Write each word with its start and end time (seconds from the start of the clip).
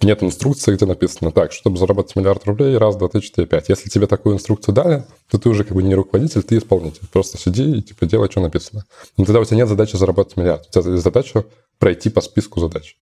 Нет 0.00 0.22
инструкции, 0.22 0.76
где 0.76 0.86
написано 0.86 1.32
так, 1.32 1.50
чтобы 1.50 1.76
заработать 1.76 2.14
миллиард 2.14 2.44
рублей, 2.44 2.76
раз, 2.76 2.94
два, 2.96 3.08
три, 3.08 3.20
четыре, 3.20 3.48
пять. 3.48 3.68
Если 3.68 3.88
тебе 3.90 4.06
такую 4.06 4.36
инструкцию 4.36 4.72
дали, 4.72 5.04
то 5.28 5.38
ты 5.38 5.48
уже 5.48 5.64
как 5.64 5.74
бы 5.74 5.82
не 5.82 5.96
руководитель, 5.96 6.44
ты 6.44 6.56
исполнитель. 6.56 7.08
Просто 7.12 7.36
сиди 7.36 7.78
и 7.78 7.82
типа 7.82 8.06
делай, 8.06 8.30
что 8.30 8.40
написано. 8.40 8.84
Но 9.16 9.24
тогда 9.24 9.40
у 9.40 9.44
тебя 9.44 9.56
нет 9.56 9.68
задачи 9.68 9.96
заработать 9.96 10.36
миллиард. 10.36 10.68
У 10.68 10.70
тебя 10.70 10.92
есть 10.92 11.02
задача 11.02 11.46
пройти 11.80 12.10
по 12.10 12.20
списку 12.20 12.60
задач. 12.60 12.96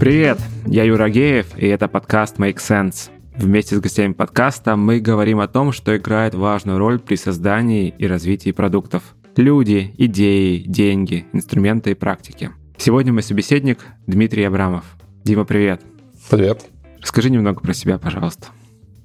Привет, 0.00 0.38
я 0.66 0.84
Юра 0.84 1.10
Геев, 1.10 1.58
и 1.58 1.66
это 1.66 1.88
подкаст 1.88 2.38
Make 2.38 2.56
Sense. 2.56 3.10
Вместе 3.36 3.76
с 3.76 3.80
гостями 3.80 4.14
подкаста 4.14 4.76
мы 4.76 4.98
говорим 4.98 5.40
о 5.40 5.48
том, 5.48 5.72
что 5.72 5.94
играет 5.94 6.34
важную 6.34 6.78
роль 6.78 6.98
при 6.98 7.16
создании 7.16 7.94
и 7.98 8.06
развитии 8.06 8.50
продуктов. 8.50 9.14
Люди, 9.36 9.94
идеи, 9.98 10.64
деньги, 10.66 11.26
инструменты 11.34 11.90
и 11.90 11.94
практики– 11.94 12.50
Сегодня 12.78 13.12
мой 13.12 13.22
собеседник 13.22 13.86
Дмитрий 14.06 14.44
Абрамов. 14.44 14.84
Дима, 15.24 15.44
привет. 15.44 15.82
Привет. 16.30 16.62
Расскажи 17.00 17.30
немного 17.30 17.60
про 17.60 17.74
себя, 17.74 17.98
пожалуйста. 17.98 18.48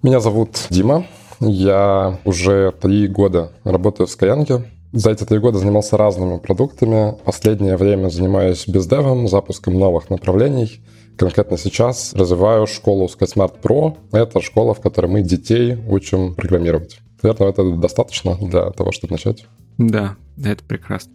Меня 0.01 0.19
зовут 0.19 0.67
Дима. 0.69 1.05
Я 1.39 2.19
уже 2.25 2.73
три 2.81 3.07
года 3.07 3.51
работаю 3.63 4.07
в 4.07 4.09
Skyeng. 4.11 4.65
За 4.93 5.11
эти 5.11 5.25
три 5.25 5.37
года 5.37 5.59
занимался 5.59 5.97
разными 5.97 6.39
продуктами. 6.39 7.15
Последнее 7.23 7.77
время 7.77 8.09
занимаюсь 8.09 8.67
бездевом, 8.67 9.27
запуском 9.27 9.77
новых 9.77 10.09
направлений. 10.09 10.81
Конкретно 11.17 11.57
сейчас 11.57 12.13
развиваю 12.13 12.67
школу 12.67 13.07
SkySmart 13.07 13.61
Pro. 13.61 13.97
Это 14.11 14.41
школа, 14.41 14.73
в 14.73 14.81
которой 14.81 15.07
мы 15.07 15.21
детей 15.21 15.77
учим 15.87 16.35
программировать. 16.35 16.99
Наверное, 17.21 17.49
это 17.49 17.71
достаточно 17.71 18.35
для 18.35 18.69
того, 18.71 18.91
чтобы 18.91 19.13
начать. 19.13 19.45
Да, 19.77 20.15
это 20.43 20.63
прекрасно. 20.63 21.11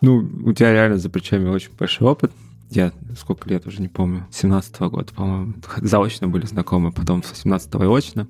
Ну, 0.00 0.28
у 0.44 0.52
тебя 0.52 0.72
реально 0.72 0.98
за 0.98 1.10
плечами 1.10 1.48
очень 1.48 1.70
большой 1.78 2.08
опыт. 2.08 2.32
Я 2.70 2.92
сколько 3.16 3.48
лет 3.48 3.66
уже 3.66 3.80
не 3.80 3.88
помню, 3.88 4.26
17-го 4.32 4.90
года, 4.90 5.14
по-моему, 5.14 5.54
заочно 5.76 6.26
были 6.26 6.46
знакомы, 6.46 6.90
потом 6.90 7.22
с 7.22 7.32
18-го 7.32 7.84
и 7.84 7.86
очно. 7.86 8.26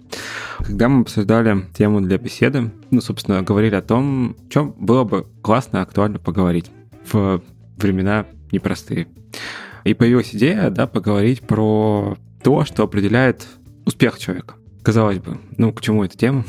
Когда 0.59 0.89
мы 0.89 1.03
обсуждали 1.03 1.65
тему 1.77 2.03
для 2.03 2.19
беседы, 2.19 2.71
ну, 2.91 3.01
собственно, 3.01 3.43
говорили 3.43 3.75
о 3.75 3.83
том, 3.83 4.37
о 4.39 4.53
чем 4.53 4.75
было 4.79 5.05
бы 5.05 5.27
классно 5.41 5.79
и 5.79 5.81
актуально 5.81 6.19
поговорить 6.19 6.71
в 7.11 7.41
времена 7.79 8.27
непростые. 8.53 9.09
И 9.85 9.95
появилась 9.95 10.35
идея, 10.35 10.69
да, 10.69 10.87
поговорить 10.87 11.41
про 11.41 12.19
то, 12.43 12.65
что 12.65 12.83
определяет 12.83 13.47
успех 13.87 14.19
человека. 14.19 14.57
Казалось 14.83 15.19
бы, 15.19 15.39
ну, 15.57 15.73
к 15.73 15.81
чему 15.81 16.05
эта 16.05 16.17
тема? 16.17 16.45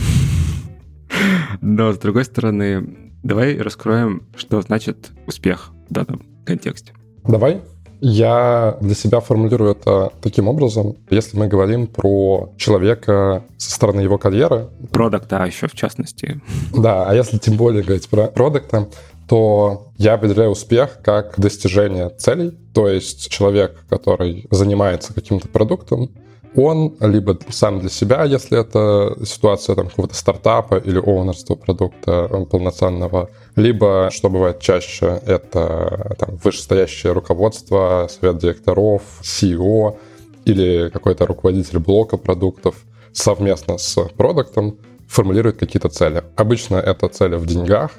Но, 1.61 1.93
с 1.93 1.97
другой 1.97 2.25
стороны, 2.25 3.06
Давай 3.23 3.57
раскроем, 3.57 4.23
что 4.35 4.61
значит 4.61 5.09
успех 5.25 5.71
в 5.89 5.93
данном 5.93 6.21
контексте. 6.45 6.93
Давай. 7.27 7.61
Я 7.99 8.77
для 8.79 8.93
себя 8.93 9.21
формулирую 9.21 9.71
это 9.71 10.11
таким 10.21 10.47
образом. 10.47 10.97
Если 11.09 11.35
мы 11.35 11.47
говорим 11.47 11.87
про 11.87 12.53
человека 12.57 13.43
со 13.57 13.71
стороны 13.71 14.01
его 14.01 14.19
карьеры... 14.19 14.67
Продукта 14.91 15.43
еще 15.45 15.67
в 15.67 15.73
частности. 15.73 16.39
Да, 16.75 17.09
а 17.09 17.15
если 17.15 17.39
тем 17.39 17.57
более 17.57 17.83
говорить 17.83 18.07
про 18.07 18.27
продукта, 18.27 18.87
то 19.27 19.91
я 19.97 20.13
определяю 20.13 20.51
успех 20.51 20.99
как 21.03 21.39
достижение 21.39 22.09
целей. 22.09 22.51
То 22.73 22.87
есть 22.87 23.29
человек, 23.29 23.83
который 23.89 24.47
занимается 24.51 25.13
каким-то 25.13 25.47
продуктом, 25.47 26.11
он 26.55 26.95
либо 26.99 27.37
сам 27.49 27.79
для 27.79 27.89
себя, 27.89 28.23
если 28.23 28.59
это 28.59 29.15
ситуация 29.25 29.75
там, 29.75 29.87
какого-то 29.89 30.15
стартапа 30.15 30.75
или 30.75 30.99
оунерства 30.99 31.55
продукта 31.55 32.27
э, 32.29 32.45
полноценного, 32.45 33.29
либо, 33.55 34.09
что 34.11 34.29
бывает 34.29 34.59
чаще, 34.59 35.21
это 35.25 36.15
там, 36.19 36.37
вышестоящее 36.43 37.13
руководство, 37.13 38.07
совет 38.09 38.37
директоров, 38.39 39.01
CEO 39.21 39.97
или 40.45 40.89
какой-то 40.89 41.25
руководитель 41.25 41.79
блока 41.79 42.17
продуктов 42.17 42.75
совместно 43.11 43.77
с 43.77 43.95
продуктом 44.15 44.77
формулирует 45.07 45.57
какие-то 45.57 45.89
цели. 45.89 46.23
Обычно 46.35 46.75
это 46.77 47.07
цели 47.07 47.35
в 47.35 47.45
деньгах, 47.45 47.91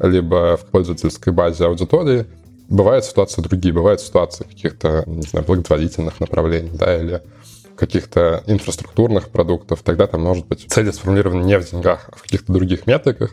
либо 0.00 0.56
в 0.56 0.66
пользовательской 0.66 1.32
базе 1.32 1.66
аудитории. 1.66 2.26
Бывают 2.68 3.04
ситуации 3.04 3.42
другие, 3.42 3.74
бывают 3.74 4.00
ситуации 4.00 4.44
каких-то, 4.44 5.04
не 5.06 5.22
знаю, 5.22 5.44
благотворительных 5.46 6.18
направлений, 6.20 6.70
да, 6.72 6.96
или 6.96 7.22
каких-то 7.76 8.42
инфраструктурных 8.46 9.30
продуктов, 9.30 9.82
тогда 9.82 10.06
там 10.06 10.22
может 10.22 10.46
быть 10.46 10.66
цели 10.68 10.90
сформулированы 10.90 11.44
не 11.44 11.58
в 11.58 11.70
деньгах, 11.70 12.08
а 12.12 12.16
в 12.16 12.22
каких-то 12.22 12.52
других 12.52 12.86
метриках. 12.86 13.32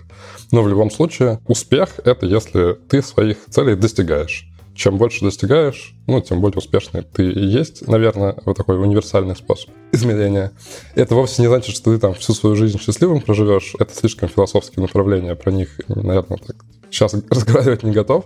Но 0.52 0.62
в 0.64 0.68
любом 0.68 0.92
случае 0.92 1.40
успех— 1.48 2.00
это 2.06 2.26
если 2.26 2.74
ты 2.90 3.02
своих 3.02 3.46
целей 3.50 3.76
достигаешь. 3.76 4.48
Чем 4.74 4.98
больше 4.98 5.26
достигаешь, 5.26 5.94
ну, 6.08 6.22
тем 6.22 6.40
более 6.40 6.58
успешный 6.58 7.04
ты 7.04 7.30
и 7.30 7.46
есть, 7.46 7.88
наверное, 7.88 8.38
вот 8.46 8.56
такой 8.56 8.82
универсальный 8.82 9.36
способ 9.36 9.70
измерения. 9.92 10.54
Это 10.96 11.14
вовсе 11.14 11.42
не 11.42 11.50
значит, 11.50 11.76
что 11.76 11.94
ты 11.94 12.00
там 12.00 12.14
всю 12.14 12.34
свою 12.34 12.56
жизнь 12.56 12.80
счастливым 12.80 13.22
проживешь. 13.22 13.76
Это 13.80 13.94
слишком 13.94 14.30
философские 14.30 14.82
направления, 14.82 15.36
про 15.36 15.52
них, 15.52 15.80
наверное, 15.88 16.38
так 16.38 16.56
сейчас 16.90 17.14
разговаривать 17.30 17.84
не 17.84 17.92
готов. 17.92 18.26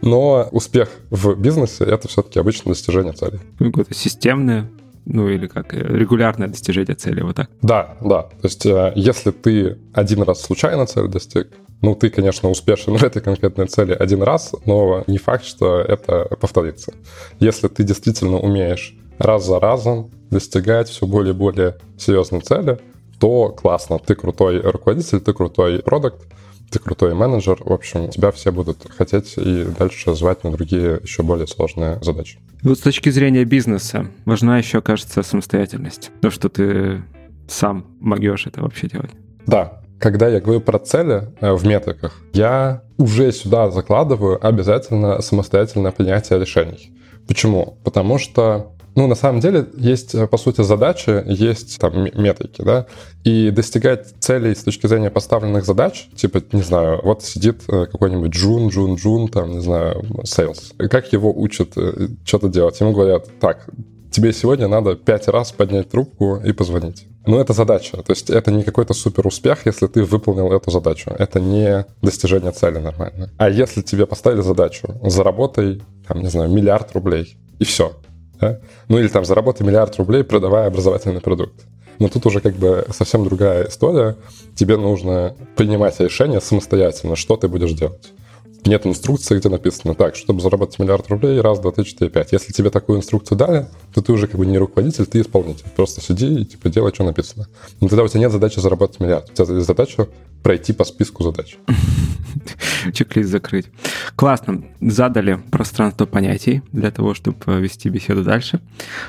Но 0.00 0.48
успех 0.50 0.88
в 1.10 1.34
бизнесе— 1.34 1.84
это 1.86 2.08
все-таки 2.08 2.38
обычно 2.38 2.72
достижение 2.72 3.12
целей. 3.12 3.40
Какое-то 3.58 3.94
системное 3.94 4.70
ну 5.04 5.28
или 5.28 5.46
как, 5.46 5.74
э, 5.74 5.78
регулярное 5.78 6.48
достижение 6.48 6.94
цели, 6.94 7.22
вот 7.22 7.36
так? 7.36 7.50
Да, 7.62 7.96
да. 8.00 8.22
То 8.22 8.44
есть 8.44 8.66
э, 8.66 8.92
если 8.94 9.30
ты 9.30 9.78
один 9.92 10.22
раз 10.22 10.42
случайно 10.42 10.86
цель 10.86 11.08
достиг, 11.08 11.48
ну, 11.82 11.96
ты, 11.96 12.10
конечно, 12.10 12.48
успешен 12.48 12.96
в 12.96 13.02
этой 13.02 13.20
конкретной 13.20 13.66
цели 13.66 13.92
один 13.92 14.22
раз, 14.22 14.54
но 14.66 15.04
не 15.06 15.18
факт, 15.18 15.44
что 15.44 15.80
это 15.80 16.28
повторится. 16.40 16.92
Если 17.40 17.68
ты 17.68 17.82
действительно 17.82 18.38
умеешь 18.38 18.96
раз 19.18 19.46
за 19.46 19.60
разом 19.60 20.10
достигать 20.30 20.88
все 20.88 21.06
более 21.06 21.34
и 21.34 21.36
более 21.36 21.76
серьезной 21.98 22.40
цели, 22.40 22.78
то 23.18 23.50
классно. 23.50 23.98
Ты 23.98 24.14
крутой 24.14 24.60
руководитель, 24.60 25.20
ты 25.20 25.32
крутой 25.32 25.80
продукт, 25.80 26.22
ты 26.72 26.78
крутой 26.78 27.14
менеджер. 27.14 27.58
В 27.64 27.72
общем, 27.72 28.08
тебя 28.08 28.30
все 28.30 28.50
будут 28.50 28.86
хотеть 28.90 29.34
и 29.36 29.64
дальше 29.78 30.14
звать 30.14 30.42
на 30.44 30.50
другие 30.50 31.00
еще 31.02 31.22
более 31.22 31.46
сложные 31.46 32.02
задачи. 32.02 32.38
Вот 32.62 32.78
с 32.78 32.82
точки 32.82 33.10
зрения 33.10 33.44
бизнеса 33.44 34.06
важна 34.24 34.58
еще, 34.58 34.80
кажется, 34.80 35.22
самостоятельность. 35.22 36.10
То, 36.20 36.30
что 36.30 36.48
ты 36.48 37.02
сам 37.48 37.86
могешь 38.00 38.46
это 38.46 38.62
вообще 38.62 38.88
делать. 38.88 39.10
Да, 39.46 39.82
когда 39.98 40.28
я 40.28 40.40
говорю 40.40 40.60
про 40.60 40.78
цели 40.78 41.28
э, 41.40 41.52
в 41.52 41.66
метриках, 41.66 42.20
я 42.32 42.82
уже 42.98 43.32
сюда 43.32 43.70
закладываю 43.70 44.44
обязательно 44.44 45.20
самостоятельное 45.20 45.92
принятие 45.92 46.40
решений. 46.40 46.92
Почему? 47.28 47.78
Потому 47.84 48.18
что 48.18 48.72
ну, 48.94 49.06
на 49.06 49.14
самом 49.14 49.40
деле, 49.40 49.66
есть, 49.74 50.14
э, 50.14 50.26
по 50.26 50.36
сути, 50.36 50.62
задачи, 50.62 51.22
есть 51.26 51.78
там 51.78 52.04
метрики, 52.14 52.62
да, 52.62 52.86
и 53.24 53.50
достигать 53.50 54.14
целей 54.20 54.54
с 54.54 54.62
точки 54.62 54.86
зрения 54.86 55.10
поставленных 55.10 55.64
задач, 55.64 56.08
типа, 56.14 56.42
не 56.52 56.62
знаю, 56.62 57.00
вот 57.02 57.22
сидит 57.22 57.62
э, 57.68 57.86
какой-нибудь 57.86 58.32
Джун, 58.32 58.68
Джун, 58.68 58.96
Джун, 58.96 59.28
там, 59.28 59.52
не 59.52 59.60
знаю, 59.60 60.04
sales. 60.24 60.72
Как 60.76 61.12
его 61.12 61.32
учат 61.32 61.70
э, 61.76 62.08
что-то 62.24 62.48
делать? 62.48 62.78
Ему 62.80 62.92
говорят, 62.92 63.28
так, 63.40 63.66
тебе 64.10 64.32
сегодня 64.32 64.68
надо 64.68 64.94
пять 64.94 65.26
раз 65.28 65.52
поднять 65.52 65.90
трубку 65.90 66.36
и 66.36 66.52
позвонить. 66.52 67.06
Ну, 67.24 67.38
это 67.38 67.52
задача. 67.52 67.96
То 67.98 68.12
есть 68.12 68.30
это 68.30 68.50
не 68.50 68.62
какой-то 68.62 68.94
супер 68.94 69.26
успех, 69.26 69.64
если 69.64 69.86
ты 69.86 70.02
выполнил 70.02 70.52
эту 70.52 70.70
задачу. 70.70 71.10
Это 71.18 71.40
не 71.40 71.86
достижение 72.02 72.50
цели 72.50 72.78
нормально. 72.78 73.30
А 73.38 73.48
если 73.48 73.80
тебе 73.80 74.06
поставили 74.06 74.42
задачу, 74.42 74.88
заработай, 75.02 75.82
там, 76.06 76.20
не 76.20 76.28
знаю, 76.28 76.50
миллиард 76.50 76.92
рублей, 76.92 77.36
и 77.58 77.64
все. 77.64 77.92
Да? 78.42 78.58
Ну 78.88 78.98
или 78.98 79.06
там 79.06 79.24
заработай 79.24 79.64
миллиард 79.64 79.96
рублей, 79.96 80.24
продавая 80.24 80.66
образовательный 80.66 81.20
продукт. 81.20 81.54
Но 82.00 82.08
тут 82.08 82.26
уже 82.26 82.40
как 82.40 82.56
бы 82.56 82.84
совсем 82.90 83.24
другая 83.24 83.68
история. 83.68 84.16
Тебе 84.56 84.76
нужно 84.76 85.36
принимать 85.54 86.00
решение 86.00 86.40
самостоятельно, 86.40 87.14
что 87.14 87.36
ты 87.36 87.46
будешь 87.46 87.72
делать. 87.72 88.12
Нет 88.64 88.84
инструкции, 88.84 89.38
где 89.38 89.48
написано 89.48 89.94
так, 89.94 90.16
чтобы 90.16 90.40
заработать 90.40 90.80
миллиард 90.80 91.08
рублей, 91.08 91.40
раз, 91.40 91.60
два, 91.60 91.70
три, 91.70 91.84
четыре, 91.84 92.10
пять. 92.10 92.32
Если 92.32 92.52
тебе 92.52 92.70
такую 92.70 92.98
инструкцию 92.98 93.38
дали, 93.38 93.66
то 93.94 94.02
ты 94.02 94.12
уже 94.12 94.26
как 94.26 94.38
бы 94.38 94.46
не 94.46 94.58
руководитель, 94.58 95.06
ты 95.06 95.20
исполнитель. 95.20 95.66
Просто 95.76 96.00
сиди 96.00 96.40
и 96.40 96.44
типа 96.44 96.68
делай, 96.68 96.92
что 96.92 97.04
написано. 97.04 97.46
Но 97.80 97.88
тогда 97.88 98.02
у 98.02 98.08
тебя 98.08 98.20
нет 98.20 98.32
задачи 98.32 98.58
заработать 98.58 98.98
миллиард. 98.98 99.30
У 99.30 99.34
тебя 99.34 99.54
есть 99.54 99.66
задача 99.66 100.08
пройти 100.42 100.72
по 100.72 100.82
списку 100.82 101.22
задач. 101.22 101.56
Чек-лист 102.90 103.30
закрыть. 103.30 103.66
Классно. 104.16 104.64
Задали 104.80 105.38
пространство 105.50 106.06
понятий 106.06 106.62
для 106.72 106.90
того, 106.90 107.14
чтобы 107.14 107.36
вести 107.60 107.88
беседу 107.88 108.24
дальше. 108.24 108.60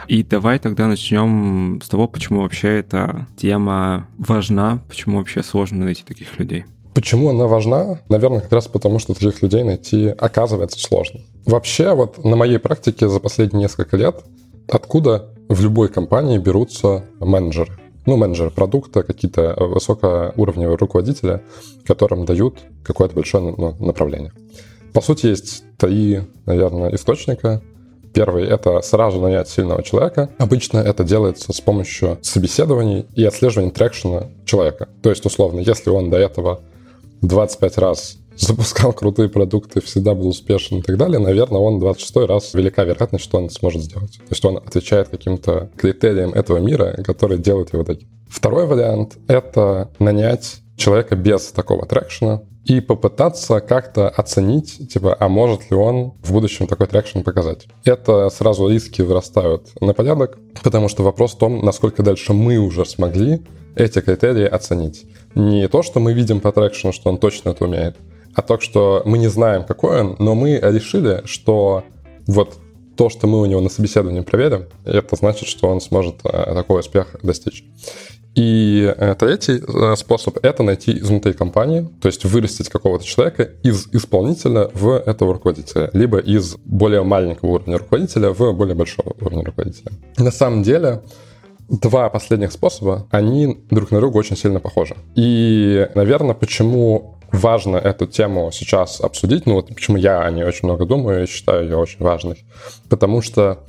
И 0.07 0.23
давай 0.23 0.59
тогда 0.59 0.87
начнем 0.87 1.81
с 1.81 1.89
того, 1.89 2.07
почему 2.07 2.41
вообще 2.41 2.79
эта 2.79 3.27
тема 3.35 4.07
важна, 4.17 4.81
почему 4.87 5.17
вообще 5.17 5.41
сложно 5.41 5.85
найти 5.85 6.03
таких 6.03 6.37
людей. 6.39 6.65
Почему 6.93 7.29
она 7.29 7.47
важна? 7.47 7.99
Наверное, 8.09 8.41
как 8.41 8.51
раз 8.51 8.67
потому, 8.67 8.99
что 8.99 9.15
таких 9.15 9.41
людей 9.41 9.63
найти 9.63 10.09
оказывается 10.09 10.79
сложно. 10.79 11.21
Вообще, 11.45 11.95
вот 11.95 12.23
на 12.23 12.35
моей 12.35 12.59
практике 12.59 13.09
за 13.09 13.19
последние 13.19 13.63
несколько 13.63 13.97
лет, 13.97 14.23
откуда 14.69 15.33
в 15.49 15.61
любой 15.61 15.89
компании 15.89 16.37
берутся 16.37 17.05
менеджеры? 17.19 17.73
Ну, 18.05 18.17
менеджеры 18.17 18.49
продукта, 18.49 19.03
какие-то 19.03 19.55
высокоуровневые 19.57 20.77
руководители, 20.77 21.41
которым 21.85 22.25
дают 22.25 22.59
какое-то 22.83 23.15
большое 23.15 23.55
ну, 23.57 23.75
направление. 23.79 24.33
По 24.93 25.01
сути, 25.01 25.27
есть 25.27 25.63
три, 25.77 26.21
наверное, 26.45 26.93
источника. 26.93 27.61
Первый— 28.13 28.43
это 28.47 28.81
сразу 28.81 29.19
нанять 29.19 29.49
сильного 29.49 29.81
человека. 29.81 30.29
Обычно 30.37 30.77
это 30.77 31.03
делается 31.03 31.51
с 31.51 31.61
помощью 31.61 32.19
собеседований 32.21 33.07
и 33.15 33.23
отслеживания 33.25 33.71
трекшена 33.71 34.29
человека. 34.45 34.87
То 35.01 35.09
есть, 35.09 35.25
условно, 35.25 35.61
если 35.61 35.89
он 35.89 36.11
до 36.11 36.17
этого 36.17 36.61
25 37.21 37.77
раз 37.79 38.17
запускал 38.37 38.93
крутые 38.93 39.29
продукты, 39.29 39.81
всегда 39.81 40.13
был 40.13 40.27
успешен 40.27 40.79
и 40.79 40.81
так 40.81 40.97
далее, 40.97 41.19
наверное, 41.19 41.59
он 41.59 41.79
26 41.79 42.15
раз 42.27 42.53
велика 42.53 42.83
вероятность, 42.83 43.23
что 43.23 43.37
он 43.37 43.49
сможет 43.49 43.83
сделать. 43.83 44.17
То 44.17 44.31
есть 44.31 44.43
он 44.45 44.57
отвечает 44.57 45.09
каким-то 45.09 45.69
критериям 45.77 46.33
этого 46.33 46.57
мира, 46.57 47.01
которые 47.03 47.39
делают 47.39 47.73
его 47.73 47.83
таким. 47.83 48.09
Второй 48.29 48.65
вариант— 48.65 49.17
это 49.27 49.91
нанять 49.99 50.57
человека 50.75 51.15
без 51.15 51.51
такого 51.51 51.85
трекшена, 51.85 52.41
и 52.65 52.79
попытаться 52.79 53.59
как-то 53.59 54.09
оценить, 54.09 54.89
типа, 54.89 55.15
а 55.19 55.27
может 55.27 55.69
ли 55.69 55.75
он 55.75 56.13
в 56.23 56.31
будущем 56.31 56.67
такой 56.67 56.87
traction 56.87 57.19
показать. 57.19 57.67
Это 57.83 58.29
сразу 58.29 58.69
риски 58.69 59.01
вырастают 59.01 59.69
на 59.81 59.93
порядок, 59.93 60.37
потому 60.63 60.87
что 60.87 61.03
вопрос 61.03 61.33
в 61.33 61.37
том, 61.37 61.63
насколько 61.63 62.03
дальше 62.03 62.33
мы 62.33 62.57
уже 62.57 62.85
смогли 62.85 63.41
эти 63.75 63.99
критерии 63.99 64.45
оценить. 64.45 65.05
Не 65.35 65.67
то, 65.67 65.83
что 65.83 65.99
мы 65.99 66.13
видим 66.13 66.39
по 66.39 66.51
traction 66.51 66.85
у, 66.85 66.93
что 66.93 67.09
он 67.09 67.17
точно 67.17 67.49
это 67.49 67.65
умеет, 67.65 67.97
а 68.35 68.41
то, 68.41 68.59
что 68.59 69.01
мы 69.05 69.17
не 69.17 69.27
знаем, 69.27 69.63
какой 69.63 70.01
он, 70.01 70.15
но 70.19 70.35
мы 70.35 70.59
решили, 70.61 71.21
что 71.25 71.83
вот 72.27 72.57
то, 72.95 73.09
что 73.09 73.27
мы 73.27 73.41
у 73.41 73.45
него 73.45 73.61
на 73.61 73.69
собеседовании 73.69 74.21
проверим, 74.21 74.65
это 74.85 75.15
значит, 75.15 75.47
что 75.47 75.67
он 75.67 75.81
сможет 75.81 76.15
э, 76.23 76.53
такой 76.53 76.81
успех 76.81 77.15
достичь. 77.23 77.63
И 78.35 78.91
э, 78.97 79.15
третий 79.15 79.61
э, 79.61 79.95
способ— 79.95 80.37
это 80.43 80.63
найти 80.63 80.97
изнутри 80.97 81.33
компании, 81.33 81.87
то 82.01 82.07
есть 82.07 82.25
вырастить 82.25 82.69
какого-то 82.69 83.05
человека 83.05 83.49
из 83.63 83.87
исполнителя 83.91 84.69
в 84.73 84.91
этого 84.91 85.33
руководителя, 85.33 85.89
либо 85.93 86.17
из 86.17 86.55
более 86.65 87.03
маленького 87.03 87.51
уровня 87.51 87.77
руководителя 87.77 88.29
в 88.29 88.53
более 88.53 88.75
большого 88.75 89.13
уровня 89.19 89.43
руководителя. 89.43 89.91
На 90.17 90.31
самом 90.31 90.63
деле, 90.63 91.03
два 91.69 92.09
последних 92.09 92.51
способа, 92.51 93.07
они 93.11 93.59
друг 93.69 93.91
на 93.91 93.99
друга 93.99 94.17
очень 94.17 94.35
сильно 94.35 94.59
похожи. 94.59 94.95
И, 95.15 95.87
наверное, 95.93 96.33
почему 96.33 97.17
важно 97.33 97.77
эту 97.77 98.05
тему 98.07 98.51
сейчас 98.53 99.01
обсудить, 99.01 99.45
ну 99.45 99.55
вот 99.55 99.67
почему 99.67 99.97
я 99.97 100.21
о 100.21 100.31
ней 100.31 100.43
очень 100.43 100.67
много 100.67 100.85
думаю 100.85 101.23
и 101.23 101.27
считаю 101.27 101.63
ее 101.63 101.77
очень 101.77 101.99
важной, 101.99 102.45
потому 102.89 103.21
что 103.21 103.59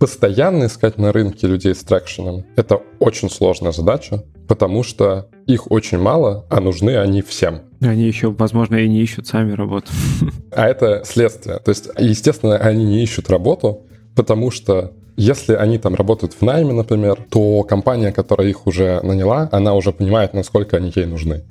постоянно 0.00 0.64
искать 0.64 0.98
на 0.98 1.12
рынке 1.12 1.46
людей 1.46 1.74
с 1.74 1.84
трекшеном— 1.84 2.44
это 2.56 2.80
очень 2.98 3.30
сложная 3.30 3.72
задача, 3.72 4.24
потому 4.48 4.82
что 4.82 5.28
их 5.46 5.70
очень 5.70 5.98
мало, 5.98 6.46
а 6.48 6.60
нужны 6.60 6.96
они 6.96 7.20
всем. 7.22 7.60
Они 7.80 8.04
еще, 8.04 8.30
возможно, 8.30 8.76
и 8.76 8.88
не 8.88 9.02
ищут 9.02 9.26
сами 9.26 9.52
работу. 9.52 9.88
А 10.52 10.66
это 10.66 11.02
следствие. 11.04 11.58
То 11.60 11.68
есть, 11.68 11.88
естественно, 11.98 12.56
они 12.56 12.84
не 12.84 13.02
ищут 13.04 13.30
работу, 13.30 13.82
потому 14.16 14.50
что 14.50 14.92
если 15.16 15.54
они 15.54 15.78
там 15.78 15.94
работают 15.94 16.32
в 16.32 16.42
найме, 16.42 16.72
например, 16.72 17.18
то 17.30 17.62
компания, 17.62 18.10
которая 18.10 18.48
их 18.48 18.66
уже 18.66 19.00
наняла, 19.02 19.48
она 19.52 19.74
уже 19.74 19.92
понимает, 19.92 20.34
насколько 20.34 20.78
они 20.78 20.90
ей 20.94 21.04
нужны 21.04 21.44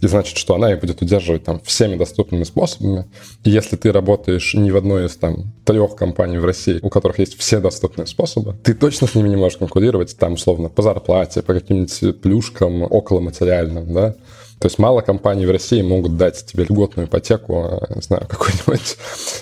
и 0.00 0.08
значит, 0.08 0.36
что 0.36 0.54
она 0.54 0.72
их 0.72 0.80
будет 0.80 1.02
удерживать 1.02 1.44
там 1.44 1.60
всеми 1.60 1.96
доступными 1.96 2.44
способами. 2.44 3.06
И 3.44 3.50
если 3.50 3.76
ты 3.76 3.92
работаешь 3.92 4.54
не 4.54 4.70
в 4.70 4.76
одной 4.76 5.06
из 5.06 5.16
там 5.16 5.52
трех 5.64 5.96
компаний 5.96 6.38
в 6.38 6.44
России, 6.44 6.78
у 6.82 6.88
которых 6.88 7.18
есть 7.18 7.38
все 7.38 7.60
доступные 7.60 8.06
способы, 8.06 8.56
ты 8.62 8.74
точно 8.74 9.06
с 9.06 9.14
ними 9.14 9.28
не 9.28 9.36
можешь 9.36 9.58
конкурировать 9.58 10.16
там, 10.16 10.34
условно, 10.34 10.68
по 10.68 10.82
зарплате, 10.82 11.42
по 11.42 11.54
каким-нибудь 11.54 12.20
плюшкам 12.20 12.82
около 12.82 13.20
материальным, 13.20 13.92
да. 13.92 14.14
То 14.60 14.66
есть 14.66 14.78
мало 14.78 15.02
компаний 15.02 15.46
в 15.46 15.50
России 15.50 15.82
могут 15.82 16.16
дать 16.16 16.44
тебе 16.44 16.64
льготную 16.64 17.06
ипотеку, 17.06 17.64
а, 17.64 17.94
не 17.94 18.02
знаю, 18.02 18.26
какую-нибудь 18.28 18.96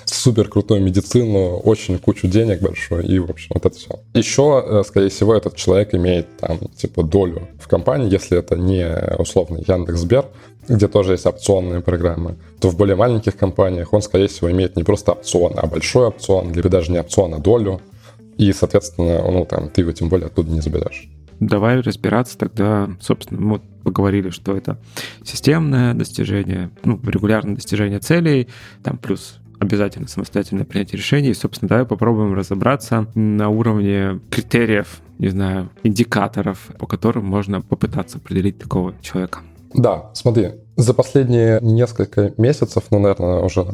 супер 0.05 0.49
крутую 0.49 0.83
медицину, 0.83 1.57
очень 1.59 1.99
кучу 1.99 2.29
денег 2.29 2.61
большую 2.61 3.05
и, 3.05 3.19
в 3.19 3.31
общем, 3.31 3.53
вот 3.55 3.65
это 3.65 3.77
все. 3.77 4.01
Еще, 4.15 4.65
э, 4.67 4.83
скорее 4.87 5.09
всего, 5.09 5.35
этот 5.35 5.57
человек 5.57 5.95
имеет 5.95 6.37
там, 6.39 6.59
типа, 6.77 7.03
долю 7.03 7.49
в 7.59 7.69
компании, 7.69 8.11
если 8.11 8.39
это 8.39 8.57
не, 8.57 8.87
условно, 9.19 9.59
Яндекс.Сбер, 9.67 10.27
где 10.69 10.89
тоже 10.89 11.13
есть 11.13 11.27
опционные 11.27 11.81
программы, 11.81 12.37
то 12.61 12.69
в 12.69 12.77
более 12.77 12.97
маленьких 12.97 13.37
компаниях 13.37 13.93
он, 13.93 14.03
скорее 14.03 14.27
всего, 14.27 14.51
имеет 14.51 14.77
не 14.77 14.83
просто 14.83 15.13
опцион, 15.13 15.53
а 15.57 15.67
большой 15.67 16.09
опцион, 16.09 16.53
либо 16.53 16.69
даже 16.69 16.91
не 16.91 16.99
опцион, 16.99 17.35
а 17.35 17.39
долю. 17.39 17.81
И, 18.37 18.53
соответственно, 18.53 19.23
ну, 19.31 19.47
там, 19.47 19.69
ты 19.69 19.81
его 19.83 19.93
тем 19.93 20.09
более 20.09 20.27
оттуда 20.27 20.51
не 20.51 20.61
заберешь. 20.61 21.09
Давай 21.41 21.81
разбираться 21.81 22.37
тогда, 22.37 22.91
собственно, 23.01 23.41
мы 23.41 23.61
поговорили, 23.87 24.31
что 24.31 24.57
это 24.57 24.79
системное 25.23 25.95
достижение, 25.95 26.71
ну, 26.83 27.01
регулярное 27.07 27.55
достижение 27.55 28.01
целей, 28.01 28.49
там 28.83 28.99
плюс 28.99 29.39
обязательно 29.61 30.09
самостоятельное 30.09 30.65
принятие 30.65 30.99
решений. 30.99 31.31
И, 31.31 31.35
собственно, 31.35 31.69
давай 31.69 31.87
попробуем 31.87 32.35
разобраться 32.35 33.07
на 33.15 33.49
уровне 33.49 34.21
критериев, 34.29 35.01
не 35.19 35.29
знаю, 35.29 35.71
индикаторов, 35.85 36.69
по 36.81 36.87
которым 36.89 37.27
можно 37.27 37.61
попытаться 37.61 38.19
определить 38.19 38.59
такого 38.59 38.93
человека. 39.01 39.39
Да, 39.73 40.11
смотри, 40.15 40.51
за 40.77 40.93
последние 40.93 41.61
несколько 41.63 42.33
месяцев, 42.39 42.85
ну, 42.91 42.99
наверное, 42.99 43.39
уже 43.39 43.65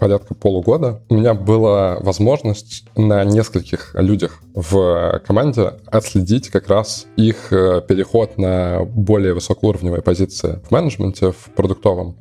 порядка 0.00 0.34
полугода. 0.34 1.02
У 1.10 1.14
меня 1.14 1.34
была 1.34 1.98
возможность 2.00 2.84
на 2.96 3.22
нескольких 3.22 3.94
людях 3.94 4.40
в 4.54 5.20
команде 5.26 5.74
отследить 5.86 6.48
как 6.48 6.68
раз 6.68 7.06
их 7.16 7.52
э, 7.52 7.82
переход 7.86 8.38
на 8.38 8.84
более 8.84 9.34
высокоуровневые 9.34 10.00
позиции 10.00 10.58
в 10.66 10.70
менеджменте, 10.70 11.32
в 11.32 11.50
продуктовом, 11.54 12.16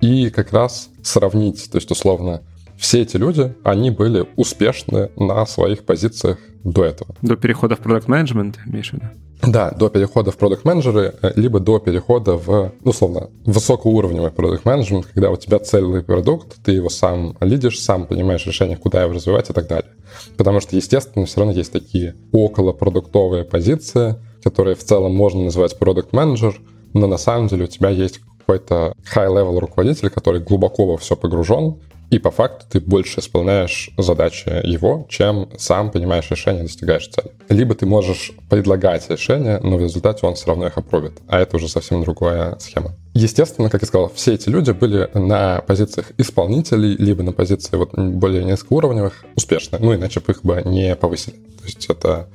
и 0.00 0.30
как 0.30 0.52
раз 0.52 0.88
сравнить, 1.02 1.70
то 1.70 1.76
есть 1.76 1.90
условно, 1.90 2.40
все 2.78 3.02
эти 3.02 3.16
люди, 3.16 3.54
они 3.64 3.90
были 3.90 4.26
успешны 4.36 5.10
на 5.16 5.44
своих 5.46 5.84
позициях 5.84 6.38
до 6.64 6.84
этого. 6.84 7.14
До 7.22 7.36
перехода 7.36 7.76
в 7.76 7.80
продукт 7.80 8.08
менеджмент 8.08 8.58
имеешь 8.66 8.90
в 8.90 8.94
виду? 8.94 9.06
Да, 9.42 9.70
до 9.70 9.88
перехода 9.88 10.32
в 10.32 10.36
продукт 10.36 10.64
менеджеры 10.64 11.14
э, 11.22 11.32
либо 11.36 11.60
до 11.60 11.78
перехода 11.78 12.34
в, 12.34 12.72
ну, 12.82 12.90
условно, 12.90 13.30
высокоуровневый 13.44 14.30
продукт 14.32 14.64
менеджмент 14.64 15.06
когда 15.06 15.30
у 15.30 15.36
тебя 15.36 15.60
целый 15.60 16.02
продукт, 16.02 16.56
ты 16.64 16.72
его 16.72 16.88
сам 16.88 17.36
лидишь, 17.40 17.80
сам 17.80 18.06
понимаешь 18.06 18.46
решение, 18.46 18.76
куда 18.76 19.02
его 19.02 19.12
развивать 19.12 19.50
и 19.50 19.52
так 19.52 19.68
далее. 19.68 19.90
Потому 20.36 20.60
что, 20.60 20.74
естественно, 20.74 21.26
все 21.26 21.40
равно 21.40 21.54
есть 21.54 21.72
такие 21.72 22.16
около 22.32 22.72
продуктовые 22.72 23.44
позиции, 23.44 24.16
которые 24.42 24.74
в 24.74 24.82
целом 24.82 25.14
можно 25.14 25.44
называть 25.44 25.78
продукт 25.78 26.12
менеджер 26.12 26.60
но 26.94 27.06
на 27.06 27.18
самом 27.18 27.48
деле 27.48 27.64
у 27.64 27.68
тебя 27.68 27.90
есть 27.90 28.20
какой-то 28.38 28.94
high-level 29.14 29.58
руководитель, 29.58 30.10
который 30.10 30.40
глубоко 30.40 30.86
во 30.86 30.96
все 30.96 31.16
погружен, 31.16 31.76
и 32.10 32.18
по 32.18 32.30
факту 32.30 32.64
ты 32.70 32.80
больше 32.80 33.20
исполняешь 33.20 33.90
задачи 33.98 34.48
его, 34.64 35.06
чем 35.08 35.48
сам 35.58 35.90
понимаешь 35.90 36.30
решение, 36.30 36.62
достигаешь 36.62 37.08
цели. 37.08 37.30
Либо 37.48 37.74
ты 37.74 37.86
можешь 37.86 38.32
предлагать 38.48 39.08
решения, 39.10 39.60
но 39.62 39.76
в 39.76 39.80
результате 39.80 40.26
он 40.26 40.34
все 40.34 40.46
равно 40.46 40.66
их 40.66 40.78
опробит. 40.78 41.18
А 41.28 41.38
это 41.38 41.56
уже 41.56 41.68
совсем 41.68 42.02
другая 42.02 42.56
схема. 42.60 42.94
Естественно, 43.14 43.68
как 43.68 43.82
я 43.82 43.88
сказал, 43.88 44.10
все 44.14 44.34
эти 44.34 44.48
люди 44.48 44.70
были 44.70 45.10
на 45.14 45.60
позициях 45.66 46.12
исполнителей, 46.18 46.96
либо 46.96 47.22
на 47.22 47.32
позиции 47.32 47.76
вот 47.76 47.94
более 47.94 48.44
низкоуровневых 48.44 49.24
успешны. 49.36 49.78
Ну, 49.80 49.94
иначе 49.94 50.20
бы 50.20 50.32
их 50.32 50.42
бы 50.42 50.62
не 50.64 50.94
повысили. 50.94 51.34
То 51.34 51.64
есть 51.64 51.86
это 51.86 52.28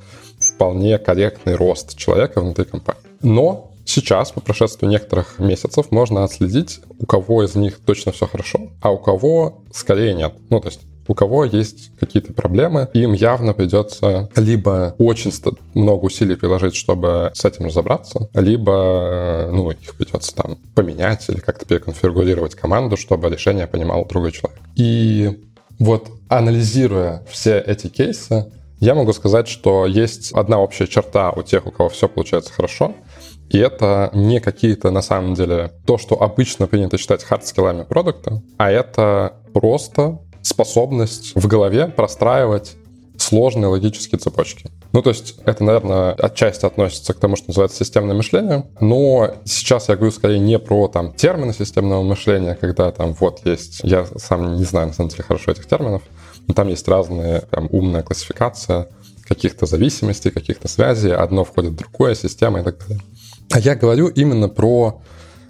вполне 0.54 0.98
корректный 0.98 1.54
рост 1.54 1.96
человека 1.96 2.40
внутри 2.40 2.64
компании. 2.64 3.02
Но 3.22 3.73
Сейчас, 3.94 4.32
по 4.32 4.40
прошествии 4.40 4.88
некоторых 4.88 5.38
месяцев, 5.38 5.92
можно 5.92 6.24
отследить, 6.24 6.80
у 6.98 7.06
кого 7.06 7.44
из 7.44 7.54
них 7.54 7.78
точно 7.78 8.10
все 8.10 8.26
хорошо, 8.26 8.72
а 8.80 8.90
у 8.90 8.98
кого 8.98 9.62
скорее 9.72 10.14
нет. 10.14 10.34
Ну, 10.50 10.58
то 10.58 10.66
есть 10.66 10.80
у 11.06 11.14
кого 11.14 11.44
есть 11.44 11.92
какие-то 12.00 12.32
проблемы, 12.32 12.88
им 12.92 13.12
явно 13.12 13.52
придется 13.52 14.28
либо 14.34 14.96
очень 14.98 15.32
много 15.74 16.06
усилий 16.06 16.34
приложить, 16.34 16.74
чтобы 16.74 17.30
с 17.34 17.44
этим 17.44 17.66
разобраться, 17.66 18.28
либо 18.34 18.72
э, 18.72 19.50
ну, 19.52 19.70
их 19.70 19.94
придется 19.94 20.34
там 20.34 20.58
поменять 20.74 21.28
или 21.28 21.38
как-то 21.38 21.64
переконфигурировать 21.64 22.56
команду, 22.56 22.96
чтобы 22.96 23.28
решение 23.28 23.68
понимал 23.68 24.06
другой 24.06 24.32
человек. 24.32 24.58
И 24.74 25.46
вот 25.78 26.08
анализируя 26.28 27.22
все 27.30 27.60
эти 27.60 27.86
кейсы, 27.86 28.50
я 28.80 28.96
могу 28.96 29.12
сказать, 29.12 29.46
что 29.46 29.86
есть 29.86 30.32
одна 30.32 30.58
общая 30.58 30.88
черта 30.88 31.30
у 31.30 31.44
тех, 31.44 31.64
у 31.64 31.70
кого 31.70 31.88
все 31.90 32.08
получается 32.08 32.52
хорошо, 32.52 32.92
и 33.50 33.58
это 33.58 34.10
не 34.12 34.40
какие-то, 34.40 34.90
на 34.90 35.02
самом 35.02 35.34
деле, 35.34 35.72
то, 35.86 35.98
что 35.98 36.20
обычно 36.22 36.66
принято 36.66 36.98
считать 36.98 37.22
хардскиллами 37.22 37.84
продукта, 37.84 38.42
а 38.56 38.70
это 38.70 39.34
просто 39.52 40.18
способность 40.42 41.32
в 41.34 41.46
голове 41.46 41.86
простраивать 41.86 42.76
сложные 43.16 43.68
логические 43.68 44.18
цепочки. 44.18 44.70
Ну, 44.92 45.02
то 45.02 45.10
есть 45.10 45.36
это, 45.44 45.64
наверное, 45.64 46.12
отчасти 46.12 46.66
относится 46.66 47.14
к 47.14 47.18
тому, 47.18 47.36
что 47.36 47.48
называется 47.48 47.84
системное 47.84 48.14
мышление, 48.14 48.66
но 48.80 49.34
сейчас 49.44 49.88
я 49.88 49.96
говорю 49.96 50.12
скорее 50.12 50.38
не 50.38 50.58
про 50.58 50.88
там 50.88 51.12
термины 51.12 51.52
системного 51.52 52.02
мышления, 52.02 52.54
когда 52.54 52.90
там 52.92 53.14
вот 53.14 53.40
есть, 53.44 53.80
я 53.82 54.06
сам 54.16 54.56
не 54.56 54.64
знаю 54.64 54.88
на 54.88 54.92
самом 54.92 55.10
деле 55.10 55.24
хорошо 55.24 55.52
этих 55.52 55.66
терминов, 55.66 56.02
но 56.46 56.54
там 56.54 56.68
есть 56.68 56.86
разные, 56.88 57.40
там 57.50 57.68
умная 57.70 58.02
классификация 58.02 58.88
каких-то 59.26 59.66
зависимостей, 59.66 60.30
каких-то 60.30 60.68
связей, 60.68 61.12
одно 61.12 61.44
входит 61.44 61.72
в 61.72 61.76
другое, 61.76 62.14
система 62.14 62.60
и 62.60 62.62
так 62.62 62.78
далее. 62.86 63.02
А 63.50 63.58
я 63.58 63.74
говорю 63.74 64.08
именно 64.08 64.48
про 64.48 65.02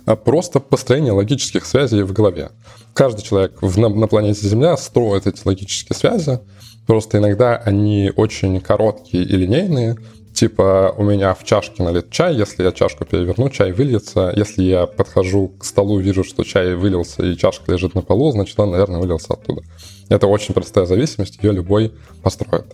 а, 0.06 0.16
просто 0.16 0.60
построение 0.60 1.12
логических 1.12 1.64
связей 1.64 2.02
в 2.02 2.12
голове. 2.12 2.50
Каждый 2.92 3.22
человек 3.22 3.58
в, 3.60 3.78
на, 3.78 3.88
на 3.88 4.06
планете 4.06 4.46
Земля 4.46 4.76
строит 4.76 5.26
эти 5.26 5.40
логические 5.44 5.96
связи, 5.96 6.40
просто 6.86 7.18
иногда 7.18 7.56
они 7.56 8.12
очень 8.14 8.60
короткие 8.60 9.24
и 9.24 9.36
линейные, 9.36 9.96
Типа 10.34 10.92
у 10.98 11.04
меня 11.04 11.32
в 11.32 11.44
чашке 11.44 11.84
налит 11.84 12.10
чай, 12.10 12.34
если 12.34 12.64
я 12.64 12.72
чашку 12.72 13.04
переверну, 13.04 13.48
чай 13.50 13.70
выльется. 13.70 14.32
Если 14.34 14.64
я 14.64 14.86
подхожу 14.86 15.48
к 15.48 15.64
столу, 15.64 16.00
вижу, 16.00 16.24
что 16.24 16.42
чай 16.42 16.74
вылился 16.74 17.24
и 17.24 17.36
чашка 17.36 17.70
лежит 17.70 17.94
на 17.94 18.02
полу, 18.02 18.32
значит 18.32 18.58
он, 18.58 18.72
наверное, 18.72 18.98
вылился 18.98 19.34
оттуда. 19.34 19.62
Это 20.08 20.26
очень 20.26 20.52
простая 20.52 20.86
зависимость, 20.86 21.38
ее 21.40 21.52
любой 21.52 21.92
построит. 22.22 22.66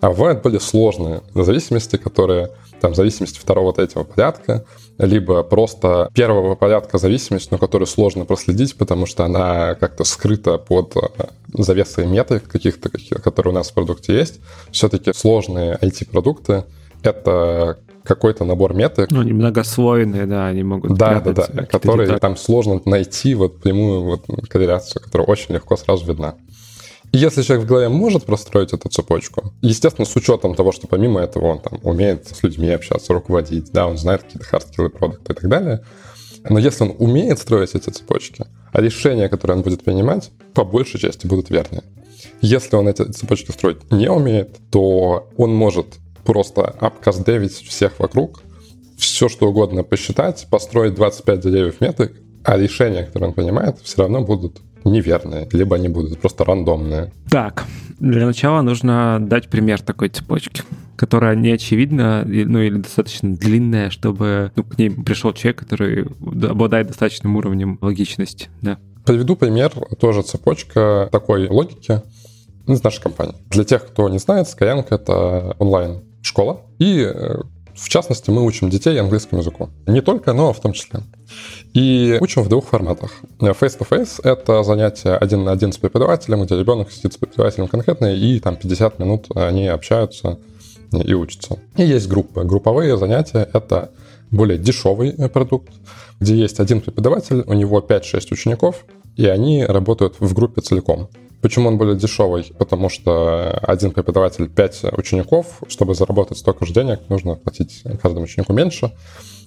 А 0.00 0.10
бывают 0.10 0.42
более 0.42 0.60
сложные 0.60 1.22
зависимости, 1.34 1.96
которые 1.96 2.50
там 2.80 2.94
зависимость 2.94 3.38
второго, 3.38 3.72
третьего 3.72 4.04
порядка, 4.04 4.64
либо 4.98 5.42
просто 5.42 6.10
первого 6.14 6.54
порядка 6.54 6.98
зависимость, 6.98 7.50
но 7.50 7.58
которую 7.58 7.88
сложно 7.88 8.26
проследить, 8.26 8.76
потому 8.76 9.06
что 9.06 9.24
она 9.24 9.74
как-то 9.74 10.04
скрыта 10.04 10.58
под 10.58 10.96
э, 10.96 11.00
завесой 11.52 12.06
меты 12.06 12.38
каких-то, 12.38 12.90
которые 13.20 13.52
у 13.52 13.56
нас 13.56 13.70
в 13.70 13.74
продукте 13.74 14.16
есть. 14.16 14.38
Все-таки 14.70 15.12
сложные 15.12 15.76
IT-продукты 15.82 16.64
это 17.02 17.78
какой-то 18.04 18.44
набор 18.44 18.74
меток. 18.74 19.10
Ну, 19.10 19.20
они 19.20 19.32
многослойные, 19.32 20.26
да, 20.26 20.46
они 20.46 20.62
могут 20.62 20.96
Да, 20.96 21.20
да, 21.20 21.32
да, 21.32 21.64
которые 21.66 22.06
детали. 22.06 22.20
там 22.20 22.36
сложно 22.36 22.80
найти 22.86 23.34
вот 23.34 23.60
прямую 23.60 24.02
вот 24.02 24.24
корреляцию, 24.48 25.02
которая 25.02 25.26
очень 25.26 25.54
легко 25.54 25.76
сразу 25.76 26.06
видна. 26.06 26.34
И 27.12 27.18
если 27.18 27.42
человек 27.42 27.66
в 27.66 27.68
голове 27.68 27.88
может 27.88 28.24
простроить 28.24 28.72
эту 28.72 28.88
цепочку, 28.88 29.52
естественно, 29.62 30.04
с 30.04 30.14
учетом 30.16 30.54
того, 30.54 30.72
что 30.72 30.86
помимо 30.86 31.20
этого 31.20 31.46
он 31.46 31.58
там 31.58 31.78
умеет 31.82 32.28
с 32.28 32.42
людьми 32.42 32.70
общаться, 32.70 33.12
руководить, 33.12 33.72
да, 33.72 33.86
он 33.86 33.96
знает 33.96 34.22
какие-то 34.24 34.46
хардскиллы 34.46 34.90
продукта 34.90 35.32
и 35.32 35.36
так 35.36 35.48
далее, 35.48 35.84
но 36.48 36.58
если 36.58 36.84
он 36.84 36.94
умеет 36.98 37.38
строить 37.38 37.74
эти 37.74 37.90
цепочки, 37.90 38.46
а 38.72 38.80
решения, 38.80 39.28
которые 39.28 39.58
он 39.58 39.62
будет 39.62 39.84
принимать, 39.84 40.30
по 40.54 40.64
большей 40.64 41.00
части 41.00 41.26
будут 41.26 41.50
вернее. 41.50 41.82
Если 42.40 42.76
он 42.76 42.88
эти 42.88 43.02
цепочки 43.10 43.50
строить 43.52 43.90
не 43.90 44.10
умеет, 44.10 44.56
то 44.70 45.28
он 45.36 45.54
может 45.54 45.98
просто 46.28 46.62
обкастдевить 46.62 47.54
всех 47.54 47.98
вокруг, 47.98 48.42
все 48.98 49.30
что 49.30 49.48
угодно 49.48 49.82
посчитать, 49.82 50.46
построить 50.50 50.94
25 50.94 51.40
деревьев 51.40 51.80
метрик, 51.80 52.12
а 52.44 52.58
решения, 52.58 53.04
которые 53.04 53.30
он 53.30 53.34
принимает, 53.34 53.78
все 53.82 54.02
равно 54.02 54.20
будут 54.20 54.60
неверные, 54.84 55.48
либо 55.52 55.76
они 55.76 55.88
будут 55.88 56.20
просто 56.20 56.44
рандомные. 56.44 57.12
Так, 57.30 57.64
для 57.98 58.26
начала 58.26 58.60
нужно 58.60 59.18
дать 59.22 59.48
пример 59.48 59.80
такой 59.80 60.10
цепочки, 60.10 60.62
которая 60.96 61.34
не 61.34 61.52
очевидна, 61.52 62.24
ну 62.26 62.60
или 62.60 62.76
достаточно 62.76 63.34
длинная, 63.34 63.88
чтобы 63.88 64.52
ну, 64.54 64.64
к 64.64 64.78
ней 64.78 64.90
пришел 64.90 65.32
человек, 65.32 65.60
который 65.60 66.08
обладает 66.46 66.88
достаточным 66.88 67.36
уровнем 67.36 67.78
логичности. 67.80 68.50
Да. 68.60 68.78
Приведу 69.06 69.34
пример, 69.34 69.72
тоже 69.98 70.20
цепочка 70.20 71.08
такой 71.10 71.48
логики 71.48 72.02
из 72.66 72.84
нашей 72.84 73.02
компании. 73.02 73.36
Для 73.48 73.64
тех, 73.64 73.86
кто 73.86 74.10
не 74.10 74.18
знает, 74.18 74.46
Skyeng— 74.46 74.84
это 74.90 75.56
онлайн 75.58 76.02
школа. 76.28 76.62
И 76.78 77.02
э, 77.02 77.42
в 77.78 77.88
частности, 77.88 78.30
мы 78.30 78.44
учим 78.44 78.70
детей 78.70 78.98
английскому 79.00 79.40
языку. 79.40 79.70
Не 79.86 80.00
только, 80.00 80.32
но 80.32 80.52
в 80.52 80.60
том 80.60 80.72
числе. 80.72 81.00
И 81.74 82.18
учим 82.20 82.42
в 82.42 82.48
двух 82.48 82.66
форматах. 82.66 83.12
Face-to-face— 83.38 84.20
это 84.24 84.62
занятие 84.64 85.16
один 85.16 85.44
на 85.44 85.52
один 85.52 85.72
с 85.72 85.78
преподавателем, 85.78 86.42
где 86.42 86.58
ребенок 86.58 86.90
сидит 86.90 87.12
с 87.12 87.16
преподавателем 87.16 87.68
конкретно, 87.68 88.06
и 88.12 88.40
там 88.40 88.56
50 88.56 88.98
минут 88.98 89.26
они 89.34 89.68
общаются 89.68 90.38
и 90.92 91.14
учатся. 91.14 91.58
И 91.76 91.84
есть 91.84 92.08
группы. 92.08 92.42
Групповые 92.42 92.96
занятия— 92.96 93.48
это 93.52 93.92
более 94.30 94.58
дешевый 94.58 95.12
продукт, 95.28 95.72
где 96.18 96.34
есть 96.34 96.58
один 96.58 96.80
преподаватель, 96.80 97.44
у 97.46 97.52
него 97.52 97.80
5-6 97.80 98.32
учеников, 98.32 98.84
и 99.16 99.26
они 99.26 99.64
работают 99.64 100.16
в 100.18 100.34
группе 100.34 100.62
целиком. 100.62 101.08
Почему 101.40 101.68
он 101.68 101.78
более 101.78 101.96
дешевый? 101.96 102.52
Потому 102.58 102.88
что 102.88 103.50
один 103.62 103.92
преподаватель 103.92 104.48
5 104.48 104.84
учеников, 104.96 105.62
чтобы 105.68 105.94
заработать 105.94 106.38
столько 106.38 106.66
же 106.66 106.72
денег, 106.72 107.00
нужно 107.08 107.36
платить 107.36 107.82
каждому 108.02 108.24
ученику 108.24 108.52
меньше. 108.52 108.92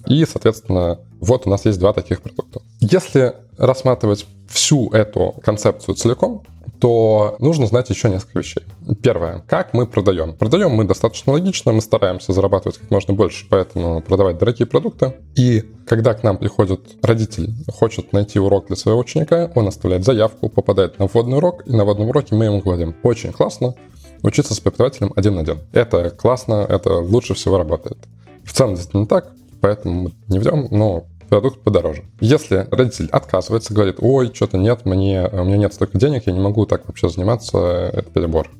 И, 0.06 0.24
соответственно, 0.24 1.00
вот 1.20 1.46
у 1.46 1.50
нас 1.50 1.64
есть 1.64 1.78
два 1.78 1.92
таких 1.92 2.22
продукта. 2.22 2.62
Если 2.80 3.34
рассматривать 3.58 4.26
всю 4.48 4.90
эту 4.90 5.34
концепцию 5.42 5.94
целиком, 5.94 6.42
то 6.82 7.36
нужно 7.38 7.66
знать 7.66 7.88
еще 7.90 8.10
несколько 8.10 8.40
вещей. 8.40 8.64
Первое. 9.02 9.44
Как 9.46 9.72
мы 9.72 9.86
продаем? 9.86 10.34
Продаем 10.34 10.72
мы 10.72 10.84
достаточно 10.84 11.32
логично, 11.32 11.72
мы 11.72 11.80
стараемся 11.80 12.32
зарабатывать 12.32 12.78
как 12.78 12.90
можно 12.90 13.14
больше, 13.14 13.46
поэтому 13.48 14.02
продавать 14.02 14.38
дорогие 14.38 14.66
продукты. 14.66 15.14
И 15.36 15.62
когда 15.86 16.12
к 16.14 16.24
нам 16.24 16.38
приходит 16.38 16.80
родитель, 17.00 17.54
хочет 17.72 18.12
найти 18.12 18.40
урок 18.40 18.66
для 18.66 18.74
своего 18.74 18.98
ученика, 18.98 19.50
он 19.54 19.68
оставляет 19.68 20.04
заявку, 20.04 20.48
попадает 20.48 20.98
на 20.98 21.06
вводный 21.06 21.36
урок, 21.36 21.62
и 21.66 21.70
на 21.70 21.84
вводном 21.84 22.08
уроке 22.08 22.34
мы 22.34 22.46
ему 22.46 22.60
говорим, 22.60 22.96
очень 23.04 23.32
классно, 23.32 23.74
учиться 24.22 24.52
с 24.52 24.58
преподавателем 24.58 25.12
один 25.14 25.36
на 25.36 25.42
один. 25.42 25.58
Это 25.72 26.10
классно, 26.10 26.66
это 26.68 26.98
лучше 26.98 27.34
всего 27.34 27.58
работает. 27.58 27.98
В 28.44 28.52
целом 28.52 28.74
действительно 28.74 29.06
так, 29.06 29.30
поэтому 29.60 30.02
мы 30.02 30.12
не 30.26 30.38
ведем, 30.38 30.66
но 30.72 31.04
продукт 31.32 31.62
подороже. 31.62 32.04
Если 32.20 32.68
родитель 32.70 33.08
отказывается, 33.10 33.72
говорит, 33.72 33.96
ой, 34.00 34.30
что-то 34.34 34.58
нет, 34.58 34.84
мне, 34.84 35.26
у 35.32 35.44
меня 35.44 35.56
нет 35.56 35.72
столько 35.72 35.96
денег, 35.96 36.24
я 36.26 36.32
не 36.34 36.40
могу 36.40 36.66
так 36.66 36.86
вообще 36.86 37.08
заниматься, 37.08 37.56
это 37.90 38.10
перебор. 38.10 38.50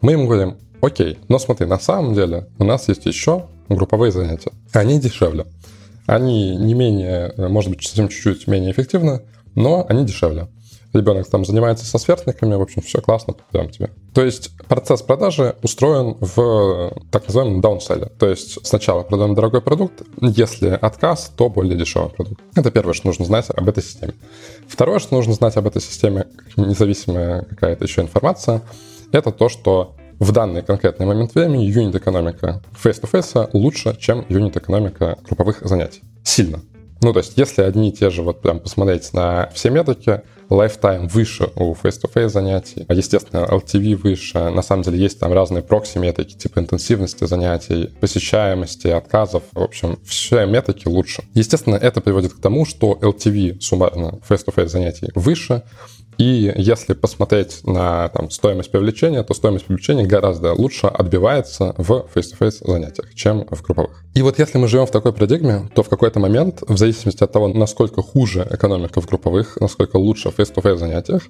Мы 0.00 0.10
ему 0.10 0.26
говорим, 0.26 0.56
окей, 0.80 1.20
но 1.28 1.38
смотри, 1.38 1.66
на 1.66 1.78
самом 1.78 2.14
деле 2.14 2.48
у 2.58 2.64
нас 2.64 2.88
есть 2.88 3.06
еще 3.06 3.46
групповые 3.68 4.10
занятия. 4.10 4.50
Они 4.72 4.98
дешевле. 4.98 5.46
Они 6.06 6.56
не 6.56 6.74
менее, 6.74 7.32
может 7.36 7.70
быть, 7.70 7.84
совсем 7.84 8.08
чуть-чуть 8.08 8.48
менее 8.48 8.72
эффективны, 8.72 9.22
но 9.54 9.86
они 9.88 10.04
дешевле 10.04 10.48
ребенок 10.92 11.28
там 11.28 11.44
занимается 11.44 11.84
со 11.84 11.98
сверстниками, 11.98 12.54
в 12.54 12.62
общем, 12.62 12.82
все 12.82 13.00
классно, 13.00 13.34
прям 13.50 13.68
тебе. 13.70 13.90
То 14.14 14.24
есть 14.24 14.50
процесс 14.68 15.02
продажи 15.02 15.56
устроен 15.62 16.16
в 16.20 16.92
так 17.10 17.26
называемом 17.26 17.60
даунселле. 17.60 18.06
То 18.18 18.28
есть 18.28 18.64
сначала 18.66 19.02
продаем 19.02 19.34
дорогой 19.34 19.60
продукт, 19.60 20.02
если 20.20 20.68
отказ, 20.68 21.32
то 21.36 21.48
более 21.48 21.76
дешевый 21.76 22.10
продукт. 22.10 22.40
Это 22.54 22.70
первое, 22.70 22.94
что 22.94 23.08
нужно 23.08 23.24
знать 23.24 23.46
об 23.50 23.68
этой 23.68 23.82
системе. 23.82 24.14
Второе, 24.66 24.98
что 24.98 25.14
нужно 25.14 25.34
знать 25.34 25.56
об 25.56 25.66
этой 25.66 25.82
системе, 25.82 26.26
независимая 26.56 27.42
какая-то 27.42 27.84
еще 27.84 28.02
информация, 28.02 28.62
это 29.12 29.32
то, 29.32 29.48
что 29.48 29.94
в 30.18 30.32
данный 30.32 30.62
конкретный 30.62 31.06
момент 31.06 31.34
времени 31.34 31.64
юнит-экономика 31.64 32.62
face-to-face 32.82 33.50
лучше, 33.52 33.96
чем 33.98 34.24
юнит-экономика 34.28 35.18
групповых 35.26 35.60
занятий. 35.62 36.02
Сильно. 36.24 36.62
Ну, 37.02 37.12
то 37.12 37.18
есть, 37.18 37.34
если 37.36 37.62
одни 37.62 37.90
и 37.90 37.92
те 37.92 38.08
же, 38.08 38.22
вот 38.22 38.40
прям 38.40 38.60
посмотреть 38.60 39.12
на 39.12 39.50
все 39.52 39.68
метрики, 39.70 40.22
lifetime 40.48 41.08
выше 41.08 41.50
у 41.56 41.74
face-to-face 41.74 42.28
занятий, 42.28 42.86
естественно, 42.88 43.46
LTV 43.50 43.96
выше, 43.96 44.50
на 44.50 44.62
самом 44.62 44.82
деле 44.82 44.98
есть 44.98 45.18
там 45.18 45.32
разные 45.32 45.62
прокси-метрики, 45.62 46.34
типа 46.34 46.60
интенсивности 46.60 47.24
занятий, 47.24 47.90
посещаемости, 48.00 48.88
отказов, 48.88 49.42
в 49.52 49.62
общем, 49.62 49.98
все 50.04 50.44
метрики 50.46 50.88
лучше. 50.88 51.24
Естественно, 51.34 51.76
это 51.76 52.00
приводит 52.00 52.34
к 52.34 52.40
тому, 52.40 52.64
что 52.64 52.98
LTV 53.00 53.60
суммарно 53.60 54.20
face-to-face 54.28 54.68
занятий 54.68 55.10
выше, 55.14 55.62
и 56.18 56.52
если 56.56 56.94
посмотреть 56.94 57.60
на 57.64 58.08
там, 58.08 58.30
стоимость 58.30 58.70
привлечения, 58.70 59.22
то 59.22 59.34
стоимость 59.34 59.66
привлечения 59.66 60.06
гораздо 60.06 60.52
лучше 60.54 60.86
отбивается 60.86 61.74
в 61.76 62.06
face-to-face 62.14 62.66
занятиях, 62.66 63.14
чем 63.14 63.46
в 63.50 63.62
групповых. 63.62 64.04
И 64.14 64.22
вот 64.22 64.38
если 64.38 64.58
мы 64.58 64.68
живем 64.68 64.86
в 64.86 64.90
такой 64.90 65.12
парадигме, 65.12 65.68
то 65.74 65.82
в 65.82 65.88
какой-то 65.88 66.20
момент, 66.20 66.62
в 66.66 66.76
зависимости 66.76 67.22
от 67.22 67.32
того, 67.32 67.48
насколько 67.48 68.02
хуже 68.02 68.46
экономика 68.50 69.00
в 69.00 69.06
групповых, 69.06 69.58
насколько 69.60 69.96
лучше 69.96 70.30
в 70.30 70.38
face-to-face 70.38 70.78
занятиях, 70.78 71.22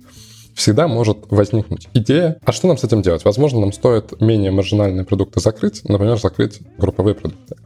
всегда 0.54 0.88
может 0.88 1.18
возникнуть 1.30 1.88
идея, 1.92 2.38
а 2.44 2.52
что 2.52 2.68
нам 2.68 2.78
с 2.78 2.84
этим 2.84 3.02
делать? 3.02 3.24
Возможно, 3.24 3.60
нам 3.60 3.72
стоит 3.72 4.20
менее 4.20 4.50
маржинальные 4.50 5.04
продукты 5.04 5.40
закрыть, 5.40 5.82
например, 5.84 6.18
закрыть 6.18 6.60
групповые 6.78 7.14
продукты. 7.14 7.56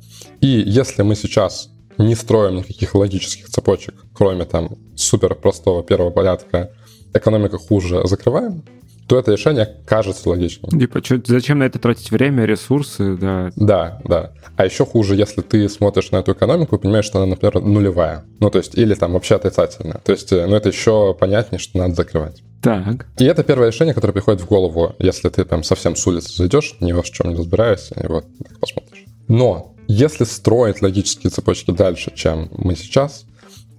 И 0.41 0.49
если 0.49 1.03
мы 1.03 1.15
сейчас 1.15 1.71
не 1.99 2.15
строим 2.15 2.57
никаких 2.57 2.95
логических 2.95 3.49
цепочек, 3.49 3.95
кроме 4.15 4.45
там 4.45 4.77
супер 4.97 5.35
простого 5.35 5.83
первого 5.83 6.11
порядка 6.11 6.73
экономика 7.15 7.59
хуже, 7.59 8.03
закрываем, 8.05 8.63
то 9.11 9.19
это 9.19 9.33
решение 9.33 9.69
кажется 9.87 10.29
логичным. 10.29 10.79
Типа, 10.79 11.05
что, 11.05 11.21
зачем 11.25 11.59
на 11.59 11.65
это 11.65 11.81
тратить 11.81 12.13
время, 12.13 12.45
ресурсы, 12.45 13.17
да? 13.17 13.51
Да, 13.57 14.01
да. 14.05 14.33
А 14.57 14.65
еще 14.65 14.87
хуже, 14.87 15.17
если 15.17 15.41
ты 15.41 15.69
смотришь 15.69 16.13
на 16.13 16.19
эту 16.19 16.33
экономику 16.33 16.77
и 16.77 16.79
понимаешь, 16.79 17.07
что 17.07 17.19
она, 17.19 17.27
например, 17.27 17.61
нулевая. 17.61 18.25
Ну, 18.39 18.51
то 18.51 18.59
есть, 18.59 18.77
или 18.79 18.95
там 18.95 19.15
вообще 19.15 19.35
отрицательная. 19.35 20.01
То 20.05 20.13
есть, 20.13 20.31
э, 20.33 20.47
ну, 20.47 20.55
это 20.55 20.69
еще 20.69 21.13
понятнее, 21.19 21.59
что 21.59 21.79
надо 21.79 21.95
закрывать. 21.95 22.45
Так. 22.63 23.07
И 23.19 23.25
это 23.25 23.43
первое 23.43 23.69
решение, 23.69 23.95
которое 23.95 24.13
приходит 24.13 24.43
в 24.43 24.47
голову, 24.47 24.95
если 25.01 25.29
ты 25.29 25.45
прям 25.45 25.65
совсем 25.65 25.97
с 25.97 26.07
улицы 26.07 26.33
зайдешь, 26.37 26.77
ни 26.79 26.93
во 26.93 27.03
чем 27.03 27.31
не 27.31 27.37
разбираешься, 27.37 28.01
и 28.01 28.07
вот 28.07 28.27
так 28.49 28.61
посмотришь. 28.61 29.07
Но 29.27 29.75
если 29.89 30.23
строить 30.23 30.83
логические 30.83 31.31
цепочки 31.31 31.73
дальше, 31.73 32.13
чем 32.15 32.49
мы 32.53 32.77
сейчас, 32.77 33.25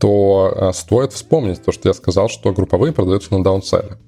то 0.01 0.51
э, 0.53 0.71
стоит 0.73 1.13
вспомнить 1.13 1.63
то, 1.63 1.71
что 1.71 1.87
я 1.87 1.93
сказал, 1.93 2.27
что 2.27 2.51
групповые 2.51 2.91
продаются 2.91 3.31
на 3.37 3.43
даунселе. 3.43 3.99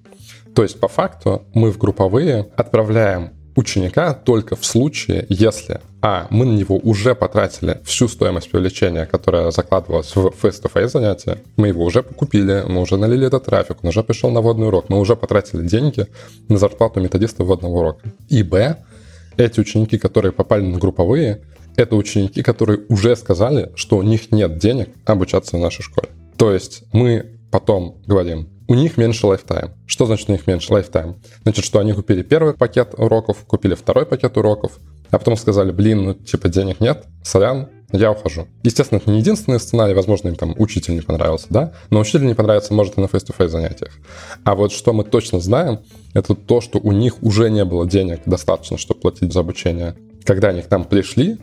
То 0.55 0.63
есть, 0.63 0.79
по 0.79 0.87
факту, 0.87 1.43
мы 1.53 1.71
в 1.71 1.77
групповые 1.77 2.47
отправляем 2.55 3.29
ученика 3.55 4.15
только 4.15 4.55
в 4.55 4.65
случае, 4.65 5.27
если 5.29 5.81
а, 6.01 6.25
мы 6.31 6.45
на 6.45 6.53
него 6.53 6.77
уже 6.77 7.13
потратили 7.13 7.79
всю 7.85 8.07
стоимость 8.07 8.49
привлечения, 8.49 9.05
которая 9.05 9.51
закладывалась 9.51 10.15
в 10.15 10.33
face-to-face 10.41 10.87
занятия, 10.87 11.37
мы 11.57 11.67
его 11.67 11.85
уже 11.85 12.01
покупили, 12.01 12.63
мы 12.67 12.81
уже 12.81 12.97
налили 12.97 13.27
этот 13.27 13.45
трафик, 13.45 13.77
он 13.83 13.89
уже 13.89 14.03
пришел 14.03 14.31
на 14.31 14.41
водный 14.41 14.69
урок, 14.69 14.89
мы 14.89 14.99
уже 14.99 15.15
потратили 15.15 15.67
деньги 15.67 16.07
на 16.49 16.57
зарплату 16.57 17.01
методиста 17.01 17.43
вводного 17.43 17.73
урока. 17.73 18.09
И 18.29 18.41
б, 18.41 18.77
эти 19.37 19.59
ученики, 19.59 19.99
которые 19.99 20.31
попали 20.31 20.65
на 20.65 20.79
групповые, 20.79 21.41
это 21.75 21.95
ученики, 21.95 22.43
которые 22.43 22.81
уже 22.89 23.15
сказали, 23.15 23.71
что 23.75 23.97
у 23.97 24.03
них 24.03 24.31
нет 24.31 24.57
денег 24.57 24.89
обучаться 25.05 25.57
в 25.57 25.59
нашей 25.59 25.83
школе. 25.83 26.09
То 26.37 26.51
есть 26.51 26.83
мы 26.91 27.39
потом 27.51 28.01
говорим, 28.05 28.49
у 28.67 28.75
них 28.75 28.97
меньше 28.97 29.27
lifetime. 29.27 29.71
Что 29.85 30.05
значит 30.05 30.29
у 30.29 30.31
них 30.31 30.47
меньше 30.47 30.73
lifetime? 30.73 31.17
Значит, 31.43 31.65
что 31.65 31.79
они 31.79 31.93
купили 31.93 32.23
первый 32.23 32.53
пакет 32.53 32.93
уроков, 32.97 33.45
купили 33.45 33.75
второй 33.75 34.05
пакет 34.05 34.37
уроков, 34.37 34.79
а 35.09 35.19
потом 35.19 35.37
сказали, 35.37 35.71
блин, 35.71 36.03
ну 36.03 36.13
типа 36.13 36.49
денег 36.49 36.79
нет, 36.79 37.05
сорян, 37.23 37.69
я 37.91 38.11
ухожу. 38.11 38.47
Естественно, 38.63 38.97
это 38.97 39.11
не 39.11 39.19
единственный 39.19 39.59
сценарий, 39.59 39.93
возможно, 39.93 40.29
им 40.29 40.35
там 40.35 40.55
учитель 40.57 40.95
не 40.95 41.01
понравился, 41.01 41.45
да, 41.51 41.73
но 41.91 41.99
учитель 41.99 42.25
не 42.25 42.33
понравится, 42.33 42.73
может, 42.73 42.97
и 42.97 43.01
на 43.01 43.05
face-to-face 43.05 43.49
занятиях. 43.49 43.91
А 44.43 44.55
вот 44.55 44.71
что 44.71 44.93
мы 44.93 45.03
точно 45.03 45.39
знаем, 45.39 45.81
это 46.13 46.33
то, 46.33 46.59
что 46.59 46.79
у 46.79 46.91
них 46.91 47.21
уже 47.21 47.51
не 47.51 47.63
было 47.65 47.87
денег 47.87 48.21
достаточно, 48.25 48.79
чтобы 48.79 49.01
платить 49.01 49.31
за 49.31 49.41
обучение, 49.41 49.95
когда 50.23 50.49
они 50.49 50.63
к 50.63 50.71
нам 50.71 50.85
пришли, 50.85 51.37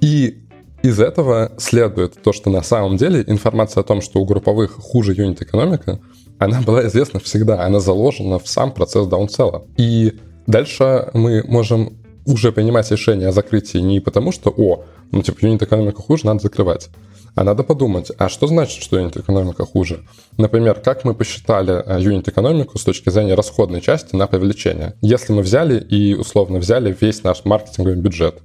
и 0.00 0.42
из 0.82 1.00
этого 1.00 1.52
следует 1.58 2.22
то, 2.22 2.32
что 2.32 2.50
на 2.50 2.62
самом 2.62 2.96
деле 2.96 3.24
информация 3.26 3.80
о 3.80 3.84
том, 3.84 4.00
что 4.00 4.20
у 4.20 4.24
групповых 4.24 4.72
хуже 4.72 5.14
юнит-экономика, 5.14 6.00
она 6.38 6.60
была 6.60 6.86
известна 6.86 7.18
всегда, 7.18 7.64
она 7.64 7.80
заложена 7.80 8.38
в 8.38 8.46
сам 8.46 8.72
процесс 8.72 9.06
даунселла. 9.06 9.64
И 9.76 10.18
дальше 10.46 11.10
мы 11.12 11.42
можем 11.46 11.98
уже 12.26 12.52
принимать 12.52 12.90
решение 12.90 13.28
о 13.28 13.32
закрытии 13.32 13.78
не 13.78 14.00
потому, 14.00 14.32
что, 14.32 14.50
о, 14.50 14.84
ну, 15.12 15.22
типа, 15.22 15.38
юнит-экономика 15.44 16.02
хуже, 16.02 16.26
надо 16.26 16.40
закрывать. 16.42 16.88
А 17.34 17.44
надо 17.44 17.62
подумать, 17.64 18.10
а 18.16 18.28
что 18.28 18.46
значит, 18.46 18.82
что 18.82 18.98
юнит-экономика 18.98 19.66
хуже? 19.66 20.04
Например, 20.38 20.74
как 20.74 21.04
мы 21.04 21.14
посчитали 21.14 21.82
э, 21.84 22.00
юнит-экономику 22.00 22.78
с 22.78 22.84
точки 22.84 23.10
зрения 23.10 23.34
расходной 23.34 23.82
части 23.82 24.16
на 24.16 24.26
привлечение? 24.26 24.94
Если 25.02 25.32
мы 25.32 25.42
взяли 25.42 25.78
и 25.78 26.14
условно 26.14 26.58
взяли 26.58 26.96
весь 26.98 27.22
наш 27.24 27.44
маркетинговый 27.44 28.00
бюджет 28.00 28.40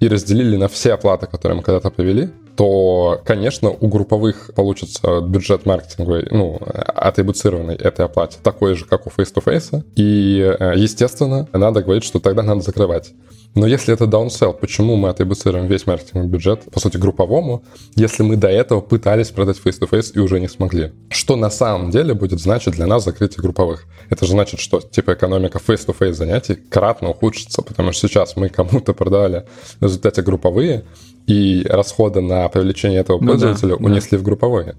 и 0.00 0.08
разделили 0.08 0.56
на 0.56 0.68
все 0.68 0.94
оплаты, 0.94 1.26
которые 1.26 1.56
мы 1.56 1.62
когда-то 1.62 1.90
провели, 1.90 2.30
то, 2.56 3.20
конечно, 3.24 3.70
у 3.70 3.88
групповых 3.88 4.50
получится 4.54 5.20
бюджет 5.20 5.66
маркетинговый, 5.66 6.26
ну, 6.30 6.58
атрибуцированный 6.60 7.74
этой 7.74 8.04
оплате, 8.04 8.38
такой 8.42 8.74
же, 8.74 8.86
как 8.86 9.06
у 9.06 9.10
face-to-face. 9.10 9.84
И, 9.96 10.56
э, 10.58 10.74
естественно, 10.76 11.48
надо 11.52 11.82
говорить, 11.82 12.04
что 12.04 12.18
тогда 12.18 12.42
надо 12.42 12.60
закрывать. 12.60 13.12
Но 13.54 13.66
если 13.66 13.92
это 13.92 14.06
даунсел, 14.06 14.52
почему 14.52 14.96
мы 14.96 15.08
атрибуцируем 15.08 15.66
весь 15.66 15.86
маркетинговый 15.86 16.28
бюджет, 16.28 16.62
по 16.70 16.78
сути, 16.78 16.96
групповому, 16.98 17.64
если 17.96 18.22
мы 18.22 18.36
до 18.36 18.48
этого 18.48 18.80
пытались 18.80 19.30
продать 19.30 19.60
face-to-face 19.64 20.12
и 20.14 20.20
уже 20.20 20.38
не 20.38 20.48
смогли? 20.48 20.92
Что 21.08 21.34
на 21.34 21.50
самом 21.50 21.90
деле 21.90 22.14
будет 22.14 22.38
значить 22.40 22.74
для 22.74 22.86
нас 22.86 23.04
закрытие 23.04 23.42
групповых? 23.42 23.86
Это 24.08 24.24
же 24.24 24.32
значит, 24.32 24.60
что 24.60 24.80
типа 24.80 25.14
экономика 25.14 25.58
face-to-face 25.58 26.12
занятий 26.12 26.54
кратно 26.54 27.10
ухудшится, 27.10 27.62
потому 27.62 27.92
что 27.92 28.06
сейчас 28.06 28.36
мы 28.36 28.48
кому-то 28.48 28.94
продали 28.94 29.46
в 29.80 29.84
результате 29.84 30.22
групповые, 30.22 30.84
и 31.26 31.64
расходы 31.68 32.20
на 32.20 32.48
привлечение 32.48 33.00
этого 33.00 33.18
пользователя 33.18 33.76
ну, 33.78 33.78
да, 33.78 33.84
унесли 33.84 34.16
да. 34.16 34.18
в 34.18 34.22
групповые. 34.24 34.76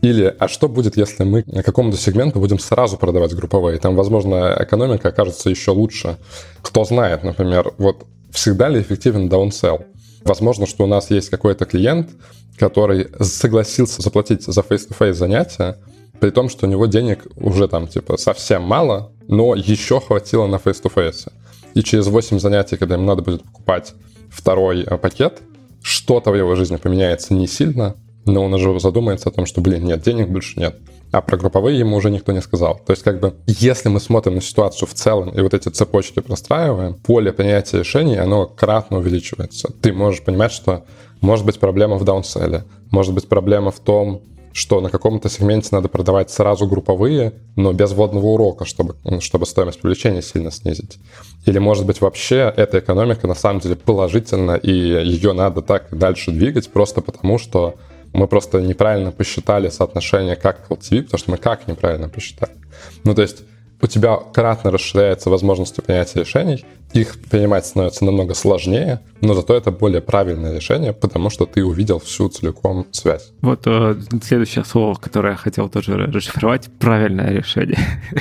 Или, 0.00 0.34
а 0.38 0.46
что 0.46 0.68
будет, 0.68 0.96
если 0.96 1.24
мы 1.24 1.42
какому-то 1.42 1.96
сегменту 1.96 2.38
будем 2.38 2.58
сразу 2.58 2.96
продавать 2.96 3.34
групповые? 3.34 3.78
Там, 3.78 3.96
возможно, 3.96 4.56
экономика 4.60 5.08
окажется 5.08 5.50
еще 5.50 5.72
лучше. 5.72 6.18
Кто 6.62 6.84
знает, 6.84 7.24
например, 7.24 7.72
вот 7.78 8.06
всегда 8.30 8.68
ли 8.68 8.80
эффективен 8.80 9.28
даунсell? 9.28 9.86
Возможно, 10.24 10.66
что 10.66 10.84
у 10.84 10.86
нас 10.86 11.10
есть 11.10 11.30
какой-то 11.30 11.64
клиент, 11.64 12.10
который 12.58 13.08
согласился 13.20 14.02
заплатить 14.02 14.44
за 14.44 14.60
face-to-face 14.60 15.14
занятия, 15.14 15.78
при 16.20 16.30
том, 16.30 16.48
что 16.48 16.66
у 16.66 16.70
него 16.70 16.86
денег 16.86 17.26
уже 17.36 17.68
там, 17.68 17.88
типа, 17.88 18.16
совсем 18.16 18.62
мало, 18.62 19.12
но 19.26 19.54
еще 19.54 20.00
хватило 20.00 20.46
на 20.46 20.56
face-to-face. 20.56 21.32
И 21.74 21.82
через 21.82 22.06
8 22.06 22.38
занятий, 22.38 22.76
когда 22.76 22.94
ему 22.94 23.04
надо 23.04 23.22
будет 23.22 23.42
покупать 23.42 23.94
второй 24.30 24.82
э, 24.82 24.96
пакет, 24.96 25.40
что-то 25.82 26.30
в 26.30 26.34
его 26.34 26.54
жизни 26.56 26.76
поменяется 26.76 27.34
не 27.34 27.46
сильно, 27.46 27.94
но 28.24 28.44
он 28.44 28.54
уже 28.54 28.78
задумается 28.80 29.28
о 29.28 29.32
том, 29.32 29.46
что, 29.46 29.60
блин, 29.60 29.84
нет, 29.84 30.02
денег 30.02 30.28
больше 30.28 30.58
нет. 30.60 30.76
А 31.10 31.22
про 31.22 31.38
групповые 31.38 31.78
ему 31.78 31.96
уже 31.96 32.10
никто 32.10 32.32
не 32.32 32.42
сказал. 32.42 32.80
То 32.86 32.92
есть, 32.92 33.02
как 33.02 33.20
бы, 33.20 33.34
если 33.46 33.88
мы 33.88 33.98
смотрим 33.98 34.34
на 34.34 34.42
ситуацию 34.42 34.86
в 34.86 34.94
целом 34.94 35.30
и 35.30 35.40
вот 35.40 35.54
эти 35.54 35.70
цепочки 35.70 36.20
простраиваем, 36.20 36.94
поле 36.94 37.32
принятия 37.32 37.78
решений, 37.78 38.16
оно 38.16 38.46
кратно 38.46 38.98
увеличивается. 38.98 39.72
Ты 39.80 39.92
можешь 39.92 40.22
понимать, 40.22 40.52
что 40.52 40.84
может 41.22 41.46
быть 41.46 41.58
проблема 41.58 41.96
в 41.96 42.04
даунселе, 42.04 42.64
может 42.90 43.14
быть 43.14 43.26
проблема 43.26 43.70
в 43.70 43.80
том, 43.80 44.22
что 44.52 44.80
на 44.80 44.90
каком-то 44.90 45.28
сегменте 45.28 45.68
надо 45.72 45.88
продавать 45.88 46.30
сразу 46.30 46.66
групповые, 46.66 47.32
но 47.56 47.72
без 47.72 47.92
вводного 47.92 48.26
урока, 48.26 48.64
чтобы, 48.64 48.96
чтобы 49.20 49.46
стоимость 49.46 49.80
привлечения 49.80 50.20
сильно 50.20 50.50
снизить. 50.50 50.98
Или, 51.46 51.58
может 51.58 51.86
быть, 51.86 52.00
вообще 52.00 52.52
эта 52.56 52.80
экономика 52.80 53.26
на 53.26 53.34
самом 53.34 53.60
деле 53.60 53.76
положительна, 53.76 54.56
и 54.56 54.72
ее 54.72 55.32
надо 55.32 55.62
так 55.62 55.96
дальше 55.96 56.32
двигать 56.32 56.70
просто 56.70 57.00
потому, 57.00 57.38
что 57.38 57.76
мы 58.12 58.26
просто 58.26 58.60
неправильно 58.60 59.12
посчитали 59.12 59.68
соотношение 59.68 60.36
как 60.36 60.68
LTV, 60.70 61.02
потому 61.02 61.18
что 61.18 61.30
мы 61.30 61.36
как 61.36 61.68
неправильно 61.68 62.08
посчитали. 62.08 62.52
Ну, 63.04 63.14
то 63.14 63.22
есть 63.22 63.44
у 63.80 63.86
тебя 63.86 64.16
кратно 64.16 64.70
расширяются 64.70 65.30
возможности 65.30 65.80
принятия 65.80 66.20
решений, 66.20 66.64
их 66.92 67.20
принимать 67.30 67.66
становится 67.66 68.04
намного 68.04 68.34
сложнее, 68.34 69.00
но 69.20 69.34
зато 69.34 69.54
это 69.54 69.70
более 69.70 70.00
правильное 70.00 70.54
решение, 70.54 70.92
потому 70.92 71.30
что 71.30 71.46
ты 71.46 71.64
увидел 71.64 71.98
всю 71.98 72.28
целиком 72.28 72.86
связь. 72.92 73.32
Вот 73.40 73.62
э, 73.66 73.96
следующее 74.22 74.64
слово, 74.64 74.94
которое 74.94 75.30
я 75.30 75.36
хотел 75.36 75.68
тоже 75.68 75.96
расшифровать, 75.96 76.68
правильное 76.78 77.30
решение. 77.30 77.78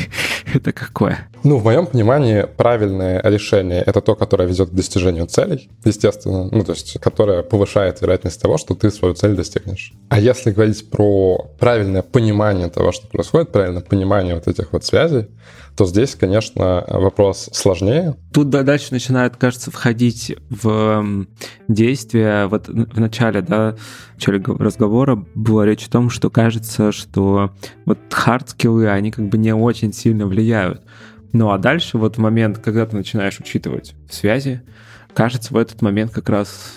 это 0.53 0.73
какое? 0.73 1.27
Ну, 1.43 1.57
в 1.57 1.63
моем 1.63 1.87
понимании, 1.87 2.45
правильное 2.57 3.21
решение— 3.23 3.81
это 3.85 4.01
то, 4.01 4.15
которое 4.15 4.47
ведет 4.47 4.69
к 4.69 4.73
достижению 4.73 5.27
целей, 5.27 5.69
естественно, 5.85 6.49
ну, 6.51 6.63
то 6.63 6.73
есть, 6.73 6.99
которое 6.99 7.43
повышает 7.43 8.01
вероятность 8.01 8.41
того, 8.41 8.57
что 8.57 8.75
ты 8.75 8.91
свою 8.91 9.13
цель 9.13 9.35
достигнешь. 9.35 9.93
А 10.09 10.19
если 10.19 10.51
говорить 10.51 10.89
про 10.89 11.49
правильное 11.59 12.01
понимание 12.01 12.69
того, 12.69 12.91
что 12.91 13.07
происходит, 13.07 13.51
правильное 13.51 13.81
понимание 13.81 14.35
вот 14.35 14.47
этих 14.47 14.73
вот 14.73 14.83
связей, 14.85 15.27
то 15.77 15.85
здесь, 15.85 16.15
конечно, 16.15 16.83
вопрос 16.87 17.49
сложнее. 17.53 18.15
Тут 18.33 18.49
дальше 18.49 18.87
начинает, 18.89 19.35
кажется, 19.37 19.69
входить 19.69 20.35
в 20.49 21.27
действие. 21.67 22.47
Вот 22.47 22.67
в 22.67 22.99
начале, 22.99 23.43
да, 23.43 23.75
в 23.75 24.15
начале 24.15 24.43
разговора 24.43 25.23
была 25.35 25.67
речь 25.67 25.85
о 25.85 25.91
том, 25.91 26.09
что 26.09 26.31
кажется, 26.31 26.91
что 26.91 27.51
вот 27.85 27.99
хард-скиллы, 28.09 28.87
они 28.87 29.11
как 29.11 29.29
бы 29.29 29.37
не 29.37 29.53
очень 29.53 29.93
сильно 29.93 30.25
влияют. 30.25 30.81
Ну 31.33 31.51
а 31.51 31.57
дальше 31.57 31.97
вот 31.97 32.17
в 32.17 32.19
момент, 32.19 32.59
когда 32.59 32.85
ты 32.85 32.95
начинаешь 32.95 33.39
учитывать 33.39 33.95
связи, 34.09 34.61
кажется, 35.13 35.53
в 35.53 35.57
этот 35.57 35.81
момент 35.81 36.11
как 36.11 36.29
раз 36.29 36.73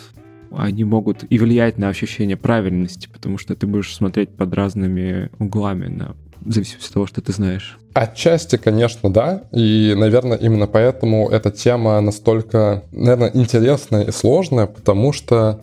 они 0.52 0.84
могут 0.84 1.24
и 1.28 1.38
влиять 1.38 1.78
на 1.78 1.88
ощущение 1.88 2.36
правильности, 2.36 3.08
потому 3.12 3.38
что 3.38 3.54
ты 3.54 3.66
будешь 3.66 3.94
смотреть 3.94 4.30
под 4.30 4.52
разными 4.54 5.30
углами 5.38 5.86
на 5.86 6.16
в 6.40 6.52
зависимости 6.52 6.88
от 6.88 6.94
того, 6.94 7.06
что 7.06 7.20
ты 7.20 7.32
знаешь. 7.32 7.78
Отчасти, 7.92 8.56
конечно, 8.56 9.12
да. 9.12 9.42
И, 9.52 9.94
наверное, 9.96 10.38
именно 10.38 10.66
поэтому 10.66 11.28
эта 11.28 11.50
тема 11.50 12.00
настолько, 12.00 12.82
наверное, 12.92 13.30
интересная 13.34 14.04
и 14.04 14.10
сложная, 14.10 14.66
потому 14.66 15.12
что 15.12 15.60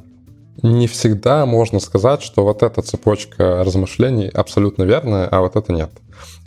не 0.62 0.88
всегда 0.88 1.46
можно 1.46 1.80
сказать, 1.80 2.22
что 2.22 2.44
вот 2.44 2.64
эта 2.64 2.82
цепочка 2.82 3.64
размышлений 3.64 4.28
абсолютно 4.28 4.84
верная, 4.84 5.28
а 5.28 5.42
вот 5.42 5.56
это 5.56 5.72
нет. 5.72 5.90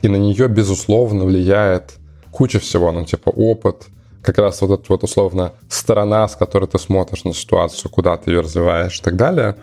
И 0.03 0.09
на 0.09 0.17
нее, 0.17 0.49
безусловно, 0.49 1.25
влияет 1.25 1.95
куча 2.31 2.59
всего, 2.59 2.93
ну, 2.93 3.05
типа 3.05 3.31
опыт, 3.31 3.87
как 4.23 4.39
раз 4.39 4.61
вот 4.61 4.81
эта 4.81 4.85
вот 4.89 5.03
условно 5.03 5.53
сторона, 5.69 6.29
с 6.29 6.37
которой 6.37 6.67
ты 6.67 6.79
смотришь 6.79 7.25
на 7.25 7.33
ситуацию, 7.33 7.91
куда 7.91 8.17
ты 8.17 8.31
ее 8.31 8.41
развиваешь 8.41 8.99
и 8.99 9.03
так 9.03 9.17
далее. 9.17 9.57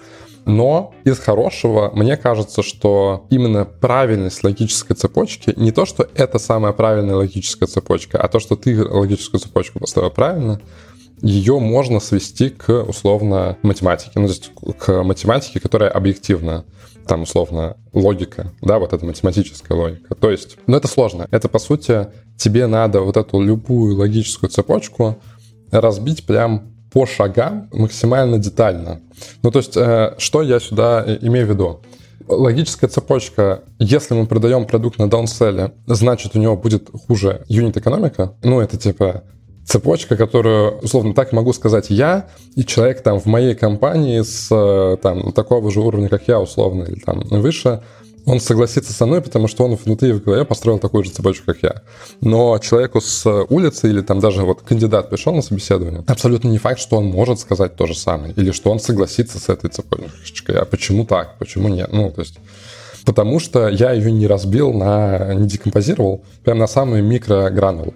Но 0.45 0.93
из 1.03 1.19
хорошего, 1.19 1.91
мне 1.93 2.15
кажется, 2.15 2.63
что 2.63 3.27
именно 3.29 3.65
правильность 3.65 4.45
логической 4.45 4.95
цепочки, 4.95 5.53
не 5.57 5.73
то, 5.73 5.85
что 5.85 6.07
это 6.15 6.39
самая 6.39 6.71
правильная 6.71 7.15
логическая 7.15 7.67
цепочка, 7.67 8.17
а 8.17 8.29
то, 8.29 8.39
что 8.39 8.55
ты 8.55 8.81
логическую 8.81 9.41
цепочку 9.41 9.79
поставил 9.79 10.09
правильно, 10.09 10.61
ее 11.21 11.59
можно 11.59 11.99
свести 11.99 12.49
к 12.49 12.83
условно 12.83 13.57
математике, 13.63 14.11
ну, 14.15 14.27
то 14.27 14.33
есть 14.33 14.51
к 14.77 15.03
математике, 15.03 15.59
которая 15.59 15.89
объективна 15.89 16.65
там 17.07 17.23
условно 17.23 17.77
логика, 17.93 18.51
да, 18.61 18.79
вот 18.79 18.93
эта 18.93 19.05
математическая 19.05 19.77
логика. 19.77 20.13
То 20.15 20.29
есть, 20.29 20.57
ну 20.67 20.77
это 20.77 20.87
сложно. 20.87 21.27
Это, 21.31 21.47
по 21.47 21.57
сути, 21.57 22.07
тебе 22.37 22.67
надо 22.67 23.01
вот 23.01 23.17
эту 23.17 23.41
любую 23.41 23.95
логическую 23.97 24.49
цепочку 24.49 25.17
разбить 25.71 26.25
прям 26.25 26.73
по 26.91 27.05
шагам 27.05 27.69
максимально 27.71 28.37
детально. 28.37 29.01
Ну, 29.41 29.51
то 29.51 29.59
есть, 29.59 29.75
э, 29.75 30.15
что 30.17 30.41
я 30.41 30.59
сюда 30.59 31.03
имею 31.21 31.47
в 31.47 31.49
виду? 31.49 31.81
Логическая 32.27 32.89
цепочка, 32.89 33.63
если 33.79 34.13
мы 34.13 34.25
продаем 34.25 34.65
продукт 34.65 34.99
на 34.99 35.09
даунселле, 35.09 35.73
значит, 35.85 36.35
у 36.35 36.39
него 36.39 36.57
будет 36.57 36.89
хуже 37.07 37.43
юнит-экономика. 37.47 38.33
Ну, 38.43 38.59
это 38.59 38.77
типа 38.77 39.23
цепочка, 39.67 40.15
которую, 40.15 40.79
условно, 40.79 41.13
так 41.13 41.33
могу 41.33 41.53
сказать 41.53 41.89
я, 41.89 42.27
и 42.55 42.63
человек 42.63 43.03
там 43.03 43.19
в 43.19 43.25
моей 43.25 43.53
компании 43.53 44.21
с 44.21 44.47
э, 44.49 44.97
там 45.01 45.33
такого 45.33 45.69
же 45.69 45.81
уровня, 45.81 46.07
как 46.09 46.27
я, 46.27 46.39
условно, 46.39 46.83
или 46.83 46.99
там 46.99 47.19
выше, 47.29 47.81
он 48.25 48.41
согласится 48.41 48.91
со 48.91 49.05
мной, 49.05 49.21
потому 49.21 49.47
что 49.47 49.63
он 49.63 49.75
внутри 49.75 50.11
в 50.11 50.21
голове 50.21 50.43
построил 50.43 50.79
такую 50.79 51.05
же 51.05 51.11
цепочку, 51.11 51.45
как 51.45 51.63
я. 51.63 51.81
Но 52.19 52.59
человеку 52.59 52.99
с 52.99 53.25
улицы 53.49 53.89
или 53.89 54.01
там 54.01 54.19
даже 54.19 54.43
вот 54.43 54.61
кандидат 54.61 55.09
пришел 55.09 55.33
на 55.33 55.41
собеседование, 55.41 56.03
абсолютно 56.07 56.49
не 56.49 56.57
факт, 56.57 56.79
что 56.79 56.97
он 56.97 57.05
может 57.05 57.39
сказать 57.39 57.75
то 57.75 57.85
же 57.85 57.95
самое, 57.95 58.33
или 58.33 58.51
что 58.51 58.69
он 58.69 58.79
согласится 58.79 59.39
с 59.39 59.47
этой 59.47 59.69
цепочкой. 59.69 60.59
А 60.59 60.65
почему 60.65 61.05
так? 61.05 61.37
Почему 61.39 61.69
нет? 61.69 61.89
Ну, 61.93 62.11
то 62.11 62.21
есть 62.21 62.37
потому 63.07 63.39
что 63.39 63.69
я 63.69 63.93
ее 63.93 64.11
не 64.11 64.27
разбил 64.27 64.73
на, 64.73 65.33
не 65.33 65.47
декомпозировал, 65.47 66.25
прям 66.43 66.57
на 66.57 66.67
самые 66.67 67.01
микрогранулы. 67.01 67.93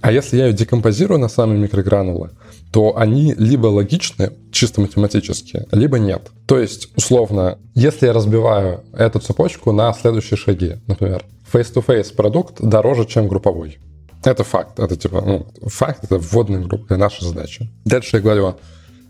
А 0.00 0.10
если 0.10 0.38
я 0.38 0.46
ее 0.46 0.54
декомпозирую 0.54 1.20
на 1.20 1.28
самые 1.28 1.60
микрогранулы, 1.60 2.30
то 2.72 2.96
они 2.96 3.34
либо 3.34 3.66
логичны, 3.66 4.32
чисто 4.50 4.80
математически, 4.80 5.66
либо 5.72 5.98
нет. 5.98 6.30
То 6.46 6.58
есть, 6.58 6.88
условно, 6.96 7.58
если 7.74 8.06
я 8.06 8.14
разбиваю 8.14 8.80
эту 8.94 9.18
цепочку 9.18 9.72
на 9.72 9.92
следующие 9.92 10.38
шаги, 10.38 10.76
например, 10.86 11.22
face-to-face 11.52 12.14
продукт 12.14 12.54
дороже, 12.58 13.04
чем 13.04 13.28
групповой. 13.28 13.76
Это 14.24 14.42
факт. 14.42 14.80
Это 14.80 14.96
типа, 14.96 15.20
ну, 15.20 15.46
факт, 15.68 16.04
это 16.04 16.16
вводная 16.16 16.60
группа 16.62 16.86
для 16.88 16.96
нашей 16.96 17.26
задачи. 17.26 17.68
Дальше 17.84 18.16
я 18.16 18.22
говорю, 18.22 18.54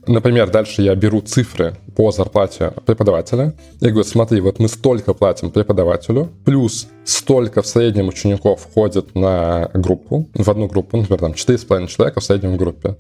Например, 0.07 0.49
дальше 0.51 0.83
я 0.83 0.95
беру 0.95 1.21
цифры 1.21 1.77
по 1.97 2.13
зарплате 2.13 2.73
преподавателя. 2.85 3.55
Я 3.81 3.91
говорю, 3.91 4.09
смотри, 4.09 4.41
вот 4.41 4.59
мы 4.61 4.69
столько 4.69 5.15
платим 5.15 5.51
преподавателю, 5.51 6.31
плюс 6.45 6.87
столько 7.05 7.63
в 7.63 7.67
среднем 7.67 8.09
учеников 8.09 8.61
входит 8.61 9.15
на 9.15 9.71
группу, 9.75 10.29
в 10.35 10.49
одну 10.49 10.69
группу, 10.69 10.97
например, 10.97 11.21
там 11.21 11.33
4,5 11.33 11.89
человека 11.89 12.21
в 12.21 12.25
среднем 12.25 12.55
в 12.55 12.57
группе. 12.57 12.97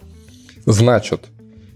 Значит, 0.65 1.27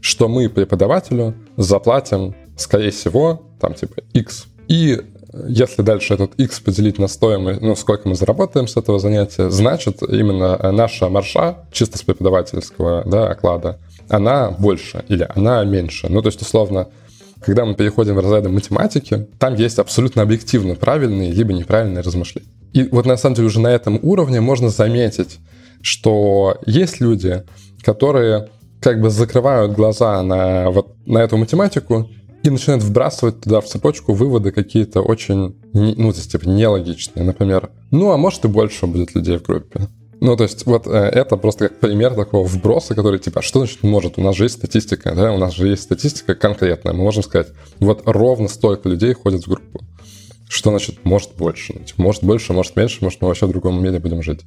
что 0.00 0.28
мы 0.28 0.48
преподавателю 0.48 1.34
заплатим, 1.56 2.34
скорее 2.56 2.90
всего, 2.90 3.42
там 3.60 3.74
типа 3.74 4.02
X. 4.12 4.46
И 4.66 5.00
если 5.46 5.82
дальше 5.82 6.14
этот 6.14 6.34
X 6.34 6.60
поделить 6.60 6.98
на 6.98 7.06
стоимость, 7.06 7.60
ну, 7.60 7.76
сколько 7.76 8.08
мы 8.08 8.16
заработаем 8.16 8.66
с 8.66 8.76
этого 8.76 8.98
занятия, 8.98 9.48
значит, 9.48 10.02
именно 10.02 10.72
наша 10.72 11.08
марша, 11.08 11.68
чисто 11.70 11.98
с 11.98 12.02
преподавательского 12.02 13.04
да, 13.06 13.28
оклада, 13.28 13.78
она 14.10 14.50
больше 14.50 15.04
или 15.08 15.26
она 15.34 15.64
меньше. 15.64 16.08
Ну, 16.08 16.22
то 16.22 16.28
есть, 16.28 16.42
условно, 16.42 16.88
когда 17.40 17.64
мы 17.64 17.74
переходим 17.74 18.14
в 18.14 18.20
разряды 18.20 18.48
математики, 18.48 19.26
там 19.38 19.54
есть 19.54 19.78
абсолютно 19.78 20.22
объективно 20.22 20.74
правильные 20.74 21.32
либо 21.32 21.52
неправильные 21.52 22.02
размышления. 22.02 22.48
И 22.72 22.84
вот 22.84 23.06
на 23.06 23.16
самом 23.16 23.36
деле 23.36 23.48
уже 23.48 23.60
на 23.60 23.68
этом 23.68 23.98
уровне 24.02 24.40
можно 24.40 24.68
заметить, 24.68 25.38
что 25.82 26.58
есть 26.66 27.00
люди, 27.00 27.42
которые 27.82 28.48
как 28.80 29.00
бы 29.00 29.10
закрывают 29.10 29.72
глаза 29.72 30.22
на, 30.22 30.70
вот, 30.70 30.94
на 31.06 31.18
эту 31.18 31.36
математику 31.36 32.08
и 32.42 32.50
начинают 32.50 32.82
вбрасывать 32.82 33.40
туда 33.40 33.60
в 33.60 33.66
цепочку 33.66 34.14
выводы 34.14 34.52
какие-то 34.52 35.02
очень, 35.02 35.56
ну, 35.72 36.12
то 36.12 36.18
есть, 36.18 36.32
типа, 36.32 36.48
нелогичные. 36.48 37.24
Например, 37.24 37.70
ну, 37.90 38.12
а 38.12 38.16
может 38.16 38.44
и 38.44 38.48
больше 38.48 38.86
будет 38.86 39.14
людей 39.14 39.38
в 39.38 39.42
группе. 39.42 39.88
Ну, 40.20 40.36
то 40.36 40.44
есть 40.44 40.66
вот 40.66 40.86
э, 40.86 40.90
это 40.90 41.36
просто 41.36 41.68
как 41.68 41.80
пример 41.80 42.14
такого 42.14 42.46
вброса, 42.46 42.94
который 42.94 43.18
типа, 43.18 43.40
а 43.40 43.42
что 43.42 43.60
значит 43.60 43.82
может? 43.82 44.18
У 44.18 44.22
нас 44.22 44.36
же 44.36 44.44
есть 44.44 44.56
статистика, 44.56 45.14
да, 45.14 45.32
у 45.32 45.38
нас 45.38 45.54
же 45.54 45.68
есть 45.68 45.82
статистика 45.82 46.34
конкретная. 46.34 46.92
Мы 46.92 47.02
можем 47.02 47.22
сказать, 47.22 47.48
вот 47.78 48.02
ровно 48.04 48.48
столько 48.48 48.88
людей 48.88 49.14
ходят 49.14 49.44
в 49.44 49.48
группу. 49.48 49.80
Что 50.50 50.70
значит 50.70 51.04
может 51.04 51.36
больше? 51.36 51.74
Ну, 51.78 51.84
типа, 51.84 52.02
может 52.02 52.24
больше, 52.24 52.52
может 52.52 52.74
меньше, 52.74 52.98
может 53.02 53.22
мы 53.22 53.28
вообще 53.28 53.46
в 53.46 53.50
другом 53.50 53.82
мире 53.82 54.00
будем 54.00 54.20
жить. 54.20 54.40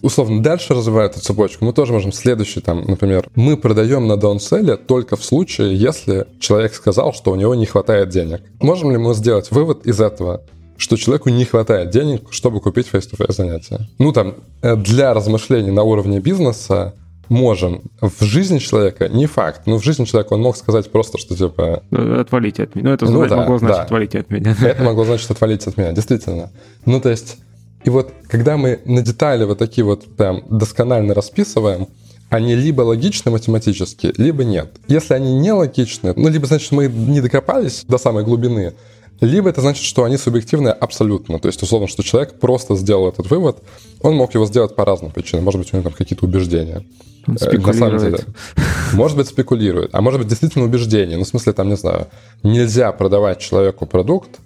Условно, 0.00 0.40
дальше 0.40 0.72
развивая 0.72 1.08
эту 1.08 1.20
цепочку, 1.20 1.64
мы 1.64 1.72
тоже 1.72 1.92
можем 1.92 2.12
следующий, 2.12 2.60
там, 2.60 2.82
например, 2.82 3.28
мы 3.34 3.56
продаем 3.56 4.06
на 4.06 4.16
даунселе 4.16 4.76
только 4.76 5.16
в 5.16 5.24
случае, 5.24 5.76
если 5.76 6.26
человек 6.38 6.74
сказал, 6.74 7.12
что 7.12 7.32
у 7.32 7.34
него 7.34 7.56
не 7.56 7.66
хватает 7.66 8.10
денег. 8.10 8.42
Можем 8.60 8.92
ли 8.92 8.98
мы 8.98 9.14
сделать 9.14 9.50
вывод 9.50 9.84
из 9.84 10.00
этого? 10.00 10.42
Что 10.76 10.96
человеку 10.96 11.30
не 11.30 11.44
хватает 11.44 11.90
денег, 11.90 12.22
чтобы 12.30 12.60
купить 12.60 12.88
face-to-face 12.92 13.32
занятия. 13.32 13.88
Ну, 13.98 14.12
там, 14.12 14.34
э, 14.62 14.76
для 14.76 15.14
размышлений 15.14 15.70
на 15.70 15.82
уровне 15.82 16.20
бизнеса 16.20 16.94
можем. 17.28 17.82
В 18.00 18.24
жизни 18.24 18.58
человека 18.58 19.08
не 19.08 19.26
факт. 19.26 19.62
Но 19.66 19.78
в 19.78 19.84
жизни 19.84 20.04
человека 20.04 20.34
он 20.34 20.42
мог 20.42 20.56
сказать 20.56 20.90
просто, 20.90 21.18
что 21.18 21.36
типа... 21.36 21.82
Ну, 21.90 22.20
отвалите 22.20 22.64
от 22.64 22.74
меня. 22.74 22.88
Ну, 22.88 22.94
это 22.94 23.04
ну, 23.06 23.26
да, 23.26 23.36
могло 23.36 23.58
значить 23.58 23.76
да. 23.76 23.82
отвалите 23.82 24.20
от 24.20 24.30
меня. 24.30 24.56
Это 24.62 24.82
могло 24.82 25.04
значить 25.04 25.30
отвалите 25.30 25.70
от 25.70 25.76
меня, 25.76 25.92
действительно. 25.92 26.50
Ну, 26.84 27.00
то 27.00 27.10
есть... 27.10 27.38
И 27.84 27.90
вот, 27.90 28.12
когда 28.26 28.56
мы 28.56 28.80
на 28.84 29.00
детали 29.00 29.44
вот 29.44 29.58
такие 29.58 29.84
вот 29.84 30.16
прям 30.16 30.42
досконально 30.50 31.14
расписываем, 31.14 31.86
они 32.28 32.56
либо 32.56 32.82
логичны 32.82 33.30
математически, 33.30 34.12
либо 34.16 34.42
нет. 34.42 34.72
Если 34.88 35.14
они 35.14 35.34
не 35.38 35.52
логичны, 35.52 36.12
ну, 36.16 36.28
либо, 36.28 36.46
значит, 36.46 36.72
мы 36.72 36.88
не 36.88 37.20
докопались 37.20 37.84
до 37.86 37.98
самой 37.98 38.24
глубины, 38.24 38.74
либо 39.20 39.48
это 39.48 39.60
значит, 39.60 39.84
что 39.84 40.04
они 40.04 40.16
субъективны 40.16 40.68
абсолютно. 40.68 41.38
То 41.38 41.48
есть, 41.48 41.62
условно, 41.62 41.88
что 41.88 42.02
человек 42.02 42.38
просто 42.38 42.76
сделал 42.76 43.08
этот 43.08 43.30
вывод, 43.30 43.62
он 44.02 44.14
мог 44.14 44.34
его 44.34 44.46
сделать 44.46 44.74
по 44.74 44.84
разным 44.84 45.10
причинам. 45.10 45.44
Может 45.44 45.60
быть, 45.60 45.72
у 45.72 45.76
него 45.76 45.84
там 45.84 45.92
какие-то 45.96 46.26
убеждения. 46.26 46.84
Э, 47.26 47.58
На 47.58 47.72
самом 47.72 47.98
деле. 47.98 48.18
Может 48.92 49.16
быть, 49.16 49.28
спекулирует. 49.28 49.94
А 49.94 50.00
может 50.00 50.20
быть, 50.20 50.28
действительно 50.28 50.64
убеждение. 50.64 51.16
Ну, 51.16 51.24
в 51.24 51.28
смысле, 51.28 51.52
там, 51.52 51.68
не 51.68 51.76
знаю, 51.76 52.08
нельзя 52.42 52.92
продавать 52.92 53.40
человеку 53.40 53.86
продукт, 53.86 54.38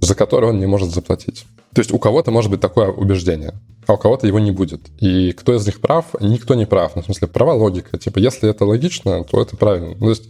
за 0.00 0.14
который 0.14 0.50
он 0.50 0.58
не 0.58 0.66
может 0.66 0.90
заплатить. 0.90 1.46
То 1.74 1.80
есть 1.80 1.92
у 1.92 1.98
кого-то 1.98 2.30
может 2.30 2.50
быть 2.50 2.60
такое 2.60 2.88
убеждение, 2.88 3.52
а 3.86 3.94
у 3.94 3.96
кого-то 3.98 4.26
его 4.26 4.38
не 4.38 4.50
будет. 4.50 4.80
И 5.00 5.32
кто 5.32 5.54
из 5.54 5.66
них 5.66 5.80
прав? 5.80 6.06
Никто 6.20 6.54
не 6.54 6.66
прав. 6.66 6.96
Ну, 6.96 7.02
в 7.02 7.04
смысле, 7.04 7.28
права 7.28 7.52
логика. 7.52 7.98
Типа, 7.98 8.18
если 8.18 8.48
это 8.48 8.64
логично, 8.64 9.24
то 9.24 9.42
это 9.42 9.56
правильно. 9.56 9.94
Ну, 9.98 10.06
то 10.06 10.10
есть 10.10 10.24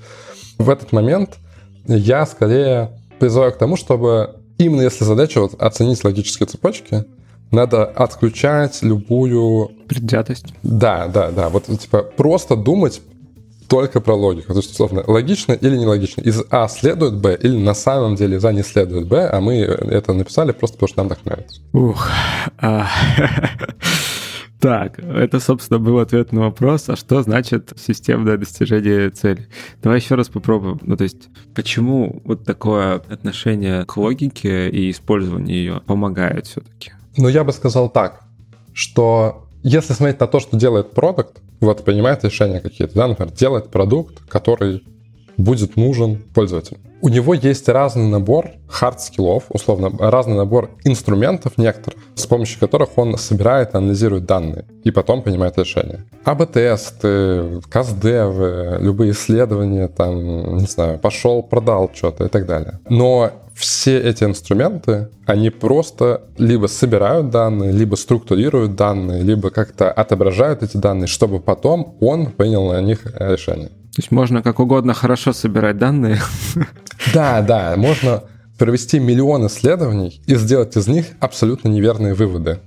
в 0.58 0.68
этот 0.68 0.92
момент 0.92 1.36
я 1.86 2.26
скорее 2.26 2.90
призываю 3.18 3.52
к 3.52 3.58
тому, 3.58 3.76
чтобы 3.76 4.36
именно 4.58 4.82
если 4.82 5.04
задача 5.04 5.40
вот, 5.40 5.60
оценить 5.60 6.02
логические 6.04 6.46
цепочки, 6.46 7.04
надо 7.50 7.84
отключать 7.84 8.82
любую... 8.82 9.70
Предвзятость. 9.88 10.54
Да, 10.62 11.06
да, 11.06 11.30
да. 11.30 11.48
Вот 11.48 11.66
типа 11.66 12.02
просто 12.02 12.56
думать 12.56 13.00
только 13.68 14.00
про 14.00 14.14
логику. 14.14 14.52
То 14.52 14.58
есть, 14.58 14.72
условно, 14.72 15.02
логично 15.06 15.52
или 15.52 15.76
нелогично. 15.76 16.20
Из 16.22 16.42
А 16.50 16.68
следует 16.68 17.16
Б, 17.16 17.36
или 17.40 17.56
на 17.56 17.74
самом 17.74 18.16
деле 18.16 18.36
из 18.36 18.44
А 18.44 18.52
не 18.52 18.62
следует 18.62 19.08
Б, 19.08 19.28
а 19.28 19.40
мы 19.40 19.56
это 19.56 20.12
написали 20.12 20.52
просто 20.52 20.76
потому, 20.76 20.88
что 20.88 20.98
нам 20.98 21.08
так 21.08 21.24
нравится. 21.24 21.60
Ух. 21.72 22.08
Так, 24.60 24.98
это, 24.98 25.38
собственно, 25.38 25.78
был 25.78 25.98
ответ 25.98 26.32
на 26.32 26.42
вопрос, 26.42 26.88
а 26.88 26.96
что 26.96 27.22
значит 27.22 27.72
системное 27.76 28.38
достижение 28.38 29.10
цели? 29.10 29.48
Давай 29.82 29.98
еще 29.98 30.14
раз 30.14 30.28
попробуем. 30.28 30.80
Ну, 30.82 30.96
то 30.96 31.04
есть, 31.04 31.28
почему 31.54 32.22
вот 32.24 32.44
такое 32.44 32.94
отношение 32.94 33.84
к 33.84 33.96
логике 33.96 34.70
и 34.70 34.90
использование 34.90 35.56
ее 35.56 35.82
помогает 35.86 36.46
все-таки? 36.46 36.92
Ну, 37.18 37.28
я 37.28 37.44
бы 37.44 37.52
сказал 37.52 37.90
так, 37.90 38.22
что 38.72 39.46
если 39.62 39.92
смотреть 39.92 40.20
на 40.20 40.26
то, 40.26 40.40
что 40.40 40.56
делает 40.56 40.92
продукт, 40.92 41.42
вот 41.60 41.84
принимает 41.84 42.24
решения 42.24 42.60
какие-то, 42.60 42.94
да, 42.94 43.08
например, 43.08 43.32
делает 43.32 43.70
продукт, 43.70 44.20
который 44.28 44.84
будет 45.36 45.76
нужен 45.76 46.22
пользователю. 46.34 46.78
У 47.02 47.08
него 47.08 47.34
есть 47.34 47.68
разный 47.68 48.08
набор 48.08 48.52
хард-скиллов, 48.68 49.44
условно, 49.50 49.92
разный 49.98 50.34
набор 50.34 50.70
инструментов 50.84 51.58
некоторых, 51.58 52.00
с 52.14 52.26
помощью 52.26 52.58
которых 52.58 52.96
он 52.96 53.18
собирает 53.18 53.74
и 53.74 53.76
анализирует 53.76 54.24
данные 54.24 54.64
и 54.82 54.90
потом 54.90 55.22
принимает 55.22 55.58
решения. 55.58 56.04
АБ-тесты, 56.24 57.60
кастдевы, 57.68 58.78
любые 58.80 59.12
исследования, 59.12 59.88
там, 59.88 60.56
не 60.56 60.66
знаю, 60.66 60.98
пошел, 60.98 61.42
продал 61.42 61.90
что-то 61.94 62.24
и 62.24 62.28
так 62.28 62.46
далее. 62.46 62.80
Но 62.88 63.30
все 63.54 63.98
эти 63.98 64.24
инструменты, 64.24 65.08
они 65.26 65.50
просто 65.50 66.22
либо 66.38 66.66
собирают 66.66 67.30
данные, 67.30 67.72
либо 67.72 67.96
структурируют 67.96 68.74
данные, 68.74 69.22
либо 69.22 69.50
как-то 69.50 69.90
отображают 69.90 70.62
эти 70.62 70.76
данные, 70.76 71.06
чтобы 71.06 71.40
потом 71.40 71.96
он 72.00 72.26
принял 72.26 72.68
на 72.68 72.80
них 72.80 73.06
решение. 73.18 73.70
То 73.96 74.02
есть 74.02 74.10
можно 74.10 74.42
как 74.42 74.60
угодно 74.60 74.92
хорошо 74.92 75.32
собирать 75.32 75.78
данные. 75.78 76.20
Да, 77.14 77.40
да, 77.40 77.74
можно 77.76 78.24
провести 78.58 78.98
миллион 78.98 79.46
исследований 79.46 80.20
и 80.26 80.34
сделать 80.34 80.76
из 80.76 80.86
них 80.86 81.06
абсолютно 81.20 81.68
неверные 81.68 82.12
выводы. 82.12 82.58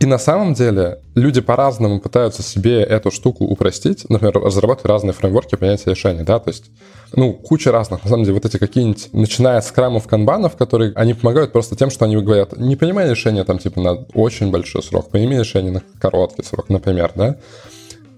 И 0.00 0.06
на 0.06 0.18
самом 0.18 0.54
деле 0.54 1.00
люди 1.14 1.40
по-разному 1.42 2.00
пытаются 2.00 2.42
себе 2.42 2.82
эту 2.82 3.10
штуку 3.10 3.44
упростить, 3.44 4.08
например, 4.08 4.40
разрабатывать 4.40 4.88
разные 4.88 5.12
фреймворки 5.12 5.56
принятия 5.56 5.90
решений, 5.90 6.22
да, 6.22 6.38
то 6.38 6.48
есть, 6.48 6.70
ну, 7.14 7.34
куча 7.34 7.72
разных, 7.72 8.04
на 8.04 8.08
самом 8.08 8.24
деле, 8.24 8.34
вот 8.34 8.46
эти 8.46 8.58
какие-нибудь, 8.58 9.08
начиная 9.12 9.60
с 9.60 9.70
крамов, 9.70 10.06
канбанов, 10.06 10.56
которые, 10.56 10.92
они 10.94 11.14
помогают 11.14 11.52
просто 11.52 11.76
тем, 11.76 11.90
что 11.90 12.04
они 12.04 12.16
говорят, 12.16 12.56
не 12.56 12.76
принимай 12.76 13.10
решение 13.10 13.44
там, 13.44 13.58
типа, 13.58 13.80
на 13.80 13.92
очень 14.14 14.50
большой 14.50 14.82
срок, 14.82 15.10
прими 15.10 15.36
решение 15.36 15.72
на 15.72 15.82
короткий 15.98 16.44
срок, 16.44 16.70
например, 16.70 17.12
да, 17.16 17.36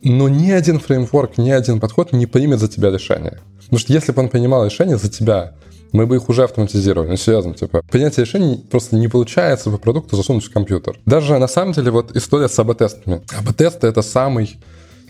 но 0.02 0.28
ни 0.28 0.50
один 0.50 0.78
фреймворк, 0.78 1.38
ни 1.38 1.50
один 1.50 1.80
подход 1.80 2.12
не 2.12 2.26
примет 2.26 2.60
за 2.60 2.68
тебя 2.68 2.90
решение. 2.90 3.38
Потому 3.58 3.78
что 3.78 3.92
если 3.92 4.12
бы 4.12 4.22
он 4.22 4.28
принимал 4.28 4.64
решение 4.64 4.96
за 4.96 5.10
тебя, 5.10 5.54
мы 5.92 6.06
бы 6.06 6.16
их 6.16 6.28
уже 6.28 6.44
автоматизировали. 6.44 7.08
Ну, 7.08 7.16
серьезно, 7.16 7.54
типа, 7.54 7.82
принятие 7.90 8.24
решений 8.24 8.64
просто 8.70 8.96
не 8.96 9.08
получается 9.08 9.70
по 9.70 9.78
продукту 9.78 10.16
засунуть 10.16 10.44
в 10.44 10.52
компьютер. 10.52 10.98
Даже 11.06 11.38
на 11.38 11.48
самом 11.48 11.72
деле 11.72 11.90
вот 11.90 12.14
история 12.16 12.48
с 12.48 12.58
АБ-тестами. 12.58 13.22
АБ-тесты— 13.36 13.86
это 13.88 14.02
самый 14.02 14.58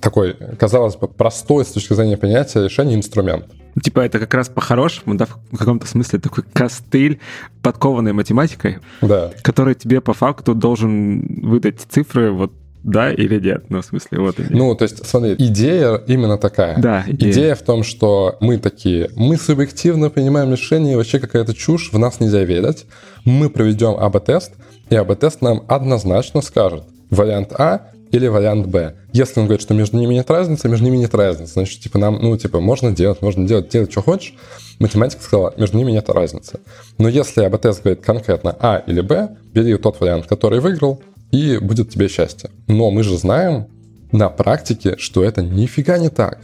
такой, 0.01 0.35
казалось 0.59 0.97
бы, 0.97 1.09
простой 1.09 1.65
с 1.65 1.69
точки 1.69 1.93
зрения 1.93 2.17
понятия 2.17 2.65
решения 2.65 2.95
инструмент. 2.95 3.47
Типа 3.83 4.01
это 4.01 4.19
как 4.19 4.33
раз 4.35 4.49
по-хорошему, 4.49 5.15
да, 5.15 5.27
в 5.53 5.57
каком-то 5.57 5.87
смысле 5.87 6.19
такой 6.19 6.45
костыль, 6.53 7.21
подкованный 7.63 8.13
математикой, 8.13 8.79
да. 9.01 9.31
который 9.43 9.75
тебе 9.75 10.01
по 10.01 10.13
факту 10.13 10.55
должен 10.55 11.43
выдать 11.43 11.81
цифры 11.89 12.33
вот 12.33 12.53
да 12.83 13.13
или 13.13 13.39
нет? 13.39 13.65
Ну, 13.69 13.83
в 13.83 13.85
смысле, 13.85 14.19
вот 14.21 14.39
идея. 14.39 14.57
Ну, 14.57 14.75
то 14.75 14.85
есть, 14.85 15.07
смотри, 15.07 15.35
идея 15.39 15.97
именно 16.07 16.39
такая. 16.39 16.79
Да, 16.79 17.05
идея. 17.07 17.33
идея 17.33 17.55
в 17.55 17.63
том, 17.63 17.83
что 17.83 18.37
мы 18.41 18.59
такие, 18.59 19.11
мы 19.17 19.37
субъективно 19.37 20.11
принимаем 20.11 20.51
решение, 20.53 20.97
вообще 20.97 21.19
какая-то 21.19 21.55
чушь, 21.55 21.93
в 21.93 21.99
нас 21.99 22.21
нельзя 22.21 22.45
верить. 22.45 22.87
Мы 23.25 23.51
проведем 23.51 23.97
АБ-тест, 23.99 24.53
и 24.89 24.97
АБ-тест 24.97 25.43
нам 25.43 25.63
однозначно 25.69 26.41
скажет, 26.41 26.85
вариант 27.11 27.53
А 27.53 27.91
или 28.11 28.27
вариант 28.27 28.67
Б. 28.67 28.95
Если 29.13 29.41
он 29.41 29.47
говорит, 29.47 29.63
что 29.63 29.75
между 29.75 29.97
ними 29.97 30.15
нет 30.15 30.31
разницы, 30.31 30.69
между 30.69 30.85
ними 30.85 30.97
нет 30.97 31.15
разницы. 31.15 31.53
Значит, 31.53 31.81
типа, 31.81 31.99
нам, 31.99 32.19
ну, 32.21 32.37
типа, 32.37 32.61
можно 32.61 32.93
делать, 32.93 33.23
можно 33.23 33.47
делать, 33.47 33.69
делать, 33.69 33.93
что 33.93 34.03
хочешь. 34.03 34.35
Математика 34.79 35.23
сказала, 35.23 35.55
между 35.57 35.77
ними 35.77 35.93
нет 35.93 36.09
разницы. 36.09 36.61
Но 36.99 37.09
если 37.09 37.45
АБ-тест 37.45 37.83
говорит 37.83 38.03
конкретно 38.03 38.57
А 38.59 38.83
или 38.87 39.01
Б, 39.01 39.37
бери 39.53 39.77
тот 39.77 40.01
вариант, 40.01 40.27
который 40.27 40.61
выиграл, 40.61 41.03
и 41.31 41.59
будет 41.59 41.91
тебе 41.91 42.09
счастье. 42.09 42.51
Но 42.67 42.91
мы 42.91 43.03
же 43.03 43.17
знаем 43.17 43.69
на 44.13 44.29
практике, 44.29 44.97
что 44.99 45.23
это 45.25 45.43
нифига 45.43 45.99
не 45.99 46.09
так. 46.09 46.41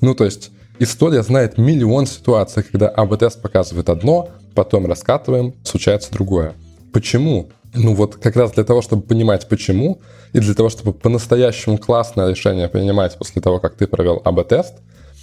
Ну, 0.00 0.14
то 0.14 0.24
есть 0.24 0.50
история 0.78 1.22
знает 1.22 1.58
миллион 1.58 2.06
ситуаций, 2.06 2.62
когда 2.62 2.88
АБ-тест 2.88 3.40
показывает 3.40 3.88
одно, 3.88 4.30
потом 4.54 4.86
раскатываем, 4.86 5.54
случается 5.64 6.12
другое. 6.12 6.54
Почему? 6.92 7.48
Ну 7.74 7.94
вот 7.94 8.16
как 8.16 8.36
раз 8.36 8.52
для 8.52 8.64
того, 8.64 8.82
чтобы 8.82 9.02
понимать 9.02 9.48
почему, 9.48 10.00
и 10.32 10.40
для 10.40 10.54
того, 10.54 10.68
чтобы 10.68 10.92
по-настоящему 10.92 11.78
классное 11.78 12.30
решение 12.30 12.68
принимать 12.68 13.16
после 13.16 13.40
того, 13.42 13.60
как 13.60 13.76
ты 13.76 13.86
провел 13.86 14.20
АБ-тест, 14.24 14.74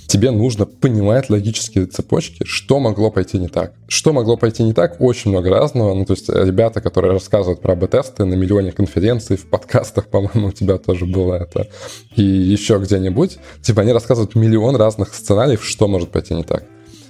тебе 0.08 0.32
нужно 0.32 0.66
понимать 0.66 1.30
логические 1.30 1.86
цепочки, 1.86 2.44
что 2.46 2.80
могло 2.80 3.12
пойти 3.12 3.38
не 3.38 3.48
так. 3.48 3.74
Что 3.88 4.14
могло 4.14 4.38
пойти 4.38 4.64
не 4.64 4.74
так? 4.74 5.00
Очень 5.00 5.32
много 5.32 5.50
разного. 5.50 5.94
Ну, 5.94 6.06
то 6.06 6.14
есть 6.14 6.30
ребята, 6.30 6.82
которые 6.82 7.14
рассказывают 7.14 7.62
про 7.62 7.74
АБ-тесты 7.74 8.26
на 8.26 8.36
миллионе 8.36 8.72
конференций, 8.72 9.38
в 9.38 9.46
подкастах, 9.48 10.08
по-моему, 10.12 10.48
у 10.48 10.52
тебя 10.52 10.78
тоже 10.78 11.06
было 11.06 11.36
это, 11.36 11.68
и 12.16 12.24
еще 12.24 12.78
где-нибудь, 12.78 13.38
типа 13.62 13.82
они 13.82 13.92
рассказывают 13.92 14.36
миллион 14.36 14.76
разных 14.76 15.14
сценариев, 15.14 15.64
что 15.64 15.88
может 15.88 16.12
пойти 16.12 16.34
не 16.34 16.44
так 16.44 16.64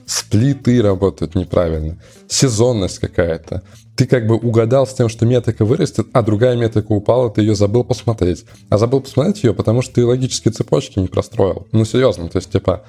сплиты 0.06 0.82
работают 0.82 1.36
неправильно, 1.36 1.98
сезонность 2.28 3.00
какая-то, 3.00 3.64
ты 3.96 4.06
как 4.06 4.28
бы 4.28 4.36
угадал 4.36 4.86
с 4.86 4.94
тем, 4.94 5.08
что 5.08 5.26
метрика 5.26 5.64
вырастет, 5.64 6.08
а 6.12 6.22
другая 6.22 6.58
метрика 6.58 6.92
упала, 6.92 7.30
ты 7.30 7.42
ее 7.42 7.56
забыл 7.56 7.84
посмотреть. 7.84 8.46
А 8.70 8.78
забыл 8.78 9.02
посмотреть 9.02 9.44
ее, 9.44 9.54
потому 9.54 9.82
что 9.82 9.96
ты 9.96 10.06
логические 10.06 10.52
цепочки 10.52 11.00
не 11.00 11.08
простроил. 11.08 11.68
Ну, 11.72 11.86
серьезно, 11.86 12.28
то 12.28 12.38
есть, 12.38 12.52
типа, 12.52 12.84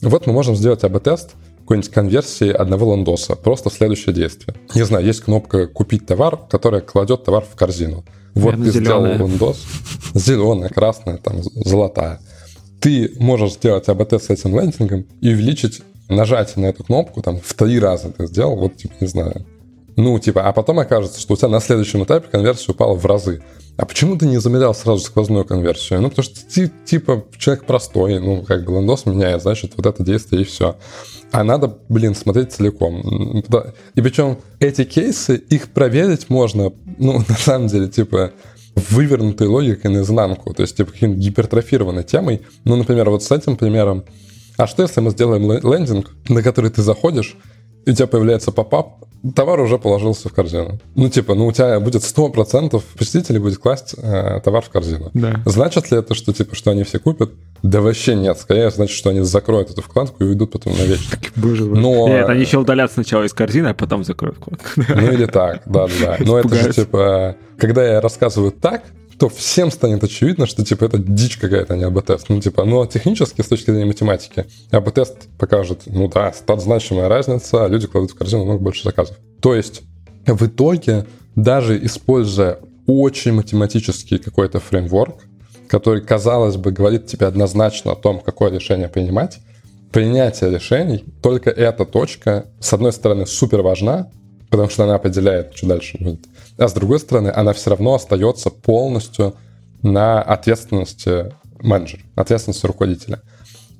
вот 0.00 0.26
мы 0.26 0.32
можем 0.32 0.56
сделать 0.56 0.82
АБ-тест, 0.82 1.30
какой-нибудь 1.60 1.90
конверсии 1.90 2.50
одного 2.50 2.94
лендоса. 2.94 3.36
Просто 3.36 3.70
следующее 3.70 4.14
действие. 4.14 4.56
Не 4.74 4.84
знаю, 4.84 5.04
есть 5.04 5.20
кнопка 5.20 5.66
«Купить 5.66 6.06
товар», 6.06 6.38
которая 6.48 6.80
кладет 6.80 7.24
товар 7.24 7.44
в 7.44 7.54
корзину. 7.54 8.04
Вот 8.34 8.52
Наверное, 8.52 8.64
ты 8.64 8.72
зеленая. 8.72 9.14
сделал 9.14 9.28
лендос. 9.28 9.66
Зеленая, 10.14 10.70
красная, 10.70 11.18
там, 11.18 11.42
золотая. 11.42 12.20
Ты 12.80 13.12
можешь 13.18 13.54
сделать 13.54 13.86
АБ-тест 13.88 14.26
с 14.26 14.30
этим 14.30 14.58
лендингом 14.58 15.04
и 15.20 15.32
увеличить 15.32 15.82
нажатие 16.08 16.64
на 16.64 16.70
эту 16.70 16.84
кнопку 16.84 17.22
там 17.22 17.40
в 17.40 17.54
три 17.54 17.78
раза 17.78 18.10
ты 18.10 18.26
сделал, 18.26 18.56
вот, 18.56 18.76
типа, 18.76 18.94
не 19.00 19.06
знаю, 19.06 19.46
ну, 19.98 20.16
типа, 20.20 20.48
а 20.48 20.52
потом 20.52 20.78
окажется, 20.78 21.20
что 21.20 21.34
у 21.34 21.36
тебя 21.36 21.48
на 21.48 21.58
следующем 21.58 22.04
этапе 22.04 22.28
конверсия 22.30 22.70
упала 22.70 22.94
в 22.94 23.04
разы. 23.04 23.42
А 23.76 23.84
почему 23.84 24.16
ты 24.16 24.26
не 24.26 24.38
замерял 24.38 24.72
сразу 24.72 25.04
сквозную 25.04 25.44
конверсию? 25.44 26.00
Ну, 26.00 26.08
потому 26.08 26.22
что 26.22 26.38
ты, 26.48 26.70
типа, 26.84 27.24
человек 27.36 27.64
простой, 27.64 28.20
ну, 28.20 28.42
как 28.42 28.64
бы 28.64 28.74
лендос 28.74 29.06
меняет, 29.06 29.42
значит, 29.42 29.72
вот 29.76 29.86
это 29.86 30.04
действие 30.04 30.42
и 30.42 30.44
все. 30.44 30.76
А 31.32 31.42
надо, 31.42 31.78
блин, 31.88 32.14
смотреть 32.14 32.52
целиком. 32.52 33.42
И 33.96 34.00
причем 34.00 34.38
эти 34.60 34.84
кейсы, 34.84 35.34
их 35.34 35.70
проверить 35.70 36.30
можно, 36.30 36.72
ну, 36.98 37.24
на 37.28 37.36
самом 37.36 37.66
деле, 37.66 37.88
типа, 37.88 38.30
вывернутой 38.90 39.48
логикой 39.48 39.90
наизнанку, 39.90 40.54
то 40.54 40.62
есть, 40.62 40.76
типа, 40.76 40.92
какой-нибудь 40.92 41.24
гипертрофированной 41.24 42.04
темой. 42.04 42.42
Ну, 42.62 42.76
например, 42.76 43.10
вот 43.10 43.24
с 43.24 43.32
этим 43.32 43.56
примером, 43.56 44.04
а 44.58 44.66
что 44.66 44.82
если 44.82 45.00
мы 45.00 45.10
сделаем 45.10 45.50
лендинг, 45.50 46.10
на 46.28 46.42
который 46.42 46.70
ты 46.70 46.82
заходишь, 46.82 47.36
и 47.86 47.90
у 47.92 47.94
тебя 47.94 48.08
появляется 48.08 48.52
попап, 48.52 49.04
товар 49.34 49.60
уже 49.60 49.78
положился 49.78 50.28
в 50.28 50.32
корзину. 50.32 50.80
Ну, 50.94 51.08
типа, 51.08 51.34
ну, 51.34 51.46
у 51.46 51.52
тебя 51.52 51.78
будет 51.80 52.02
100% 52.02 52.82
посетителей 52.98 53.38
будет 53.38 53.58
класть 53.58 53.94
э, 53.96 54.40
товар 54.44 54.62
в 54.64 54.68
корзину. 54.68 55.10
Да. 55.14 55.40
Значит 55.46 55.90
ли 55.90 55.98
это, 55.98 56.14
что, 56.14 56.32
типа, 56.32 56.54
что 56.56 56.72
они 56.72 56.82
все 56.82 56.98
купят? 56.98 57.30
Да 57.62 57.80
вообще 57.80 58.14
нет. 58.14 58.38
Скорее, 58.38 58.70
значит, 58.70 58.96
что 58.96 59.10
они 59.10 59.20
закроют 59.20 59.70
эту 59.70 59.80
вкладку 59.82 60.24
и 60.24 60.26
уйдут 60.26 60.52
потом 60.52 60.72
на 60.72 60.80
навечно. 60.80 61.18
Боже 61.36 61.64
мой. 61.64 61.78
Но... 61.78 62.08
Нет, 62.08 62.28
они 62.28 62.40
еще 62.40 62.58
удалят 62.58 62.92
сначала 62.92 63.24
из 63.24 63.32
корзины, 63.32 63.68
а 63.68 63.74
потом 63.74 64.04
закроют 64.04 64.36
вкладку. 64.36 64.68
Ну, 64.76 65.12
или 65.12 65.26
так, 65.26 65.62
да-да. 65.66 66.16
Но 66.20 66.38
это 66.38 66.54
же, 66.54 66.72
типа, 66.72 67.36
когда 67.58 67.86
я 67.86 68.00
рассказываю 68.00 68.52
так, 68.52 68.82
то 69.18 69.28
всем 69.28 69.70
станет 69.70 70.04
очевидно, 70.04 70.46
что, 70.46 70.64
типа, 70.64 70.84
это 70.84 70.98
дичь 70.98 71.38
какая-то, 71.38 71.74
а 71.74 71.76
не 71.76 71.84
АБ-тест. 71.84 72.28
Ну, 72.28 72.40
типа, 72.40 72.64
но 72.64 72.86
технически, 72.86 73.42
с 73.42 73.48
точки 73.48 73.70
зрения 73.70 73.86
математики, 73.86 74.46
АБ-тест 74.70 75.28
покажет, 75.38 75.82
ну 75.86 76.08
да, 76.08 76.32
стат 76.32 76.62
значимая 76.62 77.08
разница, 77.08 77.64
а 77.64 77.68
люди 77.68 77.88
кладут 77.88 78.12
в 78.12 78.14
корзину 78.14 78.44
много 78.44 78.60
больше 78.60 78.84
заказов. 78.84 79.16
То 79.40 79.54
есть, 79.54 79.82
в 80.26 80.46
итоге, 80.46 81.06
даже 81.34 81.84
используя 81.84 82.58
очень 82.86 83.32
математический 83.32 84.18
какой-то 84.18 84.60
фреймворк, 84.60 85.16
который, 85.66 86.00
казалось 86.00 86.56
бы, 86.56 86.70
говорит 86.70 87.06
тебе 87.06 87.26
однозначно 87.26 87.92
о 87.92 87.96
том, 87.96 88.20
какое 88.20 88.50
решение 88.50 88.88
принимать, 88.88 89.40
принятие 89.92 90.50
решений, 90.50 91.04
только 91.22 91.50
эта 91.50 91.84
точка, 91.84 92.46
с 92.60 92.72
одной 92.72 92.92
стороны, 92.92 93.26
супер 93.26 93.62
важна, 93.62 94.10
потому 94.50 94.68
что 94.70 94.84
она 94.84 94.94
определяет, 94.94 95.54
что 95.54 95.66
дальше 95.66 95.98
будет. 95.98 96.20
А 96.56 96.68
с 96.68 96.72
другой 96.72 97.00
стороны, 97.00 97.28
она 97.34 97.52
все 97.52 97.70
равно 97.70 97.94
остается 97.94 98.50
полностью 98.50 99.34
на 99.82 100.22
ответственности 100.22 101.32
менеджера, 101.60 102.02
ответственности 102.16 102.66
руководителя. 102.66 103.20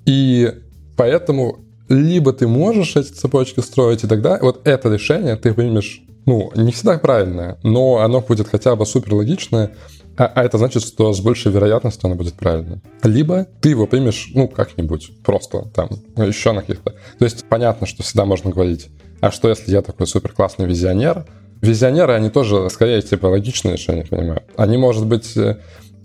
И 0.04 0.52
поэтому 0.96 1.58
либо 1.88 2.32
ты 2.32 2.46
можешь 2.46 2.96
эти 2.96 3.12
цепочки 3.12 3.60
строить, 3.60 4.04
и 4.04 4.06
тогда 4.06 4.38
вот 4.40 4.66
это 4.66 4.92
решение 4.92 5.36
ты 5.36 5.54
примешь, 5.54 6.02
ну, 6.26 6.52
не 6.54 6.72
всегда 6.72 6.98
правильное, 6.98 7.58
но 7.62 7.98
оно 7.98 8.20
будет 8.20 8.48
хотя 8.48 8.76
бы 8.76 8.84
супер 8.84 9.14
логичное, 9.14 9.72
а, 10.16 10.26
а 10.26 10.44
это 10.44 10.58
значит, 10.58 10.82
что 10.82 11.12
с 11.12 11.20
большей 11.20 11.52
вероятностью 11.52 12.06
оно 12.06 12.16
будет 12.16 12.34
правильно. 12.34 12.80
Либо 13.02 13.46
ты 13.60 13.70
его 13.70 13.86
примешь, 13.86 14.30
ну, 14.34 14.48
как-нибудь, 14.48 15.22
просто 15.24 15.70
там, 15.74 15.88
еще 16.16 16.52
на 16.52 16.60
каких-то. 16.60 16.94
То 17.18 17.24
есть 17.24 17.44
понятно, 17.48 17.86
что 17.86 18.02
всегда 18.02 18.24
можно 18.24 18.50
говорить, 18.50 18.88
а 19.20 19.30
что 19.30 19.48
если 19.48 19.70
я 19.70 19.82
такой 19.82 20.06
супер 20.06 20.32
классный 20.32 20.66
визионер? 20.66 21.26
Визионеры, 21.60 22.12
они 22.12 22.30
тоже, 22.30 22.68
скорее, 22.70 23.02
типа, 23.02 23.26
логичные 23.26 23.74
решения 23.74 24.04
понимают. 24.04 24.44
Они, 24.56 24.76
может 24.76 25.06
быть, 25.06 25.36
э, 25.36 25.58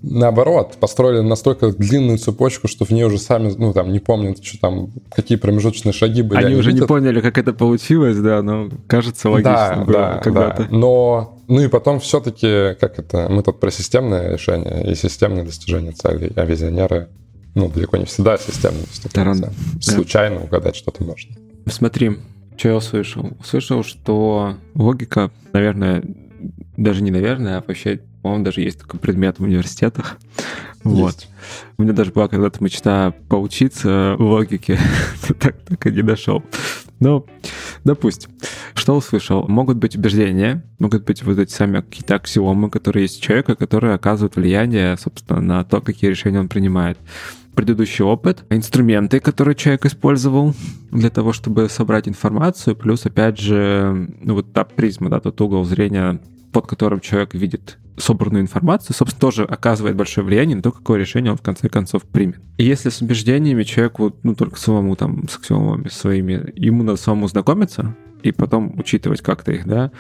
наоборот, 0.04 0.78
построили 0.80 1.22
настолько 1.22 1.72
длинную 1.72 2.18
цепочку, 2.18 2.68
что 2.68 2.86
в 2.86 2.92
ней 2.92 3.04
уже 3.04 3.18
сами, 3.18 3.54
ну, 3.58 3.74
там, 3.74 3.92
не 3.92 4.00
помнят, 4.00 4.44
что 4.44 4.60
там, 4.60 4.90
какие 5.12 5.38
промежуточные 5.38 5.94
шаги 5.94 6.22
были. 6.22 6.40
Они, 6.40 6.48
они 6.48 6.56
уже 6.56 6.72
видят. 6.72 6.82
не 6.82 6.88
поняли, 6.88 7.22
как 7.22 7.38
это 7.38 7.54
получилось, 7.54 8.18
да, 8.18 8.42
но 8.42 8.70
кажется 8.88 9.30
логично 9.30 9.86
да, 9.88 9.94
да, 9.94 10.18
когда-то. 10.20 10.64
Да. 10.64 10.70
Но, 10.72 11.40
ну 11.48 11.62
и 11.62 11.68
потом 11.68 12.00
все-таки, 12.00 12.76
как 12.80 13.00
это, 13.00 13.28
мы 13.30 13.44
тут 13.44 13.60
про 13.60 13.72
системное 13.72 14.34
решение 14.34 14.92
и 14.92 14.96
системное 14.96 15.46
достижение 15.46 15.94
целей, 15.94 16.32
а 16.36 16.46
визионеры, 16.46 17.08
ну, 17.56 17.70
далеко 17.70 17.98
не 17.98 18.06
всегда 18.06 18.38
системные 18.38 18.86
достижения. 18.86 19.54
Случайно 19.82 20.44
угадать 20.44 20.76
что-то 20.76 21.04
можно. 21.04 21.36
Смотри, 21.68 22.18
что 22.58 22.70
я 22.70 22.76
услышал? 22.76 23.32
Услышал, 23.40 23.84
что 23.84 24.58
логика, 24.76 25.32
наверное, 25.54 26.04
даже 26.78 27.04
не 27.04 27.12
наверное, 27.12 27.58
а 27.58 27.64
вообще, 27.66 28.02
по-моему, 28.22 28.46
даже 28.46 28.62
есть 28.62 28.80
такой 28.80 29.00
предмет 29.00 29.40
в 29.40 29.44
университетах. 29.44 30.18
Есть. 30.86 30.96
Вот. 30.96 31.28
У 31.78 31.84
меня 31.84 31.94
даже 31.94 32.12
была 32.12 32.28
когда-то 32.28 32.64
мечта 32.64 33.14
поучиться 33.30 34.16
логике, 34.20 34.78
так, 35.40 35.62
так 35.62 35.88
и 35.88 35.92
не 35.92 36.02
дошел. 36.02 36.44
Но, 37.00 37.26
допустим, 37.84 38.32
что 38.74 38.96
услышал? 38.96 39.48
Могут 39.48 39.78
быть 39.78 39.96
убеждения, 39.96 40.64
могут 40.80 41.06
быть 41.06 41.24
вот 41.24 41.38
эти 41.38 41.52
сами 41.52 41.82
какие-то 41.82 42.16
аксиомы, 42.16 42.70
которые 42.70 43.04
есть 43.04 43.20
у 43.20 43.22
человека, 43.22 43.56
которые 43.56 43.94
оказывают 43.94 44.36
влияние, 44.36 44.98
собственно, 44.98 45.42
на 45.42 45.64
то, 45.64 45.82
какие 45.82 46.10
решения 46.10 46.40
он 46.40 46.50
принимает 46.50 46.98
предыдущий 47.56 48.04
опыт, 48.04 48.46
инструменты, 48.50 49.20
которые 49.20 49.56
человек 49.56 49.86
использовал 49.86 50.54
для 50.92 51.10
того, 51.10 51.34
чтобы 51.34 51.70
собрать 51.70 52.08
информацию, 52.08 52.76
плюс, 52.76 53.06
опять 53.06 53.40
же, 53.40 54.10
ну, 54.22 54.36
вот 54.36 54.54
та 54.54 54.64
призма, 54.64 55.10
да, 55.10 55.20
тот 55.20 55.40
угол 55.42 55.64
зрения, 55.64 56.20
под 56.52 56.68
которым 56.68 57.00
человек 57.00 57.34
видит 57.34 57.78
собранную 57.98 58.42
информацию, 58.42 58.96
собственно, 58.96 59.20
тоже 59.20 59.44
оказывает 59.44 59.96
большое 59.96 60.26
влияние 60.26 60.56
на 60.56 60.64
то, 60.64 60.72
какое 60.72 61.00
решение 61.00 61.32
он 61.32 61.38
в 61.38 61.42
конце 61.42 61.70
концов 61.70 62.04
примет. 62.04 62.40
И 62.58 62.64
если 62.64 62.90
с 62.90 63.02
убеждениями 63.02 63.64
человеку, 63.64 64.16
ну, 64.24 64.36
только 64.36 64.60
самому 64.60 64.96
там, 64.96 65.28
с 65.30 65.38
аксиомами 65.38 65.90
своими, 65.90 66.52
ему 66.56 66.84
надо 66.84 66.98
самому 66.98 67.28
знакомиться 67.28 67.96
и 68.24 68.32
потом 68.32 68.80
учитывать 68.80 69.22
как-то 69.22 69.52
их, 69.52 69.68
да, 69.68 69.92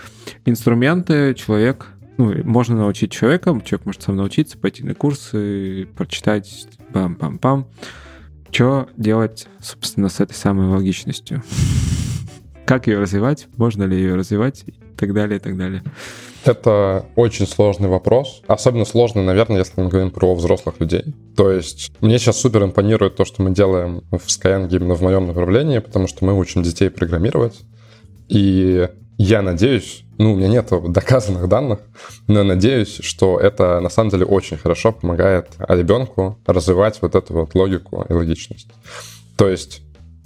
инструменты 0.45 1.35
человек 1.35 1.87
ну, 2.17 2.33
можно 2.43 2.75
научить 2.75 3.11
человека, 3.11 3.59
человек 3.65 3.85
может 3.85 4.03
сам 4.03 4.15
научиться, 4.15 4.57
пойти 4.57 4.83
на 4.83 4.95
курсы, 4.95 5.87
прочитать, 5.95 6.67
пам-пам-пам. 6.93 7.65
Что 8.51 8.87
делать, 8.97 9.47
собственно, 9.59 10.09
с 10.09 10.19
этой 10.19 10.33
самой 10.33 10.67
логичностью? 10.67 11.43
Как 12.65 12.87
ее 12.87 12.99
развивать? 12.99 13.47
Можно 13.57 13.83
ли 13.83 13.97
ее 13.97 14.15
развивать? 14.15 14.63
И 14.67 14.73
так 14.95 15.13
далее, 15.13 15.37
и 15.37 15.39
так 15.39 15.57
далее. 15.57 15.83
Это 16.45 17.05
очень 17.15 17.47
сложный 17.47 17.87
вопрос. 17.87 18.41
Особенно 18.47 18.85
сложный, 18.85 19.23
наверное, 19.23 19.59
если 19.59 19.81
мы 19.81 19.89
говорим 19.89 20.11
про 20.11 20.35
взрослых 20.35 20.79
людей. 20.79 21.15
То 21.35 21.51
есть 21.51 21.93
мне 22.01 22.19
сейчас 22.19 22.39
супер 22.39 22.63
импонирует 22.63 23.15
то, 23.15 23.25
что 23.25 23.41
мы 23.41 23.51
делаем 23.51 24.03
в 24.11 24.27
Skyeng 24.27 24.69
именно 24.69 24.93
в 24.93 25.01
моем 25.01 25.27
направлении, 25.27 25.79
потому 25.79 26.07
что 26.07 26.25
мы 26.25 26.37
учим 26.37 26.61
детей 26.61 26.89
программировать. 26.89 27.61
И 28.27 28.87
я 29.23 29.41
надеюсь, 29.41 30.03
ну, 30.17 30.33
у 30.33 30.35
меня 30.35 30.49
нет 30.49 30.69
доказанных 30.91 31.47
данных, 31.47 31.79
но 32.27 32.39
я 32.39 32.43
надеюсь, 32.43 32.99
что 33.01 33.39
это 33.39 33.79
на 33.79 33.89
самом 33.89 34.09
деле 34.09 34.25
очень 34.25 34.57
хорошо 34.57 34.91
помогает 34.91 35.47
ребенку 35.59 36.37
развивать 36.45 37.01
вот 37.01 37.15
эту 37.15 37.33
вот 37.33 37.55
логику 37.55 38.05
и 38.09 38.13
логичность. 38.13 38.67
То 39.37 39.47
есть 39.47 39.81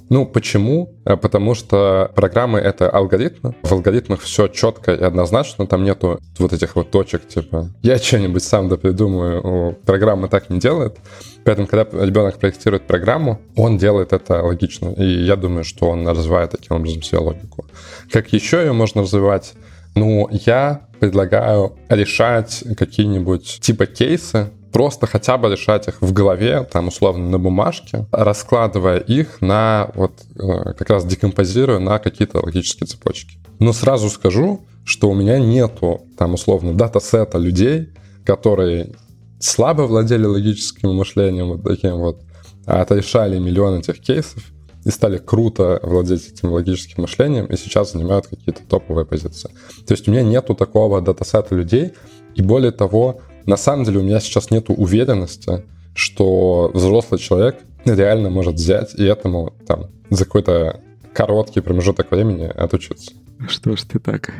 ну, 0.09 0.25
почему? 0.25 0.95
Э, 1.05 1.17
потому 1.17 1.53
что 1.55 2.11
программы— 2.15 2.59
это 2.69 2.89
алгоритмы. 2.89 3.55
В 3.63 3.71
алгоритмах 3.71 4.21
все 4.21 4.47
четко 4.47 4.93
и 4.93 5.03
однозначно. 5.03 5.67
Там 5.67 5.83
нету 5.83 6.19
вот 6.39 6.53
этих 6.53 6.75
вот 6.75 6.91
точек, 6.91 7.27
типа, 7.27 7.69
я 7.81 7.97
что-нибудь 7.97 8.43
сам 8.43 8.69
да 8.69 8.77
придумаю. 8.77 9.77
Программа 9.85 10.27
так 10.27 10.49
не 10.49 10.59
делает. 10.59 10.97
Поэтому, 11.43 11.67
когда 11.67 12.05
ребенок 12.05 12.39
проектирует 12.39 12.87
программу, 12.87 13.41
он 13.55 13.77
делает 13.77 14.13
это 14.13 14.41
логично. 14.41 14.89
И 14.89 15.05
я 15.05 15.35
думаю, 15.35 15.63
что 15.63 15.89
он 15.89 16.07
развивает 16.07 16.51
таким 16.51 16.77
образом 16.77 17.03
свою 17.03 17.25
логику. 17.25 17.65
Как 18.11 18.31
еще 18.33 18.57
ее 18.57 18.73
можно 18.73 19.01
развивать? 19.01 19.53
Ну, 19.95 20.29
я 20.31 20.87
предлагаю 20.99 21.75
решать 21.89 22.63
какие-нибудь 22.77 23.59
типа 23.61 23.85
кейсы, 23.85 24.49
просто 24.71 25.07
хотя 25.07 25.37
бы 25.37 25.49
решать 25.49 25.87
их 25.87 26.01
в 26.01 26.13
голове, 26.13 26.63
там, 26.71 26.87
условно, 26.87 27.29
на 27.29 27.39
бумажке, 27.39 28.05
раскладывая 28.11 28.99
их 28.99 29.41
на, 29.41 29.91
вот, 29.95 30.13
э, 30.35 30.73
как 30.73 30.89
раз 30.89 31.05
декомпозируя 31.05 31.79
на 31.79 31.99
какие-то 31.99 32.39
логические 32.43 32.87
цепочки. 32.87 33.39
Но 33.59 33.73
сразу 33.73 34.09
скажу, 34.09 34.65
что 34.83 35.09
у 35.09 35.15
меня 35.15 35.39
нету, 35.39 36.01
там, 36.17 36.33
условно, 36.33 36.73
датасета 36.73 37.37
людей, 37.37 37.89
которые 38.25 38.95
слабо 39.39 39.83
владели 39.83 40.25
логическим 40.25 40.95
мышлением, 40.95 41.47
вот 41.47 41.63
таким 41.63 41.97
вот, 41.97 42.21
а 42.65 42.81
отрешали 42.81 43.39
миллион 43.39 43.79
этих 43.79 43.99
кейсов 43.99 44.43
и 44.85 44.89
стали 44.89 45.17
круто 45.17 45.79
владеть 45.83 46.29
этим 46.29 46.51
логическим 46.51 47.03
мышлением, 47.03 47.45
и 47.45 47.57
сейчас 47.57 47.91
занимают 47.91 48.27
какие-то 48.27 48.61
топовые 48.67 49.05
позиции. 49.05 49.49
То 49.85 49.93
есть 49.93 50.07
у 50.07 50.11
меня 50.11 50.23
нету 50.23 50.55
такого 50.55 51.01
датасета 51.01 51.55
людей, 51.55 51.93
и 52.35 52.41
более 52.41 52.71
того, 52.71 53.21
на 53.47 53.57
самом 53.57 53.85
деле 53.85 53.99
у 53.99 54.03
меня 54.03 54.19
сейчас 54.19 54.51
нет 54.51 54.65
уверенности, 54.69 55.63
что 55.95 56.69
взрослый 56.73 57.19
человек 57.19 57.57
реально 57.85 58.29
может 58.29 58.55
взять 58.55 58.93
и 58.93 59.03
этому 59.03 59.53
там 59.65 59.87
за 60.09 60.25
какой-то 60.25 60.81
короткий 61.13 61.61
промежуток 61.61 62.11
времени 62.11 62.45
отучиться. 62.45 63.13
Что 63.47 63.75
ж 63.75 63.81
ты 63.83 63.99
так? 63.99 64.33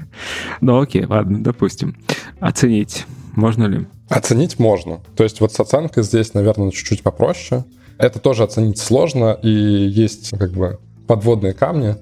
Ну 0.62 0.80
окей, 0.80 1.06
ладно, 1.06 1.44
допустим. 1.44 1.96
Оценить 2.40 3.06
можно 3.36 3.66
ли? 3.66 3.88
Оценить 4.10 4.60
можно. 4.60 5.00
То 5.16 5.24
есть 5.24 5.40
вот 5.42 5.54
с 5.54 5.60
оценкой 5.60 6.04
здесь, 6.04 6.34
наверное, 6.34 6.72
чуть-чуть 6.72 7.02
попроще. 7.02 7.64
Это 7.98 8.20
тоже 8.20 8.44
оценить 8.44 8.78
сложно, 8.78 9.38
и 9.42 9.50
есть 9.50 10.38
как 10.38 10.52
бы 10.52 10.80
подводные 11.08 11.54
камни. 11.54 11.96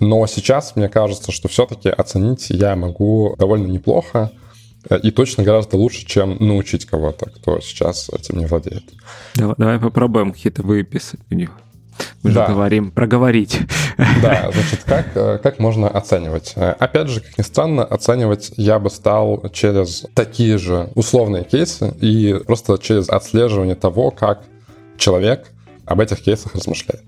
Но 0.00 0.26
сейчас 0.26 0.76
мне 0.76 0.88
кажется, 0.88 1.32
что 1.32 1.48
все-таки 1.48 1.88
оценить 1.88 2.50
я 2.50 2.76
могу 2.76 3.34
довольно 3.38 3.66
неплохо. 3.66 4.32
И 5.02 5.10
точно 5.10 5.44
гораздо 5.44 5.76
лучше, 5.76 6.04
чем 6.06 6.36
научить 6.40 6.86
кого-то, 6.86 7.26
кто 7.30 7.60
сейчас 7.60 8.08
этим 8.10 8.38
не 8.38 8.46
владеет. 8.46 8.84
Давай, 9.34 9.54
давай 9.56 9.78
попробуем 9.78 10.32
какие-то 10.32 10.62
выписать 10.62 11.20
у 11.30 11.34
них. 11.34 11.50
Мы 12.22 12.32
да. 12.32 12.46
же 12.46 12.52
говорим 12.52 12.90
проговорить. 12.90 13.60
Да, 14.22 14.50
значит, 14.52 14.80
как, 14.84 15.06
э, 15.14 15.38
как 15.42 15.58
можно 15.58 15.88
оценивать? 15.88 16.52
Э, 16.56 16.70
опять 16.78 17.08
же, 17.08 17.20
как 17.20 17.36
ни 17.38 17.42
странно, 17.42 17.84
оценивать 17.84 18.52
я 18.56 18.78
бы 18.78 18.90
стал 18.90 19.48
через 19.52 20.06
такие 20.14 20.58
же 20.58 20.90
условные 20.94 21.44
кейсы 21.44 21.94
и 22.00 22.40
просто 22.46 22.78
через 22.78 23.08
отслеживание 23.08 23.74
того, 23.74 24.10
как 24.10 24.42
человек 24.96 25.50
об 25.84 26.00
этих 26.00 26.22
кейсах 26.22 26.54
размышляет. 26.54 27.04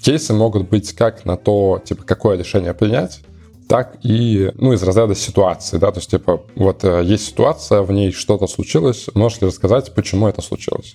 Кейсы 0.00 0.32
могут 0.32 0.68
быть 0.68 0.92
как 0.94 1.24
на 1.24 1.36
то, 1.36 1.80
типа, 1.84 2.04
какое 2.04 2.38
решение 2.38 2.74
принять, 2.74 3.20
так 3.72 3.96
и, 4.02 4.52
ну, 4.56 4.74
из 4.74 4.82
разряда 4.82 5.14
ситуации, 5.14 5.78
да, 5.78 5.90
то 5.92 5.98
есть, 5.98 6.10
типа, 6.10 6.42
вот 6.56 6.84
э, 6.84 7.02
есть 7.04 7.24
ситуация, 7.24 7.80
в 7.80 7.90
ней 7.90 8.12
что-то 8.12 8.46
случилось, 8.46 9.06
можешь 9.14 9.40
ли 9.40 9.46
рассказать, 9.46 9.94
почему 9.94 10.28
это 10.28 10.42
случилось? 10.42 10.94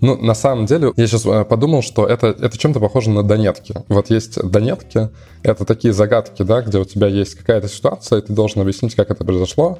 Ну, 0.00 0.16
на 0.16 0.32
самом 0.32 0.64
деле, 0.64 0.90
я 0.96 1.06
сейчас 1.06 1.26
э, 1.26 1.44
подумал, 1.44 1.82
что 1.82 2.06
это, 2.06 2.28
это 2.28 2.56
чем-то 2.56 2.80
похоже 2.80 3.10
на 3.10 3.22
донетки. 3.22 3.74
Вот 3.88 4.08
есть 4.08 4.42
донетки, 4.42 5.10
это 5.42 5.66
такие 5.66 5.92
загадки, 5.92 6.42
да, 6.42 6.62
где 6.62 6.78
у 6.78 6.86
тебя 6.86 7.08
есть 7.08 7.34
какая-то 7.34 7.68
ситуация, 7.68 8.20
и 8.20 8.22
ты 8.22 8.32
должен 8.32 8.62
объяснить, 8.62 8.94
как 8.94 9.10
это 9.10 9.22
произошло, 9.22 9.78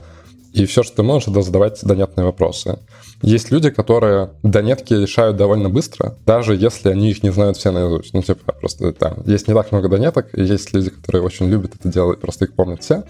и 0.54 0.66
все, 0.66 0.84
что 0.84 0.96
ты 0.96 1.02
можешь, 1.02 1.26
это 1.28 1.42
задавать 1.42 1.80
донятные 1.82 2.24
вопросы. 2.24 2.78
Есть 3.22 3.50
люди, 3.50 3.70
которые 3.70 4.30
донетки 4.44 4.94
решают 4.94 5.36
довольно 5.36 5.68
быстро, 5.68 6.16
даже 6.26 6.54
если 6.54 6.90
они 6.90 7.10
их 7.10 7.24
не 7.24 7.30
знают 7.30 7.56
все 7.56 7.72
наизусть. 7.72 8.14
Ну, 8.14 8.22
типа, 8.22 8.52
просто 8.52 8.92
там 8.92 9.16
есть 9.26 9.48
не 9.48 9.54
так 9.54 9.72
много 9.72 9.88
донеток, 9.88 10.28
и 10.32 10.44
есть 10.44 10.72
люди, 10.72 10.90
которые 10.90 11.22
очень 11.22 11.46
любят 11.46 11.74
это 11.74 11.88
делать, 11.88 12.20
просто 12.20 12.44
их 12.44 12.54
помнят 12.54 12.84
все. 12.84 13.02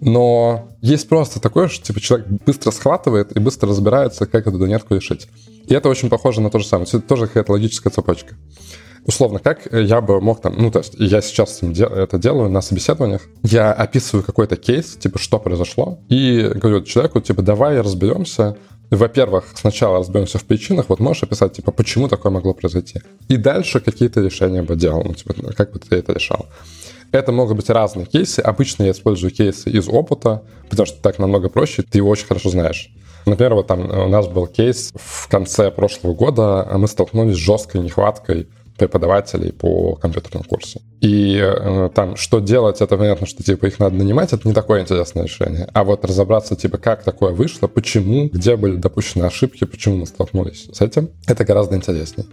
Но 0.00 0.70
есть 0.80 1.06
просто 1.06 1.38
такое, 1.38 1.68
что 1.68 1.84
типа 1.84 2.00
человек 2.00 2.28
быстро 2.46 2.70
схватывает 2.70 3.36
и 3.36 3.40
быстро 3.40 3.68
разбирается, 3.68 4.24
как 4.24 4.46
эту 4.46 4.58
донетку 4.58 4.94
решить. 4.94 5.28
И 5.66 5.74
это 5.74 5.90
очень 5.90 6.08
похоже 6.08 6.40
на 6.40 6.50
то 6.50 6.58
же 6.58 6.66
самое. 6.66 6.88
Это 6.88 7.00
тоже 7.00 7.26
какая-то 7.26 7.52
логическая 7.52 7.92
цепочка 7.92 8.36
условно, 9.04 9.38
как 9.38 9.68
я 9.72 10.00
бы 10.00 10.20
мог 10.20 10.40
там, 10.40 10.54
ну, 10.56 10.70
то 10.70 10.80
есть 10.80 10.94
я 10.98 11.20
сейчас 11.20 11.60
это 11.62 12.18
делаю 12.18 12.50
на 12.50 12.60
собеседованиях, 12.60 13.22
я 13.42 13.72
описываю 13.72 14.24
какой-то 14.24 14.56
кейс, 14.56 14.96
типа, 14.96 15.18
что 15.18 15.38
произошло, 15.38 15.98
и 16.08 16.50
говорю 16.54 16.82
человеку, 16.82 17.20
типа, 17.20 17.42
давай 17.42 17.80
разберемся, 17.80 18.56
во-первых, 18.90 19.44
сначала 19.54 19.98
разберемся 19.98 20.38
в 20.38 20.44
причинах, 20.44 20.88
вот 20.88 21.00
можешь 21.00 21.22
описать, 21.22 21.54
типа, 21.54 21.72
почему 21.72 22.08
такое 22.08 22.30
могло 22.32 22.54
произойти. 22.54 23.00
И 23.28 23.36
дальше 23.36 23.80
какие-то 23.80 24.20
решения 24.20 24.62
бы 24.62 24.76
делал, 24.76 25.02
ну, 25.04 25.14
типа, 25.14 25.34
как 25.54 25.72
бы 25.72 25.78
ты 25.78 25.96
это 25.96 26.12
решал. 26.12 26.46
Это 27.10 27.30
могут 27.32 27.56
быть 27.56 27.70
разные 27.70 28.06
кейсы. 28.06 28.40
Обычно 28.40 28.82
я 28.82 28.90
использую 28.90 29.30
кейсы 29.30 29.70
из 29.70 29.88
опыта, 29.88 30.42
потому 30.68 30.86
что 30.86 31.00
так 31.00 31.18
намного 31.18 31.48
проще, 31.48 31.82
ты 31.82 31.98
его 31.98 32.10
очень 32.10 32.26
хорошо 32.26 32.50
знаешь. 32.50 32.90
Например, 33.24 33.54
вот 33.54 33.68
там 33.68 33.88
у 33.88 34.08
нас 34.08 34.26
был 34.26 34.46
кейс 34.46 34.92
в 34.94 35.28
конце 35.28 35.70
прошлого 35.70 36.12
года, 36.12 36.68
мы 36.76 36.88
столкнулись 36.88 37.36
с 37.36 37.38
жесткой 37.38 37.82
нехваткой 37.82 38.48
преподавателей 38.76 39.52
по 39.52 39.94
компьютерному 39.94 40.44
курсу. 40.44 40.82
И 41.00 41.38
э, 41.38 41.90
там, 41.94 42.16
что 42.16 42.40
делать, 42.40 42.80
это 42.80 42.96
понятно, 42.96 43.26
что 43.26 43.42
типа 43.42 43.66
их 43.66 43.78
надо 43.78 43.94
нанимать, 43.96 44.32
это 44.32 44.48
не 44.48 44.54
такое 44.54 44.80
интересное 44.80 45.24
решение. 45.24 45.68
А 45.72 45.84
вот 45.84 46.04
разобраться, 46.04 46.56
типа, 46.56 46.78
как 46.78 47.04
такое 47.04 47.32
вышло, 47.32 47.68
почему, 47.68 48.28
где 48.32 48.56
были 48.56 48.76
допущены 48.76 49.24
ошибки, 49.24 49.64
почему 49.64 49.98
мы 49.98 50.06
столкнулись 50.06 50.68
с 50.72 50.80
этим, 50.80 51.10
это 51.26 51.44
гораздо 51.44 51.76
интереснее. 51.76 52.26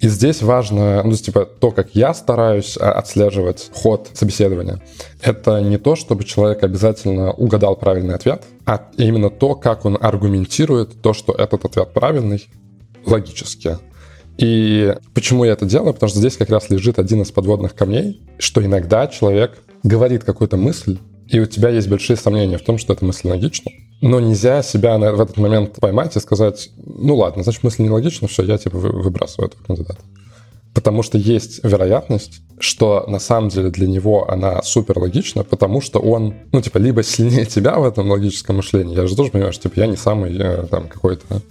И 0.00 0.08
здесь 0.08 0.42
важно, 0.42 1.02
ну, 1.04 1.12
типа, 1.12 1.46
то, 1.46 1.70
как 1.70 1.94
я 1.94 2.12
стараюсь 2.12 2.76
а, 2.76 2.92
отслеживать 2.92 3.70
ход 3.72 4.10
собеседования, 4.12 4.82
это 5.22 5.60
не 5.60 5.78
то, 5.78 5.96
чтобы 5.96 6.24
человек 6.24 6.62
обязательно 6.62 7.32
угадал 7.32 7.76
правильный 7.76 8.14
ответ, 8.14 8.42
а 8.66 8.88
именно 8.96 9.30
то, 9.30 9.54
как 9.54 9.84
он 9.84 9.96
аргументирует 10.00 11.00
то, 11.00 11.14
что 11.14 11.32
этот 11.32 11.64
ответ 11.64 11.94
правильный, 11.94 12.46
логически. 13.06 13.78
И 14.38 14.94
почему 15.14 15.44
я 15.44 15.52
это 15.52 15.66
делаю? 15.66 15.92
Потому 15.92 16.10
что 16.10 16.20
здесь 16.20 16.36
как 16.36 16.48
раз 16.50 16.70
лежит 16.70 16.98
один 16.98 17.22
из 17.22 17.32
подводных 17.32 17.74
камней, 17.74 18.22
что 18.38 18.64
иногда 18.64 19.08
человек 19.08 19.58
говорит 19.82 20.22
какую-то 20.24 20.56
мысль, 20.56 20.98
и 21.26 21.40
у 21.40 21.46
тебя 21.46 21.68
есть 21.70 21.88
большие 21.88 22.16
сомнения 22.16 22.56
в 22.56 22.62
том, 22.62 22.78
что 22.78 22.92
эта 22.92 23.04
мысль 23.04 23.28
логична. 23.28 23.72
Но 24.00 24.20
нельзя 24.20 24.62
себя 24.62 24.96
в 24.96 25.20
этот 25.20 25.36
момент 25.38 25.74
поймать 25.80 26.16
и 26.16 26.20
сказать, 26.20 26.70
ну 26.76 27.16
ладно, 27.16 27.42
значит, 27.42 27.64
мысль 27.64 27.82
нелогична, 27.82 28.28
все, 28.28 28.44
я 28.44 28.56
типа 28.58 28.78
выбрасываю 28.78 29.48
этого 29.48 29.64
кандидата. 29.64 30.00
Потому 30.72 31.02
что 31.02 31.18
есть 31.18 31.64
вероятность, 31.64 32.40
что 32.60 33.04
на 33.08 33.18
самом 33.18 33.48
деле 33.48 33.70
для 33.70 33.88
него 33.88 34.30
она 34.30 34.62
супер 34.62 35.00
логична, 35.00 35.42
потому 35.42 35.80
что 35.80 35.98
он, 35.98 36.34
ну, 36.52 36.62
типа, 36.62 36.78
либо 36.78 37.02
сильнее 37.02 37.44
тебя 37.46 37.80
в 37.80 37.84
этом 37.84 38.08
логическом 38.08 38.56
мышлении. 38.56 38.94
Я 38.94 39.08
же 39.08 39.16
тоже 39.16 39.32
понимаю, 39.32 39.52
что 39.52 39.64
типа 39.64 39.80
я 39.80 39.86
не 39.88 39.96
самый 39.96 40.38
э, 40.38 40.66
там 40.70 40.86
какой-то 40.86 41.42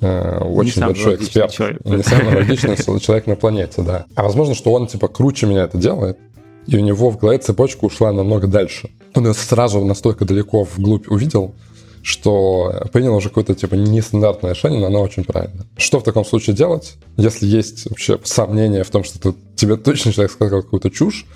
Э, 0.00 0.38
очень 0.44 0.80
большой 0.80 1.16
эксперт. 1.16 1.52
Человек. 1.52 1.84
Не 1.84 2.02
самый 2.02 2.34
логичный 2.36 2.76
человек 3.00 3.26
на 3.26 3.36
планете, 3.36 3.82
да. 3.82 4.06
А 4.14 4.22
возможно, 4.22 4.54
что 4.54 4.72
он, 4.72 4.86
типа, 4.86 5.08
круче 5.08 5.46
меня 5.46 5.64
это 5.64 5.78
делает, 5.78 6.18
и 6.66 6.76
у 6.76 6.80
него 6.80 7.10
в 7.10 7.18
голове 7.18 7.38
цепочка 7.38 7.84
ушла 7.84 8.12
намного 8.12 8.46
дальше. 8.46 8.90
Он 9.14 9.26
ее 9.26 9.34
сразу 9.34 9.84
настолько 9.84 10.24
далеко 10.24 10.64
вглубь 10.64 11.08
увидел, 11.08 11.54
что 12.02 12.86
принял 12.92 13.14
уже 13.14 13.28
какое-то, 13.28 13.54
типа, 13.54 13.74
нестандартное 13.74 14.52
решение, 14.52 14.80
но 14.80 14.86
оно 14.86 15.02
очень 15.02 15.24
правильно. 15.24 15.66
Что 15.76 16.00
в 16.00 16.04
таком 16.04 16.24
случае 16.24 16.56
делать, 16.56 16.94
если 17.16 17.46
есть 17.46 17.88
вообще 17.90 18.18
сомнение 18.24 18.84
в 18.84 18.90
том, 18.90 19.04
что 19.04 19.18
ты, 19.20 19.34
тебе 19.56 19.76
точно 19.76 20.12
человек 20.12 20.32
сказал 20.32 20.62
какую-то 20.62 20.90
чушь, 20.90 21.26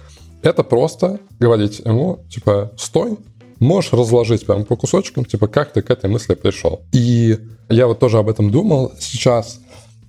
это 0.42 0.62
просто 0.62 1.20
говорить 1.40 1.80
ему, 1.84 2.20
типа, 2.30 2.72
стой, 2.76 3.16
можешь 3.60 3.92
разложить 3.92 4.46
прям 4.46 4.64
по 4.64 4.76
кусочкам, 4.76 5.24
типа, 5.24 5.46
как 5.48 5.72
ты 5.72 5.82
к 5.82 5.90
этой 5.90 6.10
мысли 6.10 6.34
пришел. 6.34 6.82
И 6.92 7.38
я 7.68 7.86
вот 7.86 7.98
тоже 7.98 8.18
об 8.18 8.28
этом 8.28 8.50
думал 8.50 8.92
сейчас. 8.98 9.60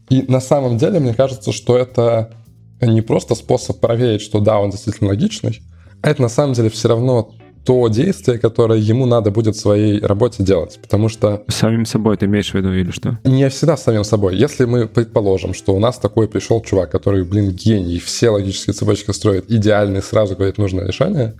И 0.09 0.23
на 0.27 0.39
самом 0.39 0.77
деле, 0.77 0.99
мне 0.99 1.13
кажется, 1.13 1.51
что 1.51 1.77
это 1.77 2.33
не 2.81 3.01
просто 3.01 3.35
способ 3.35 3.79
проверить, 3.79 4.21
что 4.21 4.39
да, 4.39 4.59
он 4.59 4.69
действительно 4.69 5.09
логичный, 5.09 5.61
а 6.01 6.09
это 6.09 6.21
на 6.21 6.29
самом 6.29 6.53
деле 6.53 6.69
все 6.69 6.89
равно 6.89 7.33
то 7.65 7.87
действие, 7.87 8.37
которое 8.37 8.79
ему 8.79 9.07
надо 9.07 9.31
будет 9.31 9.55
в 9.55 9.59
своей 9.59 9.99
работе 9.99 10.43
делать. 10.43 10.77
Потому 10.81 11.09
что... 11.09 11.43
Самим 11.47 11.85
собой 11.85 12.15
ты 12.15 12.27
имеешь 12.27 12.51
в 12.51 12.53
виду 12.53 12.71
или 12.71 12.91
что? 12.91 13.17
Не 13.23 13.49
всегда 13.49 13.75
самим 13.75 14.03
собой. 14.03 14.37
Если 14.37 14.65
мы 14.65 14.87
предположим, 14.87 15.55
что 15.55 15.73
у 15.73 15.79
нас 15.79 15.97
такой 15.97 16.27
пришел 16.27 16.61
чувак, 16.61 16.91
который, 16.91 17.23
блин, 17.23 17.51
гений, 17.51 17.97
все 17.97 18.29
логические 18.29 18.75
цепочки 18.75 19.09
строит 19.11 19.49
идеальный, 19.49 20.03
сразу 20.03 20.35
говорит 20.35 20.59
нужное 20.59 20.85
решение, 20.85 21.33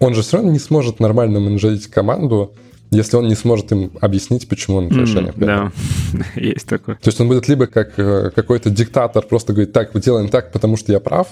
он 0.00 0.14
же 0.14 0.22
все 0.22 0.38
равно 0.38 0.50
не 0.50 0.58
сможет 0.58 0.98
нормально 0.98 1.40
менеджерить 1.40 1.86
команду, 1.86 2.54
если 2.90 3.16
он 3.16 3.28
не 3.28 3.36
сможет 3.36 3.70
им 3.70 3.92
объяснить, 4.00 4.48
почему 4.48 4.78
он 4.78 4.86
это 4.86 4.96
mm, 4.96 5.00
решение 5.02 5.32
принял. 5.32 5.46
Да, 5.46 5.72
есть 6.40 6.66
такое. 6.66 6.96
То 6.96 7.08
есть 7.08 7.20
он 7.20 7.28
будет 7.28 7.46
либо 7.46 7.66
как 7.66 7.96
э, 7.98 8.30
какой-то 8.34 8.68
диктатор 8.70 9.24
просто 9.24 9.52
говорить, 9.52 9.72
так, 9.72 9.94
мы 9.94 10.00
делаем 10.00 10.28
так, 10.28 10.50
потому 10.50 10.76
что 10.76 10.90
я 10.90 10.98
прав, 10.98 11.28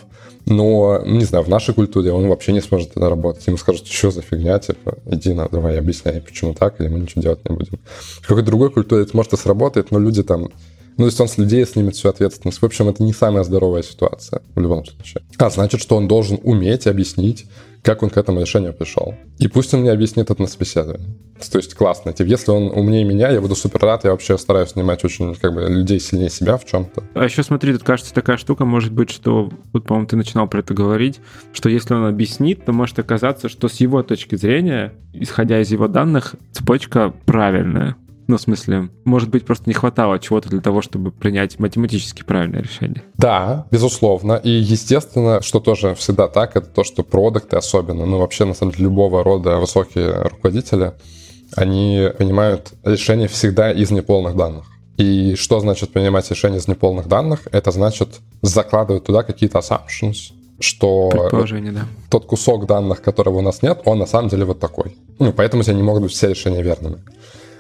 но, 0.46 1.02
не 1.04 1.24
знаю, 1.24 1.44
в 1.44 1.48
нашей 1.48 1.74
культуре 1.74 2.12
он 2.12 2.28
вообще 2.28 2.52
не 2.52 2.60
сможет 2.60 2.92
это 2.92 3.10
работать. 3.10 3.44
Ему 3.48 3.56
скажут, 3.56 3.88
что 3.88 4.12
за 4.12 4.22
фигня, 4.22 4.58
типа, 4.60 4.98
иди, 5.06 5.32
на, 5.32 5.48
давай, 5.48 5.78
объясняй, 5.78 6.20
почему 6.20 6.54
так, 6.54 6.80
или 6.80 6.86
мы 6.86 7.00
ничего 7.00 7.22
делать 7.22 7.48
не 7.48 7.56
будем. 7.56 7.80
В 8.20 8.28
какой-то 8.28 8.46
другой 8.46 8.70
культуре 8.70 9.02
это 9.02 9.16
может 9.16 9.32
и 9.32 9.36
сработает, 9.36 9.90
но 9.90 9.98
люди 9.98 10.22
там 10.22 10.50
ну, 10.96 11.04
то 11.04 11.06
есть 11.06 11.20
он 11.20 11.28
с 11.28 11.38
людей 11.38 11.64
снимет 11.64 11.94
всю 11.94 12.08
ответственность. 12.08 12.60
В 12.60 12.64
общем, 12.64 12.88
это 12.88 13.04
не 13.04 13.12
самая 13.12 13.44
здоровая 13.44 13.84
ситуация 13.84 14.42
в 14.56 14.60
любом 14.60 14.84
случае. 14.84 15.22
А 15.38 15.48
значит, 15.48 15.80
что 15.80 15.96
он 15.96 16.08
должен 16.08 16.40
уметь 16.42 16.88
объяснить, 16.88 17.46
как 17.82 18.02
он 18.02 18.10
к 18.10 18.16
этому 18.16 18.40
решению 18.40 18.72
пришел. 18.72 19.14
И 19.38 19.48
пусть 19.48 19.72
он 19.74 19.80
мне 19.80 19.92
объяснит 19.92 20.30
это 20.30 20.40
на 20.40 20.48
собеседовании. 20.48 21.16
То 21.50 21.58
есть 21.58 21.74
классно. 21.74 22.12
Типа, 22.12 22.28
если 22.28 22.50
он 22.50 22.64
умнее 22.68 23.04
меня, 23.04 23.30
я 23.30 23.40
буду 23.40 23.54
супер 23.54 23.80
рад. 23.80 24.04
Я 24.04 24.10
вообще 24.10 24.36
стараюсь 24.36 24.70
снимать 24.70 25.04
очень 25.04 25.34
как 25.36 25.54
бы 25.54 25.62
людей 25.68 26.00
сильнее 26.00 26.30
себя 26.30 26.56
в 26.56 26.64
чем-то. 26.64 27.04
А 27.14 27.24
еще 27.24 27.42
смотри, 27.42 27.72
тут 27.72 27.84
кажется 27.84 28.12
такая 28.12 28.36
штука 28.36 28.64
может 28.64 28.92
быть, 28.92 29.10
что 29.10 29.50
вот, 29.72 29.84
по-моему, 29.84 30.08
ты 30.08 30.16
начинал 30.16 30.48
про 30.48 30.60
это 30.60 30.74
говорить, 30.74 31.20
что 31.52 31.68
если 31.68 31.94
он 31.94 32.06
объяснит, 32.06 32.64
то 32.64 32.72
может 32.72 32.98
оказаться, 32.98 33.48
что 33.48 33.68
с 33.68 33.74
его 33.74 34.02
точки 34.02 34.34
зрения, 34.34 34.92
исходя 35.12 35.60
из 35.60 35.70
его 35.70 35.86
данных, 35.88 36.34
цепочка 36.52 37.14
правильная. 37.24 37.96
Ну, 38.28 38.36
в 38.36 38.42
смысле, 38.42 38.90
может 39.06 39.30
быть, 39.30 39.46
просто 39.46 39.64
не 39.70 39.74
хватало 39.74 40.18
чего-то 40.18 40.50
для 40.50 40.60
того, 40.60 40.82
чтобы 40.82 41.10
принять 41.10 41.58
математически 41.58 42.22
правильное 42.22 42.60
решение. 42.60 43.02
Да, 43.14 43.66
безусловно. 43.70 44.34
И, 44.34 44.50
естественно, 44.50 45.40
что 45.40 45.60
тоже 45.60 45.94
всегда 45.94 46.28
так, 46.28 46.54
это 46.54 46.66
то, 46.66 46.84
что 46.84 47.02
продукты 47.02 47.56
особенно, 47.56 48.04
ну, 48.04 48.18
вообще, 48.18 48.44
на 48.44 48.52
самом 48.52 48.72
деле, 48.72 48.84
любого 48.84 49.24
рода 49.24 49.56
высокие 49.56 50.12
руководители, 50.24 50.92
они 51.56 52.10
принимают 52.18 52.74
решения 52.84 53.28
всегда 53.28 53.72
из 53.72 53.90
неполных 53.90 54.36
данных. 54.36 54.66
И 54.98 55.34
что 55.36 55.60
значит 55.60 55.90
принимать 55.94 56.30
решения 56.30 56.58
из 56.58 56.68
неполных 56.68 57.08
данных? 57.08 57.48
Это 57.50 57.70
значит 57.70 58.20
закладывать 58.42 59.04
туда 59.04 59.22
какие-то 59.22 59.60
assumptions, 59.60 60.32
что 60.60 61.08
да. 61.14 61.86
тот 62.10 62.26
кусок 62.26 62.66
данных, 62.66 63.00
которого 63.00 63.38
у 63.38 63.42
нас 63.42 63.62
нет, 63.62 63.80
он 63.86 64.00
на 64.00 64.06
самом 64.06 64.28
деле 64.28 64.44
вот 64.44 64.60
такой. 64.60 64.98
Ну, 65.18 65.32
поэтому 65.32 65.62
у 65.62 65.64
тебя 65.64 65.76
не 65.76 65.82
могут 65.82 66.02
быть 66.02 66.12
все 66.12 66.28
решения 66.28 66.62
верными. 66.62 66.98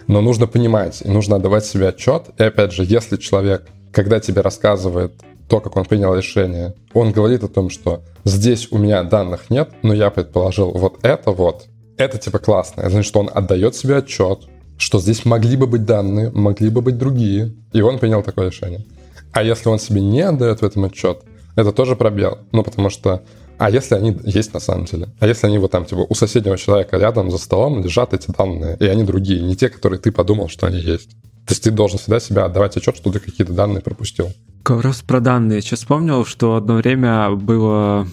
Но 0.08 0.20
нужно 0.20 0.46
понимать, 0.46 1.02
и 1.02 1.08
нужно 1.08 1.36
отдавать 1.36 1.64
себе 1.64 1.88
отчет. 1.88 2.24
И 2.38 2.42
опять 2.42 2.72
же, 2.72 2.84
если 2.84 3.16
человек, 3.16 3.68
когда 3.92 4.18
тебе 4.18 4.40
рассказывает 4.40 5.12
то, 5.48 5.60
как 5.60 5.76
он 5.76 5.84
принял 5.84 6.14
решение, 6.14 6.74
он 6.92 7.12
говорит 7.12 7.44
о 7.44 7.48
том, 7.48 7.70
что 7.70 8.02
здесь 8.24 8.68
у 8.70 8.78
меня 8.78 9.02
данных 9.02 9.50
нет, 9.50 9.70
но 9.82 9.94
я 9.94 10.10
предположил 10.10 10.72
вот 10.72 10.98
это 11.02 11.30
вот, 11.30 11.66
это 11.96 12.18
типа 12.18 12.38
классно. 12.38 12.80
Это 12.80 12.90
значит, 12.90 13.08
что 13.08 13.20
он 13.20 13.30
отдает 13.32 13.76
себе 13.76 13.96
отчет, 13.96 14.40
что 14.78 14.98
здесь 14.98 15.24
могли 15.24 15.56
бы 15.56 15.66
быть 15.66 15.84
данные, 15.84 16.30
могли 16.30 16.70
бы 16.70 16.80
быть 16.80 16.98
другие, 16.98 17.54
и 17.72 17.80
он 17.80 17.98
принял 17.98 18.22
такое 18.22 18.48
решение. 18.48 18.84
А 19.32 19.42
если 19.42 19.68
он 19.68 19.78
себе 19.78 20.00
не 20.00 20.22
отдает 20.22 20.60
в 20.60 20.64
этом 20.64 20.84
отчет, 20.84 21.20
это 21.56 21.72
тоже 21.72 21.96
пробел. 21.96 22.38
Ну, 22.52 22.62
потому 22.62 22.88
что 22.88 23.22
а 23.58 23.70
если 23.70 23.94
они 23.96 24.16
есть 24.24 24.54
на 24.54 24.60
самом 24.60 24.84
деле? 24.84 25.08
А 25.18 25.26
если 25.26 25.46
они 25.46 25.58
вот 25.58 25.70
там, 25.70 25.84
типа, 25.84 26.06
у 26.08 26.14
соседнего 26.14 26.56
человека 26.56 26.96
рядом 26.96 27.30
за 27.30 27.38
столом 27.38 27.82
лежат 27.82 28.14
эти 28.14 28.30
данные, 28.30 28.76
и 28.78 28.86
они 28.86 29.04
другие, 29.04 29.42
не 29.42 29.56
те, 29.56 29.68
которые 29.68 29.98
ты 29.98 30.12
подумал, 30.12 30.48
что 30.48 30.66
они 30.66 30.78
есть? 30.78 31.10
То 31.46 31.52
есть 31.52 31.64
ты 31.64 31.70
должен 31.70 31.98
всегда 31.98 32.20
себя 32.20 32.44
отдавать 32.44 32.76
отчет, 32.76 32.96
что 32.96 33.10
ты 33.10 33.20
какие-то 33.20 33.52
данные 33.52 33.80
пропустил. 33.80 34.30
Как 34.62 34.82
раз 34.82 35.00
про 35.00 35.20
данные. 35.20 35.62
Сейчас 35.62 35.80
вспомнил, 35.80 36.24
что 36.26 36.56
одно 36.56 36.74
время 36.74 37.30
было 37.30 38.06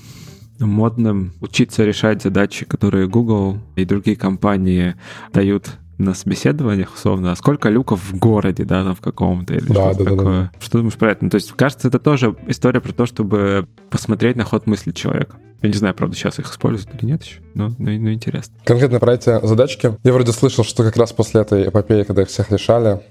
модным 0.59 1.33
учиться 1.41 1.83
решать 1.83 2.23
задачи, 2.23 2.65
которые 2.65 3.07
Google 3.07 3.57
и 3.75 3.83
другие 3.83 4.15
компании 4.15 4.95
дают 5.33 5.69
на 5.97 6.13
собеседованиях, 6.13 6.93
условно, 6.93 7.31
а 7.31 7.35
сколько 7.35 7.69
люков 7.69 8.01
в 8.01 8.17
городе, 8.17 8.65
да, 8.65 8.83
там 8.83 8.95
в 8.95 9.01
каком-то 9.01 9.53
или 9.53 9.67
да, 9.67 9.93
что-то 9.93 10.03
да, 10.03 10.09
такое. 10.09 10.25
Да, 10.25 10.51
да. 10.53 10.59
Что 10.59 10.77
думаешь 10.79 10.95
про 10.95 11.11
это? 11.11 11.23
Ну, 11.23 11.29
то 11.29 11.35
есть, 11.35 11.51
кажется, 11.53 11.87
это 11.87 11.99
тоже 11.99 12.35
история 12.47 12.81
про 12.81 12.91
то, 12.91 13.05
чтобы 13.05 13.67
посмотреть 13.89 14.35
на 14.35 14.43
ход 14.43 14.67
мысли 14.67 14.91
человека. 14.91 15.37
Я 15.61 15.69
не 15.69 15.75
знаю, 15.75 15.95
правда, 15.95 16.15
сейчас 16.15 16.37
их 16.39 16.51
используют 16.51 16.93
или 16.95 17.09
нет 17.09 17.23
еще, 17.23 17.39
но, 17.53 17.69
но, 17.79 17.91
но 17.91 18.11
интересно. 18.11 18.55
Конкретно 18.65 18.99
про 18.99 19.13
эти 19.13 19.45
задачки. 19.45 19.97
Я 20.03 20.13
вроде 20.13 20.31
слышал, 20.31 20.63
что 20.63 20.83
как 20.83 20.97
раз 20.97 21.13
после 21.13 21.41
этой 21.41 21.69
эпопеи, 21.69 22.03
когда 22.03 22.23
их 22.23 22.27
всех 22.27 22.51
решали, 22.51 23.01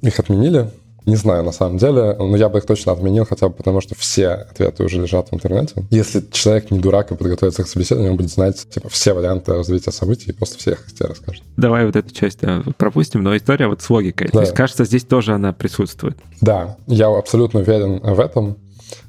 их 0.00 0.18
отменили, 0.18 0.70
не 1.06 1.16
знаю, 1.16 1.42
на 1.42 1.52
самом 1.52 1.78
деле, 1.78 2.14
но 2.18 2.36
я 2.36 2.48
бы 2.48 2.58
их 2.58 2.66
точно 2.66 2.92
отменил, 2.92 3.24
хотя 3.24 3.48
бы 3.48 3.54
потому, 3.54 3.80
что 3.80 3.94
все 3.94 4.28
ответы 4.28 4.84
уже 4.84 5.00
лежат 5.00 5.30
в 5.30 5.34
интернете. 5.34 5.86
Если 5.90 6.22
человек 6.30 6.70
не 6.70 6.78
дурак 6.78 7.10
и 7.10 7.16
подготовится 7.16 7.64
к 7.64 7.68
собеседованию, 7.68 8.12
он 8.12 8.16
будет 8.18 8.30
знать 8.30 8.68
типа, 8.68 8.88
все 8.88 9.14
варианты 9.14 9.54
развития 9.54 9.92
событий 9.92 10.30
и 10.30 10.32
просто 10.32 10.58
всех 10.58 10.86
тебе 10.92 11.06
расскажет. 11.06 11.42
Давай 11.56 11.86
вот 11.86 11.96
эту 11.96 12.12
часть 12.14 12.40
да, 12.40 12.62
пропустим, 12.76 13.22
но 13.22 13.36
история 13.36 13.68
вот 13.68 13.80
с 13.80 13.88
логикой. 13.88 14.28
Да. 14.28 14.32
То 14.32 14.40
есть, 14.40 14.54
кажется, 14.54 14.84
здесь 14.84 15.04
тоже 15.04 15.32
она 15.32 15.52
присутствует. 15.52 16.18
Да, 16.40 16.76
я 16.86 17.08
абсолютно 17.08 17.60
уверен 17.60 18.00
в 18.00 18.20
этом 18.20 18.58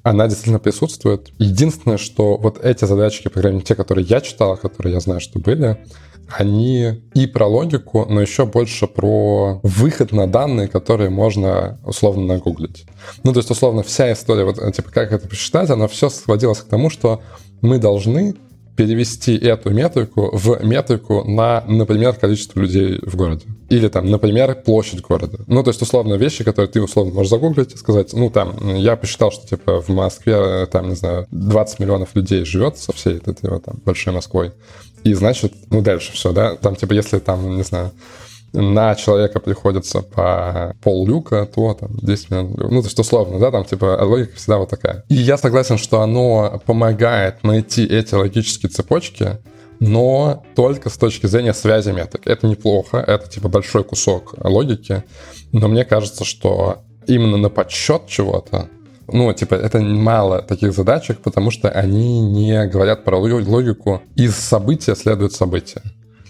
она 0.03 0.27
действительно 0.27 0.59
присутствует. 0.59 1.29
Единственное, 1.37 1.97
что 1.97 2.37
вот 2.37 2.63
эти 2.63 2.85
задачки, 2.85 3.27
по 3.27 3.39
крайней 3.39 3.57
мере, 3.57 3.65
те, 3.65 3.75
которые 3.75 4.05
я 4.05 4.21
читал, 4.21 4.57
которые 4.57 4.93
я 4.93 4.99
знаю, 4.99 5.21
что 5.21 5.39
были, 5.39 5.77
они 6.37 7.01
и 7.13 7.27
про 7.27 7.47
логику, 7.47 8.05
но 8.09 8.21
еще 8.21 8.45
больше 8.45 8.87
про 8.87 9.59
выход 9.63 10.11
на 10.11 10.27
данные, 10.27 10.67
которые 10.67 11.09
можно 11.09 11.79
условно 11.85 12.25
нагуглить. 12.25 12.85
Ну, 13.23 13.33
то 13.33 13.39
есть, 13.39 13.51
условно, 13.51 13.83
вся 13.83 14.11
история, 14.13 14.45
вот, 14.45 14.57
типа, 14.73 14.91
как 14.91 15.11
это 15.11 15.27
посчитать, 15.27 15.69
она 15.69 15.87
все 15.87 16.09
сводилась 16.09 16.59
к 16.59 16.67
тому, 16.67 16.89
что 16.89 17.21
мы 17.61 17.77
должны 17.77 18.35
перевести 18.79 19.35
эту 19.35 19.71
метрику 19.71 20.29
в 20.31 20.63
метрику 20.63 21.25
на, 21.25 21.65
например, 21.67 22.13
количество 22.13 22.61
людей 22.61 22.97
в 23.01 23.17
городе. 23.17 23.45
Или 23.67 23.89
там, 23.89 24.09
например, 24.09 24.55
площадь 24.55 25.01
города. 25.01 25.39
Ну, 25.47 25.63
то 25.63 25.71
есть, 25.71 25.81
условно, 25.81 26.13
вещи, 26.13 26.45
которые 26.45 26.71
ты, 26.71 26.81
условно, 26.81 27.13
можешь 27.13 27.29
загуглить 27.29 27.73
и 27.73 27.77
сказать, 27.77 28.13
ну, 28.13 28.29
там, 28.29 28.75
я 28.75 28.95
посчитал, 28.95 29.31
что, 29.31 29.45
типа, 29.45 29.81
в 29.81 29.89
Москве, 29.89 30.65
там, 30.67 30.87
не 30.87 30.95
знаю, 30.95 31.27
20 31.31 31.79
миллионов 31.79 32.15
людей 32.15 32.45
живет 32.45 32.77
со 32.77 32.93
всей 32.93 33.17
этой, 33.17 33.49
вот, 33.49 33.65
там, 33.65 33.81
большой 33.83 34.13
Москвой. 34.13 34.53
И, 35.03 35.13
значит, 35.13 35.53
ну, 35.69 35.81
дальше 35.81 36.11
все, 36.13 36.31
да, 36.31 36.55
там, 36.55 36.75
типа, 36.75 36.93
если 36.93 37.19
там, 37.19 37.55
не 37.55 37.63
знаю, 37.63 37.91
на 38.53 38.95
человека 38.95 39.39
приходится 39.39 40.01
по 40.01 40.75
пол 40.81 41.07
люка, 41.07 41.45
то 41.45 41.73
там 41.73 41.89
10 42.01 42.31
минут. 42.31 42.57
Ну, 42.57 42.81
то 42.81 42.87
есть 42.87 42.99
условно, 42.99 43.39
да, 43.39 43.51
там 43.51 43.65
типа 43.65 43.99
логика 44.01 44.35
всегда 44.35 44.57
вот 44.57 44.69
такая. 44.69 45.03
И 45.09 45.15
я 45.15 45.37
согласен, 45.37 45.77
что 45.77 46.01
оно 46.01 46.61
помогает 46.65 47.43
найти 47.43 47.85
эти 47.85 48.15
логические 48.15 48.69
цепочки, 48.69 49.37
но 49.79 50.43
только 50.55 50.89
с 50.89 50.97
точки 50.97 51.27
зрения 51.27 51.53
связи 51.53 51.91
меток. 51.91 52.25
Это 52.25 52.47
неплохо, 52.47 52.97
это 52.97 53.29
типа 53.29 53.49
большой 53.49 53.83
кусок 53.83 54.33
логики, 54.43 55.03
но 55.51 55.67
мне 55.67 55.85
кажется, 55.85 56.25
что 56.25 56.79
именно 57.07 57.37
на 57.37 57.49
подсчет 57.49 58.07
чего-то 58.07 58.67
ну, 59.13 59.33
типа, 59.33 59.55
это 59.55 59.79
мало 59.79 60.41
таких 60.41 60.73
задачек, 60.73 61.19
потому 61.19 61.51
что 61.51 61.69
они 61.69 62.21
не 62.21 62.67
говорят 62.67 63.03
про 63.03 63.17
логику. 63.17 64.01
Из 64.15 64.35
события 64.35 64.95
следует 64.95 65.33
событие. 65.33 65.81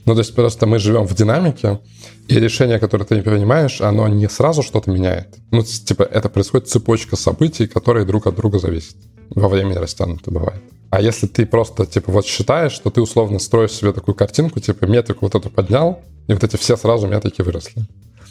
Ну, 0.05 0.13
то 0.13 0.21
есть 0.21 0.33
просто 0.33 0.65
мы 0.65 0.79
живем 0.79 1.05
в 1.05 1.13
динамике, 1.13 1.79
и 2.27 2.39
решение, 2.39 2.79
которое 2.79 3.05
ты 3.05 3.15
не 3.15 3.21
принимаешь, 3.21 3.81
оно 3.81 4.07
не 4.07 4.29
сразу 4.29 4.63
что-то 4.63 4.89
меняет. 4.91 5.27
Ну, 5.51 5.61
типа, 5.63 6.03
это 6.03 6.29
происходит 6.29 6.67
цепочка 6.67 7.15
событий, 7.15 7.67
которые 7.67 8.05
друг 8.05 8.27
от 8.27 8.35
друга 8.35 8.59
зависят. 8.59 8.95
Во 9.29 9.47
времени 9.47 9.75
растянуто 9.75 10.31
бывает. 10.31 10.61
А 10.89 11.01
если 11.01 11.27
ты 11.27 11.45
просто, 11.45 11.85
типа, 11.85 12.11
вот 12.11 12.25
считаешь, 12.25 12.71
что 12.71 12.89
ты 12.89 13.01
условно 13.01 13.37
строишь 13.39 13.71
себе 13.71 13.93
такую 13.93 14.15
картинку, 14.15 14.59
типа, 14.59 14.85
метрику 14.85 15.25
вот 15.25 15.35
эту 15.35 15.49
поднял, 15.49 16.01
и 16.27 16.33
вот 16.33 16.43
эти 16.43 16.55
все 16.55 16.77
сразу 16.77 17.07
метрики 17.07 17.41
выросли. 17.41 17.85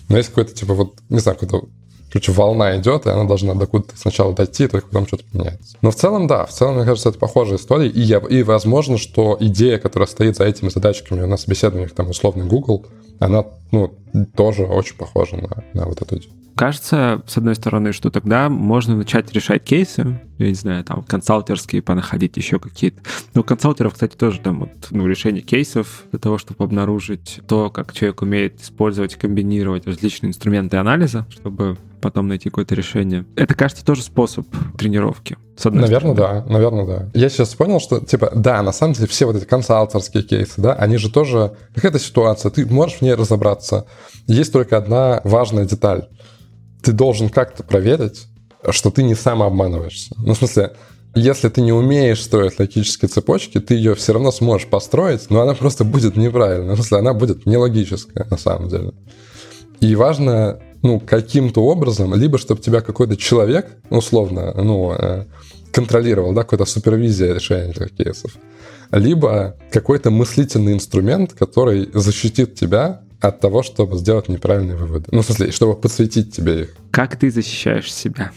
Но 0.09 0.17
есть 0.17 0.31
какой-то, 0.31 0.55
типа, 0.55 0.75
вот, 0.75 0.95
не 1.09 1.21
знаю, 1.21 1.39
какой-то 1.39 1.69
Короче, 2.11 2.33
волна 2.33 2.77
идет, 2.79 3.07
и 3.07 3.11
она 3.11 3.25
должна 3.25 3.55
докуда-то 3.55 3.97
сначала 3.97 4.33
дойти, 4.35 4.67
только 4.67 4.87
потом 4.87 5.07
что-то 5.07 5.25
поменяется. 5.31 5.77
Но 5.83 5.91
в 5.91 5.95
целом, 5.95 6.27
да, 6.27 6.47
в 6.47 6.51
целом, 6.51 6.77
мне 6.77 6.85
кажется, 6.85 7.11
это 7.11 7.19
похожая 7.19 7.59
история. 7.59 7.89
И, 7.89 8.01
я, 8.01 8.19
и 8.19 8.43
возможно, 8.43 8.97
что 8.97 9.37
идея, 9.41 9.79
которая 9.79 10.07
стоит 10.07 10.37
за 10.37 10.45
этими 10.45 10.69
задачками 10.71 11.25
на 11.25 11.37
собеседованиях, 11.37 11.93
там, 11.93 12.11
условный 12.11 12.47
Google, 12.47 12.87
она, 13.19 13.45
ну, 13.73 13.93
тоже 14.37 14.65
очень 14.65 14.97
похожа 14.97 15.37
на, 15.37 15.65
на 15.75 15.87
вот 15.87 16.01
эту 16.01 16.21
кажется, 16.59 17.23
с 17.27 17.37
одной 17.37 17.55
стороны, 17.55 17.93
что 17.93 18.11
тогда 18.11 18.49
можно 18.49 18.97
начать 18.97 19.33
решать 19.33 19.63
кейсы, 19.63 20.21
я 20.39 20.49
не 20.49 20.55
знаю, 20.55 20.83
там, 20.83 21.05
консалтерские 21.05 21.83
понаходить, 21.83 22.37
еще 22.37 22.59
какие-то. 22.59 23.01
Но 23.33 23.43
у 23.43 23.45
консалтеров, 23.45 23.95
кстати, 23.95 24.17
тоже 24.17 24.41
там 24.41 24.61
вот, 24.61 24.71
ну, 24.91 25.07
решение 25.07 25.41
кейсов 25.41 26.03
для 26.11 26.19
того, 26.19 26.37
чтобы 26.37 26.65
обнаружить 26.65 27.41
то, 27.47 27.71
как 27.71 27.93
человек 27.93 28.23
умеет 28.23 28.61
использовать, 28.61 29.15
комбинировать 29.15 29.87
различные 29.87 30.31
инструменты 30.31 30.79
анализа, 30.79 31.27
чтобы 31.31 31.79
потом 32.01 32.29
найти 32.29 32.49
какое-то 32.49 32.75
решение. 32.75 33.27
Это, 33.37 33.55
кажется, 33.55 33.85
тоже 33.85 34.03
способ 34.03 34.47
тренировки. 34.77 35.37
С 35.57 35.67
одной 35.67 35.83
наверное, 35.83 36.15
стороны. 36.15 36.45
да, 36.45 36.53
наверное, 36.53 36.87
да. 36.87 37.11
Я 37.15 37.29
сейчас 37.29 37.55
понял, 37.55 37.81
что, 37.81 38.01
типа, 38.01 38.33
да, 38.35 38.63
на 38.63 38.73
самом 38.73 38.95
деле 38.95 39.07
все 39.09 39.27
вот 39.27 39.37
эти 39.37 39.45
консалтерские 39.45 40.23
кейсы, 40.23 40.61
да, 40.61 40.75
они 40.75 40.97
же 40.97 41.11
тоже... 41.11 41.57
Какая-то 41.75 41.99
ситуация, 41.99 42.51
ты 42.51 42.67
можешь 42.67 42.99
в 42.99 43.03
ней 43.03 43.15
разобраться. 43.15 43.87
Есть 44.27 44.53
только 44.53 44.77
одна 44.77 45.21
важная 45.25 45.65
деталь. 45.65 46.09
Ты 46.83 46.93
должен 46.93 47.29
как-то 47.29 47.65
проверить, 47.65 48.27
что 48.71 48.91
ты 48.91 49.03
не 49.03 49.15
сам 49.15 49.43
обманываешься. 49.43 50.15
Ну, 50.19 50.35
в 50.35 50.39
смысле, 50.39 50.75
если 51.15 51.49
ты 51.49 51.61
не 51.61 51.73
умеешь 51.73 52.23
строить 52.23 52.59
логические 52.59 53.09
цепочки, 53.09 53.59
ты 53.59 53.75
ее 53.75 53.95
все 53.95 54.13
равно 54.13 54.31
сможешь 54.31 54.69
построить, 54.69 55.31
но 55.31 55.41
она 55.41 55.55
просто 55.55 55.85
будет 55.85 56.17
неправильной. 56.17 56.75
В 56.75 56.77
смысле, 56.77 56.99
она 56.99 57.15
будет 57.15 57.47
нелогическая 57.47 58.27
на 58.31 58.37
самом 58.37 58.69
деле. 58.69 58.93
И 59.81 59.95
важно, 59.95 60.61
ну, 60.83 61.01
каким-то 61.01 61.65
образом, 61.65 62.15
либо 62.15 62.39
чтобы 62.39 62.61
тебя 62.61 62.81
какой-то 62.81 63.17
человек, 63.17 63.67
условно, 63.91 64.53
ну, 64.55 64.93
э, 64.93 65.25
контролировал, 65.73 66.33
да, 66.33 66.43
какая-то 66.43 66.67
супервизия 66.67 67.35
решения 67.35 67.71
этих 67.71 67.91
кейсов, 67.93 68.33
либо 68.93 69.57
какой-то 69.71 70.11
мыслительный 70.11 70.73
инструмент, 70.73 71.33
который 71.33 71.91
защитит 71.93 72.55
тебя 72.55 73.03
от 73.21 73.41
того, 73.41 73.63
чтобы 73.63 73.97
сделать 73.99 74.29
неправильные 74.29 74.77
выводы. 74.77 75.07
Ну, 75.11 75.23
в 75.23 75.25
смысле, 75.25 75.51
чтобы 75.51 75.75
подсветить 75.75 76.35
тебе 76.35 76.63
их. 76.63 76.77
Как 76.93 77.17
ты 77.17 77.31
защищаешь 77.31 77.93
себя 77.93 78.31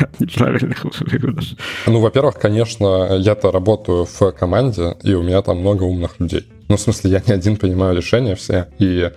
от 0.00 0.20
неправильных 0.20 0.84
выводов? 0.84 1.44
Ну, 1.86 2.00
во-первых, 2.00 2.38
конечно, 2.38 3.16
я-то 3.18 3.50
работаю 3.50 4.06
в 4.06 4.32
команде, 4.32 4.96
и 5.02 5.12
у 5.12 5.22
меня 5.22 5.42
там 5.42 5.58
много 5.58 5.82
умных 5.84 6.18
людей. 6.18 6.46
Ну, 6.68 6.76
в 6.76 6.80
смысле, 6.80 7.10
я 7.10 7.22
не 7.26 7.34
один 7.34 7.56
принимаю 7.56 7.94
решения 7.94 8.34
все, 8.34 8.68
и 8.78 9.10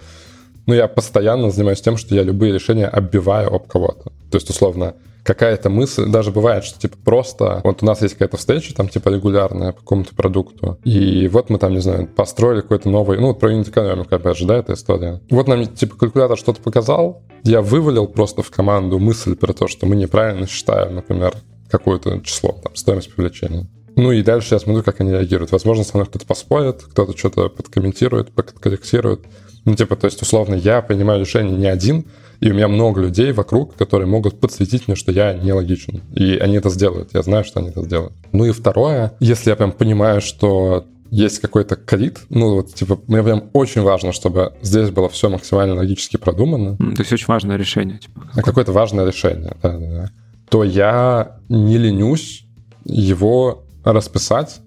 ну, 0.65 0.73
я 0.73 0.87
постоянно 0.87 1.51
занимаюсь 1.51 1.81
тем, 1.81 1.97
что 1.97 2.15
я 2.15 2.23
любые 2.23 2.53
решения 2.53 2.87
оббиваю 2.87 3.53
об 3.53 3.67
кого-то. 3.67 4.11
То 4.31 4.37
есть, 4.37 4.49
условно, 4.49 4.95
какая-то 5.25 5.69
мысль, 5.69 6.05
даже 6.07 6.31
бывает, 6.31 6.63
что 6.63 6.79
типа 6.79 6.97
просто 7.03 7.61
вот 7.63 7.81
у 7.81 7.85
нас 7.85 8.01
есть 8.01 8.13
какая-то 8.13 8.37
встреча 8.37 8.75
там 8.75 8.87
типа 8.87 9.09
регулярная 9.09 9.71
по 9.71 9.79
какому-то 9.79 10.13
продукту, 10.15 10.77
и 10.83 11.27
вот 11.27 11.49
мы 11.49 11.57
там, 11.57 11.73
не 11.73 11.79
знаю, 11.79 12.07
построили 12.07 12.61
какой-то 12.61 12.89
новый, 12.89 13.19
ну 13.19 13.27
вот 13.27 13.39
про 13.39 13.51
юнит-экономику 13.51 14.13
опять 14.13 14.37
же, 14.37 14.45
да, 14.45 14.57
эта 14.57 14.73
история. 14.73 15.21
Вот 15.31 15.47
нам 15.47 15.65
типа 15.65 15.97
калькулятор 15.97 16.37
что-то 16.37 16.61
показал, 16.61 17.23
я 17.43 17.61
вывалил 17.61 18.07
просто 18.07 18.43
в 18.43 18.51
команду 18.51 18.99
мысль 18.99 19.35
про 19.35 19.53
то, 19.53 19.67
что 19.67 19.87
мы 19.87 19.95
неправильно 19.95 20.47
считаем, 20.47 20.95
например, 20.95 21.33
какое-то 21.69 22.21
число, 22.21 22.51
там, 22.63 22.75
стоимость 22.75 23.13
привлечения. 23.13 23.67
Ну 23.97 24.11
и 24.11 24.21
дальше 24.21 24.55
я 24.55 24.59
смотрю, 24.59 24.83
как 24.83 24.99
они 24.99 25.11
реагируют. 25.11 25.51
Возможно, 25.51 25.85
со 25.85 25.95
мной 25.95 26.05
кто-то 26.05 26.25
поспорит, 26.25 26.83
кто-то 26.83 27.17
что-то 27.17 27.47
подкомментирует, 27.49 28.31
подкорректирует. 28.33 29.21
Ну, 29.65 29.75
типа, 29.75 29.95
то 29.95 30.05
есть, 30.05 30.21
условно, 30.21 30.55
я 30.55 30.81
принимаю 30.81 31.19
решение 31.19 31.57
не 31.57 31.67
один, 31.67 32.05
и 32.39 32.51
у 32.51 32.53
меня 32.53 32.67
много 32.67 33.01
людей 33.01 33.31
вокруг, 33.31 33.75
которые 33.75 34.07
могут 34.07 34.39
подсветить 34.39 34.87
мне, 34.87 34.95
что 34.95 35.11
я 35.11 35.33
нелогичен. 35.33 36.01
И 36.13 36.37
они 36.37 36.57
это 36.57 36.69
сделают. 36.69 37.13
Я 37.13 37.23
знаю, 37.23 37.43
что 37.43 37.59
они 37.59 37.69
это 37.69 37.81
сделают. 37.81 38.13
Ну 38.31 38.45
и 38.45 38.51
второе, 38.51 39.13
если 39.19 39.49
я 39.49 39.55
прям 39.55 39.71
понимаю, 39.71 40.21
что 40.21 40.85
есть 41.09 41.39
какой-то 41.39 41.75
кредит, 41.75 42.19
ну 42.29 42.55
вот, 42.55 42.73
типа, 42.73 42.99
мне 43.07 43.23
прям 43.23 43.49
очень 43.53 43.81
важно, 43.81 44.11
чтобы 44.11 44.53
здесь 44.61 44.89
было 44.89 45.07
все 45.09 45.29
максимально 45.29 45.75
логически 45.75 46.17
продумано. 46.17 46.77
То 46.77 47.01
есть 47.01 47.13
очень 47.13 47.27
важное 47.27 47.57
решение. 47.57 47.99
Типа, 47.99 48.21
какое 48.29 48.43
какое-то 48.43 48.71
важное 48.71 49.05
решение, 49.05 49.55
да, 49.61 49.77
да, 49.77 49.87
да. 49.87 50.09
То 50.49 50.63
я 50.63 51.37
не 51.49 51.77
ленюсь 51.77 52.45
его 52.83 53.63
расписать, 53.83 54.59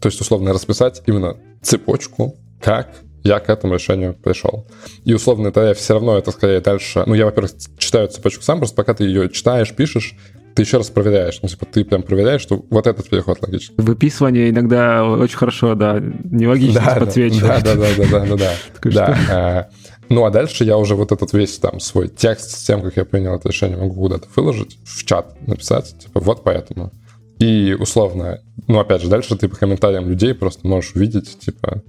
то 0.00 0.08
есть, 0.08 0.20
условно, 0.20 0.52
расписать 0.52 1.02
именно 1.06 1.36
цепочку, 1.62 2.36
как 2.60 2.90
я 3.26 3.40
к 3.40 3.48
этому 3.48 3.74
решению 3.74 4.14
пришел. 4.14 4.66
И 5.04 5.12
условно 5.14 5.48
это 5.48 5.68
я 5.68 5.74
все 5.74 5.94
равно 5.94 6.16
это 6.16 6.30
скорее 6.30 6.60
дальше... 6.60 7.04
Ну, 7.06 7.14
я, 7.14 7.24
во-первых, 7.24 7.52
читаю 7.78 8.08
цепочку 8.08 8.42
сам, 8.42 8.58
просто 8.58 8.76
пока 8.76 8.94
ты 8.94 9.04
ее 9.04 9.28
читаешь, 9.30 9.74
пишешь, 9.74 10.14
ты 10.54 10.62
еще 10.62 10.78
раз 10.78 10.88
проверяешь. 10.88 11.38
Ну, 11.42 11.48
типа, 11.48 11.66
ты 11.66 11.84
прям 11.84 12.02
проверяешь, 12.02 12.40
что 12.40 12.64
вот 12.70 12.86
этот 12.86 13.08
переход 13.10 13.42
логичный. 13.42 13.74
Выписывание 13.76 14.48
иногда 14.48 15.04
очень 15.04 15.36
хорошо, 15.36 15.74
да, 15.74 16.00
нелогично 16.00 16.82
да, 16.84 16.94
подсвечивает. 16.94 17.62
Да, 17.62 17.74
да, 17.74 17.88
да, 17.96 18.04
да, 18.10 18.26
да, 18.26 18.36
да. 18.36 18.52
да. 18.90 19.18
А, 19.30 19.68
ну, 20.08 20.24
а 20.24 20.30
дальше 20.30 20.64
я 20.64 20.78
уже 20.78 20.94
вот 20.94 21.12
этот 21.12 21.32
весь 21.34 21.58
там 21.58 21.78
свой 21.78 22.08
текст 22.08 22.52
с 22.52 22.64
тем, 22.64 22.80
как 22.82 22.96
я 22.96 23.04
принял 23.04 23.34
это 23.34 23.48
решение, 23.48 23.76
могу 23.76 23.94
куда-то 23.94 24.28
выложить, 24.34 24.78
в 24.84 25.04
чат 25.04 25.36
написать, 25.46 25.94
типа, 25.98 26.20
вот 26.20 26.42
поэтому. 26.42 26.90
И 27.38 27.76
условно, 27.78 28.40
ну, 28.66 28.78
опять 28.78 29.02
же, 29.02 29.10
дальше 29.10 29.36
ты 29.36 29.48
по 29.48 29.56
комментариям 29.56 30.08
людей 30.08 30.32
просто 30.32 30.66
можешь 30.66 30.92
увидеть, 30.94 31.38
типа, 31.38 31.82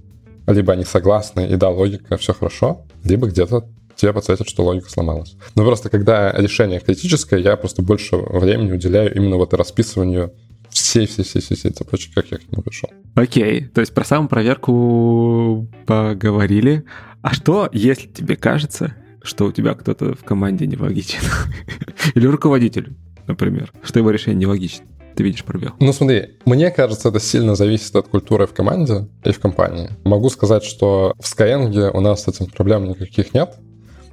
либо 0.52 0.72
они 0.72 0.84
согласны, 0.84 1.46
и 1.46 1.56
да, 1.56 1.68
логика, 1.68 2.16
все 2.16 2.32
хорошо, 2.32 2.84
либо 3.04 3.28
где-то 3.28 3.68
тебе 3.96 4.12
подсветят, 4.12 4.48
что 4.48 4.64
логика 4.64 4.90
сломалась. 4.90 5.36
Но 5.54 5.64
просто 5.64 5.90
когда 5.90 6.32
решение 6.32 6.80
критическое, 6.80 7.40
я 7.40 7.56
просто 7.56 7.82
больше 7.82 8.16
времени 8.16 8.72
уделяю 8.72 9.14
именно 9.14 9.36
вот 9.36 9.52
расписыванию 9.54 10.32
всей, 10.70 11.06
всей, 11.06 11.24
всей, 11.24 11.40
всей, 11.40 11.56
всей 11.56 11.70
цепочки, 11.72 12.12
как 12.14 12.30
я 12.30 12.38
к 12.38 12.42
нему 12.50 12.62
пришел. 12.62 12.90
Окей, 13.14 13.66
то 13.66 13.80
есть 13.80 13.92
про 13.92 14.04
самопроверку 14.04 15.66
поговорили. 15.86 16.84
А 17.22 17.34
что, 17.34 17.68
если 17.72 18.06
тебе 18.06 18.36
кажется, 18.36 18.94
что 19.22 19.46
у 19.46 19.52
тебя 19.52 19.74
кто-то 19.74 20.14
в 20.14 20.24
команде 20.24 20.66
нелогичен? 20.66 21.20
Или 22.14 22.26
руководитель, 22.26 22.94
например, 23.26 23.72
что 23.82 23.98
его 23.98 24.10
решение 24.10 24.46
нелогично? 24.46 24.86
Ты 25.18 25.24
видишь 25.24 25.44
пробел? 25.44 25.72
Ну 25.80 25.92
смотри, 25.92 26.36
мне 26.44 26.70
кажется, 26.70 27.08
это 27.08 27.18
сильно 27.18 27.56
зависит 27.56 27.94
от 27.96 28.06
культуры 28.06 28.46
в 28.46 28.52
команде 28.52 29.08
и 29.24 29.32
в 29.32 29.40
компании. 29.40 29.90
Могу 30.04 30.30
сказать, 30.30 30.62
что 30.62 31.12
в 31.18 31.24
Skyeng 31.24 31.90
у 31.92 32.00
нас 32.00 32.22
с 32.22 32.28
этим 32.28 32.46
проблем 32.46 32.88
никаких 32.88 33.34
нет. 33.34 33.56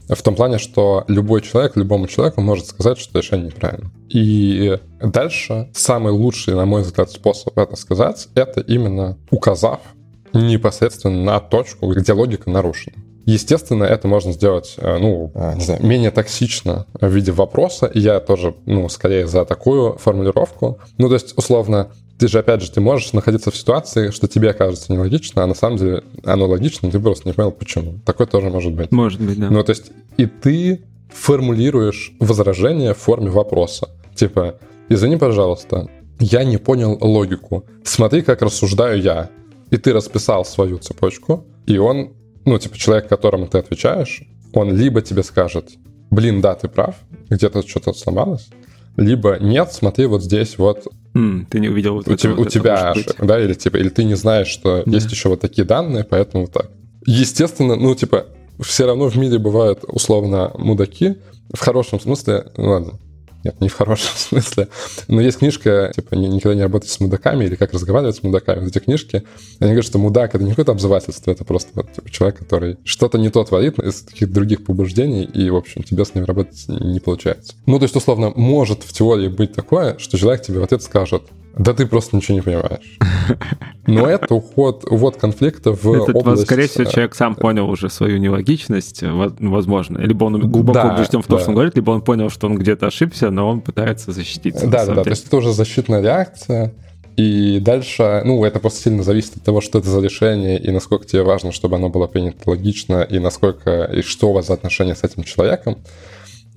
В 0.09 0.19
том 0.23 0.33
плане, 0.33 0.57
что 0.57 1.03
любой 1.07 1.43
человек, 1.43 1.75
любому 1.75 2.07
человеку 2.07 2.41
может 2.41 2.65
сказать, 2.65 2.97
что 2.97 3.19
решение 3.19 3.47
неправильно. 3.47 3.91
И 4.09 4.79
дальше 4.99 5.69
самый 5.75 6.11
лучший, 6.11 6.55
на 6.55 6.65
мой 6.65 6.81
взгляд, 6.81 7.11
способ 7.11 7.55
это 7.55 7.75
сказать, 7.75 8.27
это 8.33 8.61
именно 8.61 9.19
указав 9.29 9.81
непосредственно 10.33 11.23
на 11.23 11.39
точку, 11.39 11.93
где 11.93 12.13
логика 12.13 12.49
нарушена. 12.49 12.97
Естественно, 13.25 13.83
это 13.83 14.07
можно 14.07 14.31
сделать, 14.31 14.75
э, 14.77 14.97
ну, 14.99 15.31
э, 15.33 15.55
не 15.55 15.63
знаю, 15.63 15.85
менее 15.85 16.11
токсично 16.11 16.85
в 16.93 17.07
виде 17.07 17.31
вопроса. 17.31 17.87
И 17.87 17.99
я 17.99 18.19
тоже, 18.19 18.55
ну, 18.65 18.87
скорее 18.89 19.27
за 19.27 19.45
такую 19.45 19.97
формулировку. 19.97 20.79
Ну, 20.97 21.07
то 21.07 21.15
есть, 21.15 21.35
условно, 21.37 21.89
ты 22.19 22.27
же, 22.27 22.39
опять 22.39 22.61
же, 22.61 22.71
ты 22.71 22.81
можешь 22.81 23.13
находиться 23.13 23.51
в 23.51 23.55
ситуации, 23.55 24.11
что 24.11 24.27
тебе 24.27 24.53
кажется 24.53 24.93
нелогично, 24.93 25.43
а 25.43 25.47
на 25.47 25.55
самом 25.55 25.77
деле 25.77 26.03
оно 26.23 26.47
логично, 26.47 26.89
ты 26.91 26.99
просто 26.99 27.27
не 27.27 27.33
понял, 27.33 27.51
почему. 27.51 27.95
Такое 28.05 28.27
тоже 28.27 28.49
может 28.49 28.73
быть. 28.73 28.91
Может 28.91 29.21
быть, 29.21 29.39
да. 29.39 29.49
Ну, 29.49 29.63
то 29.63 29.71
есть, 29.71 29.91
и 30.17 30.27
ты 30.27 30.83
формулируешь 31.09 32.13
возражение 32.19 32.93
в 32.93 32.99
форме 32.99 33.29
вопроса. 33.29 33.89
Типа, 34.15 34.55
извини, 34.87 35.17
пожалуйста, 35.17 35.89
я 36.19 36.43
не 36.43 36.57
понял 36.57 36.97
логику. 37.01 37.65
Смотри, 37.83 38.21
как 38.21 38.41
рассуждаю 38.41 39.01
я. 39.01 39.29
И 39.71 39.77
ты 39.77 39.93
расписал 39.93 40.45
свою 40.45 40.77
цепочку, 40.77 41.43
и 41.65 41.77
он 41.79 42.13
ну, 42.45 42.57
типа, 42.57 42.77
человек, 42.77 43.07
которому 43.07 43.47
ты 43.47 43.57
отвечаешь, 43.57 44.23
он 44.53 44.75
либо 44.75 45.01
тебе 45.01 45.23
скажет, 45.23 45.71
блин, 46.09 46.41
да, 46.41 46.55
ты 46.55 46.67
прав, 46.67 46.95
где-то 47.29 47.67
что-то 47.67 47.93
сломалось, 47.93 48.47
либо 48.97 49.37
нет, 49.39 49.73
смотри, 49.73 50.05
вот 50.05 50.23
здесь 50.23 50.57
вот 50.57 50.87
Mm, 51.15 51.45
ты 51.49 51.61
не 51.61 51.69
увидел 51.69 51.93
вот 51.93 52.09
у, 52.09 52.11
это, 52.11 52.21
тебя, 52.23 52.33
вот 52.33 52.47
у 52.47 52.49
тебя 52.49 52.91
ошибка, 52.91 53.25
да, 53.25 53.41
или 53.41 53.53
типа, 53.53 53.77
или 53.77 53.87
ты 53.87 54.03
не 54.03 54.15
знаешь, 54.15 54.47
что 54.47 54.79
yeah. 54.79 54.93
есть 54.93 55.09
еще 55.09 55.29
вот 55.29 55.39
такие 55.39 55.63
данные, 55.63 56.03
поэтому 56.03 56.47
так. 56.47 56.69
Естественно, 57.05 57.77
ну, 57.77 57.95
типа, 57.95 58.25
все 58.59 58.85
равно 58.85 59.07
в 59.07 59.15
мире 59.15 59.39
бывают 59.39 59.85
условно 59.87 60.51
мудаки, 60.57 61.15
в 61.53 61.59
хорошем 61.59 62.01
смысле, 62.01 62.47
ну 62.57 62.69
ладно, 62.69 62.99
нет, 63.45 63.61
не 63.61 63.69
в 63.69 63.73
хорошем 63.73 64.11
смысле. 64.15 64.67
Но 65.07 65.21
есть 65.21 65.37
книжка, 65.37 65.91
типа, 65.95 66.15
«Никогда 66.15 66.55
не 66.55 66.63
работать 66.63 66.89
с 66.89 66.99
мудаками» 66.99 67.45
или 67.45 67.55
«Как 67.55 67.73
разговаривать 67.73 68.15
с 68.15 68.23
мудаками». 68.23 68.61
Вот 68.61 68.75
эти 68.75 68.83
книжки, 68.83 69.23
они 69.59 69.71
говорят, 69.71 69.85
что 69.85 69.99
мудак— 69.99 70.29
это 70.35 70.43
не 70.43 70.49
какое-то 70.49 70.71
обзывательство, 70.71 71.31
это 71.31 71.45
просто 71.45 71.69
вот, 71.75 71.93
типа, 71.93 72.09
человек, 72.09 72.39
который 72.39 72.77
что-то 72.83 73.19
не 73.19 73.29
то 73.29 73.43
творит 73.43 73.77
из 73.79 74.01
каких-то 74.01 74.33
других 74.33 74.65
побуждений, 74.65 75.23
и, 75.23 75.49
в 75.51 75.55
общем, 75.55 75.83
тебе 75.83 76.03
с 76.03 76.15
ним 76.15 76.25
работать 76.25 76.65
не 76.67 76.99
получается. 76.99 77.53
Ну, 77.67 77.77
то 77.77 77.83
есть, 77.83 77.95
условно, 77.95 78.33
может 78.35 78.83
в 78.83 78.91
теории 78.91 79.27
быть 79.27 79.53
такое, 79.53 79.97
что 79.99 80.17
человек 80.17 80.41
тебе 80.41 80.59
в 80.59 80.63
ответ 80.63 80.81
скажет, 80.81 81.23
да 81.57 81.73
ты 81.73 81.85
просто 81.85 82.15
ничего 82.15 82.35
не 82.35 82.41
понимаешь. 82.41 82.97
Но 83.87 84.07
это 84.07 84.33
уход, 84.35 84.83
увод 84.89 85.17
конфликта 85.17 85.71
в 85.71 85.91
это, 85.91 86.11
область... 86.11 86.43
Скорее 86.43 86.67
всего, 86.67 86.85
человек 86.85 87.15
сам 87.15 87.35
понял 87.35 87.69
уже 87.69 87.89
свою 87.89 88.17
нелогичность, 88.17 89.03
возможно. 89.03 89.99
Либо 89.99 90.25
он 90.25 90.39
глубоко 90.49 90.73
да, 90.73 90.95
убежден 90.95 91.21
в 91.21 91.27
том, 91.27 91.37
да. 91.37 91.41
что 91.41 91.49
он 91.51 91.55
говорит, 91.55 91.75
либо 91.75 91.91
он 91.91 92.01
понял, 92.01 92.29
что 92.29 92.47
он 92.47 92.57
где-то 92.57 92.87
ошибся, 92.87 93.29
но 93.29 93.49
он 93.49 93.61
пытается 93.61 94.11
защититься. 94.11 94.67
Да, 94.67 94.85
да, 94.85 94.95
да. 94.95 95.03
То 95.03 95.09
есть 95.11 95.27
это 95.27 95.37
уже 95.37 95.53
защитная 95.53 96.01
реакция. 96.01 96.73
И 97.15 97.59
дальше, 97.61 98.23
ну, 98.25 98.43
это 98.43 98.59
просто 98.59 98.81
сильно 98.81 99.01
зависит 99.03 99.37
от 99.37 99.43
того, 99.43 99.61
что 99.61 99.79
это 99.79 99.89
за 99.89 100.01
решение, 100.01 100.59
и 100.59 100.69
насколько 100.71 101.05
тебе 101.05 101.23
важно, 101.23 101.53
чтобы 101.53 101.77
оно 101.77 101.89
было 101.89 102.07
принято 102.07 102.49
логично, 102.49 103.03
и 103.03 103.19
насколько, 103.19 103.85
и 103.85 104.01
что 104.01 104.31
у 104.31 104.33
вас 104.33 104.47
за 104.47 104.53
отношения 104.53 104.95
с 104.95 105.03
этим 105.03 105.23
человеком. 105.23 105.77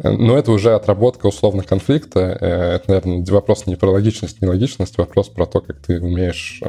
Но 0.02 0.38
это 0.38 0.52
уже 0.52 0.74
отработка 0.74 1.26
условно 1.26 1.62
конфликта. 1.62 2.20
Это, 2.20 2.84
наверное, 2.88 3.24
вопрос 3.26 3.66
не 3.66 3.76
про 3.76 3.90
логичность, 3.90 4.40
не 4.40 4.48
логичность, 4.48 4.96
вопрос 4.98 5.28
про 5.28 5.46
то, 5.46 5.60
как 5.60 5.78
ты 5.80 6.00
умеешь 6.00 6.62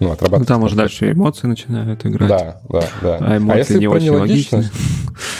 ну, 0.00 0.10
отрабатывать. 0.10 0.48
Ну, 0.48 0.54
там 0.54 0.62
уже 0.64 0.74
дальше 0.74 1.12
эмоции 1.12 1.46
начинают 1.46 2.04
играть. 2.04 2.28
Да, 2.28 2.60
да, 2.68 2.88
да. 3.00 3.18
А 3.20 3.36
эмоции 3.36 3.54
а 3.54 3.58
если 3.58 3.78
не 3.78 3.86
очень 3.86 4.10
логичны. 4.10 4.64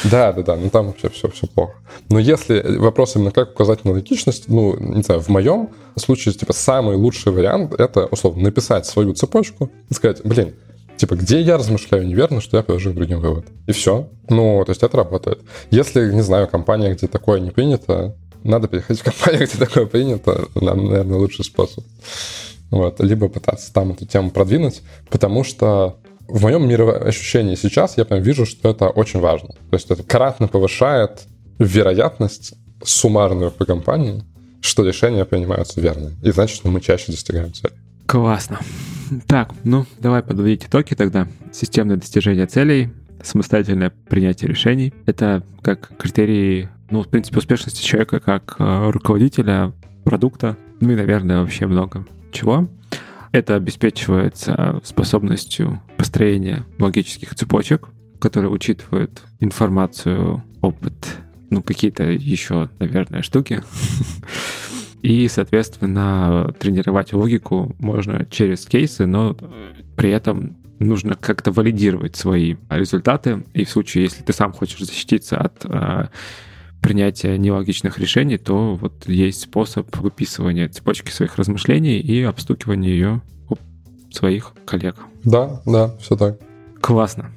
Да, 0.05 0.33
да, 0.33 0.43
да, 0.43 0.57
ну 0.57 0.71
там 0.71 0.87
вообще 0.87 1.09
все, 1.09 1.29
все 1.31 1.49
плохо. 1.49 1.75
Но 2.09 2.21
если 2.21 2.79
вопрос 2.79 3.17
именно 3.17 3.33
как 3.33 3.51
указать 3.51 3.85
на 3.85 3.91
логичность, 3.91 4.45
ну, 4.49 4.77
не 4.79 5.03
знаю, 5.03 5.21
в 5.21 5.29
моем 5.29 5.71
случае, 5.97 6.35
типа, 6.35 6.53
самый 6.53 6.97
лучший 6.97 7.33
вариант— 7.33 7.75
это, 7.79 8.07
условно, 8.07 8.45
написать 8.45 8.87
свою 8.87 9.15
цепочку 9.15 9.71
и 9.91 9.95
сказать, 9.95 10.21
блин, 10.25 10.55
Типа, 10.97 11.17
где 11.17 11.41
я 11.41 11.57
размышляю 11.57 12.07
неверно, 12.07 12.41
что 12.41 12.57
я 12.57 12.63
подожду 12.63 12.93
к 12.93 12.95
другим 12.95 13.21
вывод. 13.21 13.47
И 13.67 13.73
все. 13.73 14.09
Ну, 14.29 14.63
то 14.65 14.71
есть 14.71 14.83
это 14.83 14.97
работает. 14.97 15.41
Если, 15.71 16.13
не 16.13 16.23
знаю, 16.23 16.49
компания, 16.49 16.95
где 16.95 17.09
такое 17.09 17.41
не 17.41 17.51
принято, 17.51 18.17
надо 18.45 18.69
переходить 18.69 19.03
в 19.03 19.05
компанию, 19.05 19.47
где 19.53 19.59
такое 19.59 19.87
принято. 19.87 20.47
Нам, 20.55 20.87
наверное, 20.87 21.19
лучший 21.19 21.45
способ. 21.45 21.85
Вот. 22.71 23.01
Либо 23.01 23.29
пытаться 23.29 23.73
там 23.73 23.93
эту 23.93 24.07
тему 24.07 24.31
продвинуть, 24.31 24.83
потому 25.11 25.45
что 25.45 25.99
в 26.29 26.43
моем 26.43 26.69
мироощущении 26.69 27.55
сейчас 27.55 27.97
я 27.97 28.05
прям 28.05 28.23
вижу, 28.23 28.47
что 28.47 28.71
это 28.71 28.89
очень 28.89 29.21
важно. 29.21 29.49
То 29.49 29.75
есть 29.75 29.91
это 29.91 30.03
кратно 30.03 30.49
повышает 30.49 31.23
вероятность 31.59 32.55
суммарную 32.83 33.51
по 33.51 33.65
компании, 33.65 34.25
что 34.61 34.85
решения 34.85 35.25
принимаются 35.25 35.81
верно. 35.81 36.13
И 36.23 36.31
значит, 36.31 36.57
что 36.57 36.69
мы 36.69 36.81
чаще 36.81 37.13
достигаем 37.13 37.53
цели. 37.53 37.75
Классно. 38.07 38.61
Так, 39.27 39.53
ну, 39.65 39.87
давай 40.01 40.23
подводить 40.23 40.67
итоги 40.67 40.95
тогда. 40.95 41.27
Системное 41.53 41.97
достижение 41.97 42.47
целей, 42.47 42.91
самостоятельное 43.23 43.91
принятие 44.09 44.49
решений. 44.49 44.93
Это 45.07 45.43
как 45.63 45.97
критерии, 45.99 46.69
ну, 46.91 47.03
в 47.03 47.09
принципе, 47.09 47.39
успешности 47.39 47.85
человека 47.85 48.21
как 48.21 48.57
э, 48.59 48.91
руководителя 48.91 49.73
продукта, 50.05 50.57
ну 50.81 50.93
и, 50.93 50.97
наверное, 50.97 51.41
вообще 51.41 51.67
много 51.67 52.07
чего. 52.33 52.69
Это 53.33 53.57
обеспечивается 53.57 54.81
способностью 54.85 55.83
построения 55.97 56.65
логических 56.79 57.35
цепочек, 57.35 57.89
которые 58.21 58.51
учитывают 58.51 59.23
информацию, 59.41 60.45
опыт, 60.61 60.95
ну, 61.51 61.63
какие-то 61.63 62.05
еще, 62.05 62.71
наверное, 62.79 63.23
штуки. 63.23 63.63
И, 65.05 65.29
соответственно, 65.29 66.55
тренировать 66.59 67.13
логику 67.13 67.77
можно 67.79 68.25
через 68.25 68.65
кейсы, 68.65 69.05
но 69.05 69.37
при 69.97 70.09
этом 70.09 70.57
нужно 70.79 71.15
как-то 71.15 71.53
валидировать 71.53 72.17
свои 72.17 72.57
результаты. 72.71 73.45
И 73.53 73.67
в 73.67 73.71
случае, 73.71 74.05
если 74.05 74.23
ты 74.23 74.33
сам 74.33 74.55
хочешь 74.55 74.79
защититься 74.79 75.37
от 75.37 75.67
а, 75.67 76.09
принятия 76.81 77.37
нелогичных 77.37 77.99
решений, 77.99 78.39
то 78.39 78.77
вот 78.77 79.07
есть 79.07 79.43
способ 79.43 79.95
выписывания 79.95 80.71
цепочки 80.71 81.11
своих 81.11 81.37
размышлений 81.37 81.99
и 82.01 82.23
обстукивания 82.23 82.89
ее 82.89 83.21
у 83.51 83.57
своих 84.11 84.55
коллег. 84.65 84.97
Да, 85.23 85.61
да, 85.67 85.95
все 85.99 86.17
так. 86.17 86.41
Классно. 86.81 87.31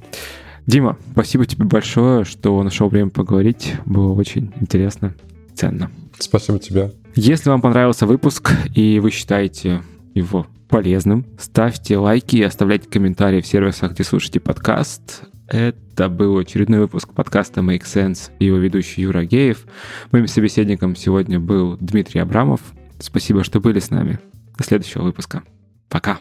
Дима, 0.67 0.97
спасибо 1.11 1.45
тебе 1.45 1.65
большое, 1.65 2.23
что 2.23 2.63
нашел 2.63 2.87
время 2.87 3.09
поговорить. 3.09 3.73
Было 3.85 4.13
очень 4.13 4.53
интересно, 4.61 5.15
ценно. 5.53 5.91
Спасибо 6.19 6.59
тебе. 6.59 6.91
Если 7.15 7.49
вам 7.49 7.61
понравился 7.61 8.05
выпуск 8.05 8.51
и 8.75 8.99
вы 8.99 9.11
считаете 9.11 9.81
его 10.13 10.47
полезным, 10.67 11.25
ставьте 11.39 11.97
лайки 11.97 12.37
и 12.37 12.43
оставляйте 12.43 12.89
комментарии 12.89 13.41
в 13.41 13.47
сервисах, 13.47 13.93
где 13.93 14.03
слушаете 14.03 14.39
подкаст. 14.39 15.23
Это 15.47 16.09
был 16.09 16.37
очередной 16.37 16.79
выпуск 16.79 17.13
подкаста 17.13 17.61
Make 17.61 17.83
Sense 17.83 18.31
и 18.39 18.45
его 18.45 18.57
ведущий 18.57 19.01
Юра 19.01 19.23
Геев. 19.23 19.65
Моим 20.11 20.27
собеседником 20.27 20.95
сегодня 20.95 21.39
был 21.39 21.77
Дмитрий 21.79 22.19
Абрамов. 22.19 22.61
Спасибо, 22.99 23.43
что 23.43 23.59
были 23.61 23.79
с 23.79 23.89
нами. 23.89 24.19
До 24.57 24.63
следующего 24.63 25.03
выпуска. 25.03 25.43
Пока. 25.89 26.19